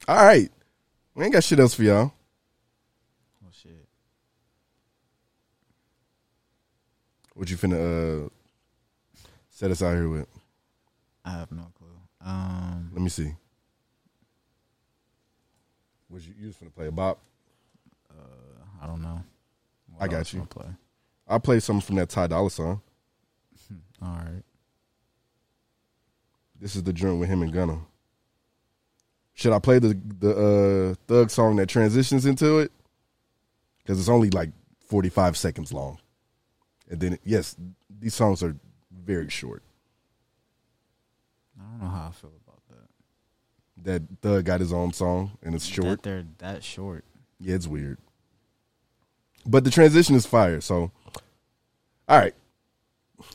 [0.09, 0.51] All right,
[1.15, 2.11] we ain't got shit else for y'all.
[3.41, 3.87] Oh shit.
[7.33, 8.29] What you finna uh
[9.49, 10.27] set us out here with?
[11.23, 11.87] I have no clue.
[12.23, 13.35] Um, Let me see.
[16.09, 17.19] Was you, you was finna play a bop?
[18.85, 19.23] I don't know.
[19.93, 20.45] What I got you.
[20.45, 20.67] Play?
[21.27, 22.81] I'll play something from that Ty Dolla song.
[24.01, 24.43] All right.
[26.59, 27.79] This is the joint with him and Gunna.
[29.33, 30.31] Should I play the the
[30.91, 32.71] uh, Thug song that transitions into it?
[33.79, 34.49] Because it's only like
[34.85, 35.97] forty five seconds long,
[36.89, 37.55] and then yes,
[37.99, 38.55] these songs are
[38.91, 39.63] very short.
[41.59, 42.44] I don't know how I feel about
[43.83, 44.01] that.
[44.21, 45.87] Thug got his own song and it's short.
[45.87, 47.03] That they're that short.
[47.39, 47.97] Yeah, it's weird.
[49.45, 50.59] But the transition is fire.
[50.61, 50.91] So,
[52.07, 52.33] all right,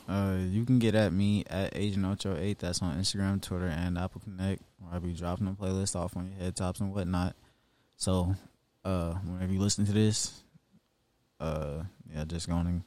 [0.07, 2.59] Uh, you can get at me at Agent Ocho Eight.
[2.59, 4.61] That's on Instagram, Twitter, and Apple Connect.
[4.79, 7.35] Where I'll be dropping the playlist off on your head tops and whatnot.
[7.95, 8.35] So,
[8.83, 10.43] uh, whenever you listen to this,
[11.39, 12.81] uh, yeah, just go on and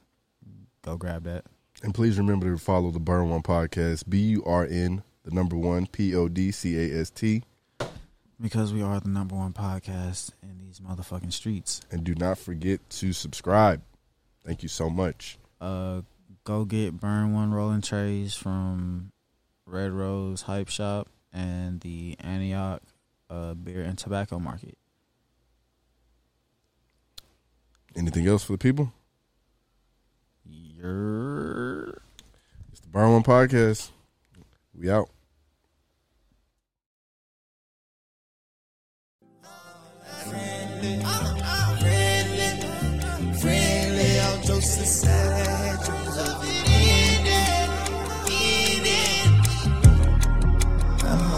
[0.83, 1.45] go grab that.
[1.83, 4.03] and please remember to follow the Burn One podcast.
[4.07, 7.43] B U R N the number one P O D C A S T.
[8.39, 11.81] Because we are the number one podcast in these motherfucking streets.
[11.89, 13.81] And do not forget to subscribe.
[14.45, 15.37] Thank you so much.
[15.59, 16.01] Uh,
[16.43, 19.11] go get Burn One Rolling Trays from
[19.65, 22.81] Red Rose Hype Shop and the Antioch
[23.29, 24.77] uh, Beer and Tobacco Market.
[27.95, 28.91] Anything else for the people?
[30.45, 32.01] You're
[32.71, 33.89] It's the Burn One podcast.
[34.77, 35.09] We out.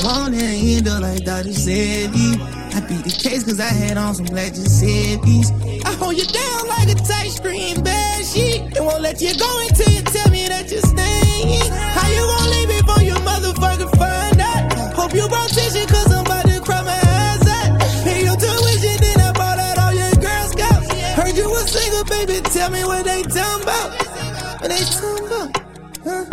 [0.04, 1.50] Want up like Dr.
[1.50, 2.40] Sebi.
[2.74, 5.52] I beat the case cause I had on some black Giuseppe's.
[5.86, 7.84] I hold you down like a tight screen
[8.28, 8.62] sheet.
[8.80, 11.72] Won't let you go until you tell me that you're staying.
[11.72, 12.47] How you gonna
[24.68, 25.57] About?
[26.03, 26.26] Huh?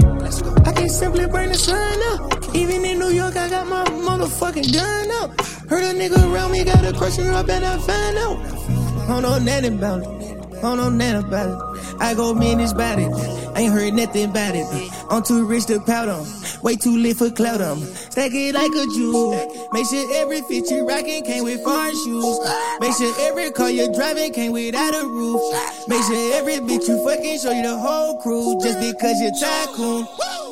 [0.67, 2.53] I can simply bring the sun up.
[2.53, 5.41] Even in New York, I got my motherfucking gun up.
[5.71, 8.65] Heard a nigga around me got a crush on her, I find out.
[9.07, 10.61] Don't nothing about it.
[10.61, 11.97] Don't know nothing about it.
[12.01, 13.13] I go manage about it.
[13.55, 14.67] I ain't heard nothing about it.
[15.11, 16.27] I'm too rich to pout on.
[16.65, 17.79] Way too lit for clout on.
[18.09, 19.37] Stack it like a jewel.
[19.75, 22.39] Make sure every fit you rockin' came with foreign shoes.
[22.81, 25.43] Make sure every car you're driving came without a roof.
[25.89, 30.07] Make sure every bitch you fucking show you the whole crew just because you're tycoon.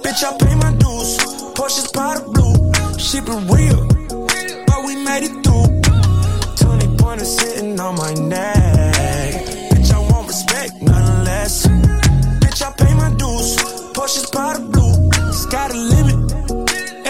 [0.05, 1.17] Bitch, I pay my dues.
[1.57, 2.99] Porsche's powder blue.
[2.99, 3.89] Shit been real,
[4.67, 5.81] but we made it through.
[6.69, 8.82] 20 pointers sitting on my neck.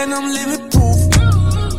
[0.02, 0.98] And I'm living proof.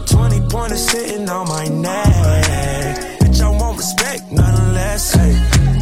[0.08, 2.96] 20 pointers sitting on my neck.
[3.20, 5.14] Bitch, I want respect, nothing less.
[5.14, 5.34] Hey,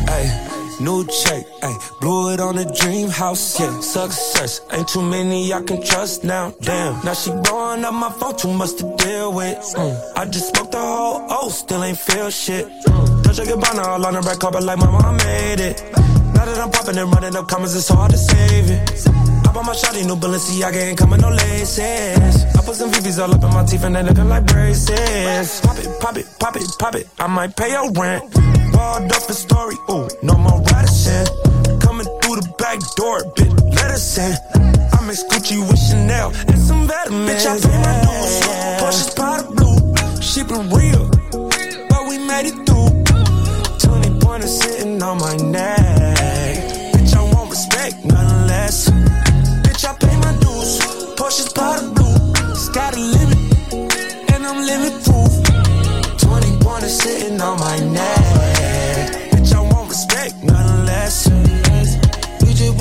[0.09, 0.47] hey.
[0.79, 4.61] New check, ayy, blew it on a dream house, yeah, success.
[4.71, 7.05] Ain't too many I can trust now, damn.
[7.05, 9.57] Now she blowing up my phone, too much to deal with.
[9.75, 10.13] Mm.
[10.15, 12.65] I just smoked the whole O, still ain't feel shit.
[13.31, 15.81] Get by now, all on the red carpet like my mom made it.
[16.35, 19.20] Now that I'm popping and running up comments, it's hard to save it.
[19.51, 22.45] I bought my shawty new Balenciaga ain't coming no laces.
[22.55, 25.59] I put some VVs all up in my teeth and they looking like braces.
[25.59, 27.09] Pop it, pop it, pop it, pop it.
[27.19, 28.31] I might pay your rent.
[28.71, 31.27] Balled up the story, ooh, no more Radisson.
[31.81, 34.31] Coming through the back door, bitch, let us in.
[34.55, 37.29] I mix Gucci with Chanel and some vitamins.
[37.29, 38.39] Bitch, I pay my dues.
[38.79, 41.11] Porsche's powder blue, shit been real,
[41.89, 42.87] but we made it through.
[43.83, 46.30] 20 pointers sitting on my neck.
[49.81, 50.79] Bitch, I pay my dues.
[51.15, 56.19] Porsche's powder blue, sky the limit, and I'm living proof.
[56.19, 58.40] 20 pointers sitting on my neck.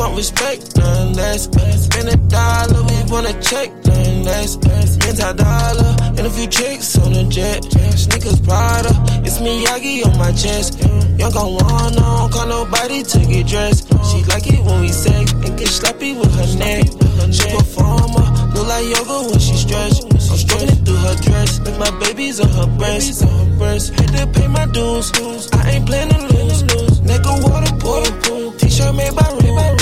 [0.01, 1.45] Want respect, nothing less.
[1.85, 4.57] Spend a dollar, we wanna check, nothing less.
[5.05, 7.61] Mental dollar, and a few chicks on the jet.
[8.05, 8.93] Sneakers Prada,
[9.27, 10.81] it's Miyagi on my chest.
[11.21, 13.89] Young gon' want, I don't call nobody to get dressed.
[14.09, 16.87] She like it when we sex, and get sloppy with her neck.
[17.31, 18.25] She performer,
[18.55, 20.01] look like yoga when she stretch.
[20.31, 21.61] I'm stroking it through her dress.
[21.61, 23.21] Like my babies on her breast.
[23.21, 25.13] Had to pay my dues.
[25.53, 27.01] I ain't planning to lose.
[27.01, 28.59] Nigga waterproof.
[28.59, 29.80] T-shirt made by Rue.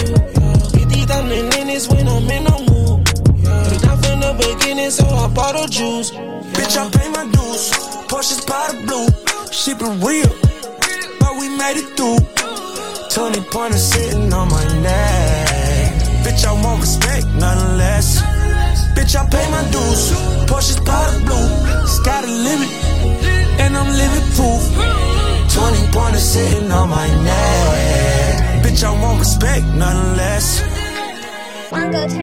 [1.09, 3.05] 50,000 in this when I'm in the mood.
[3.81, 6.11] Down from the beginning, so I bought her juice.
[6.53, 7.73] Bitch, I pay my dues.
[8.09, 9.09] Porsche's powder blue.
[9.51, 10.29] Shit been real,
[11.19, 12.21] but we made it through.
[13.09, 15.97] 20 pointers sitting on my neck.
[16.25, 18.21] Bitch, I want respect, nothing less.
[18.93, 20.13] Bitch, I pay my dues.
[20.45, 21.49] Porsche's powder blue.
[21.89, 22.71] Sky the limit,
[23.65, 24.63] and I'm living proof.
[25.57, 28.63] 20 pointers sitting on my neck.
[28.63, 30.68] Bitch, I want respect, nothing less.
[31.71, 32.09] Uncle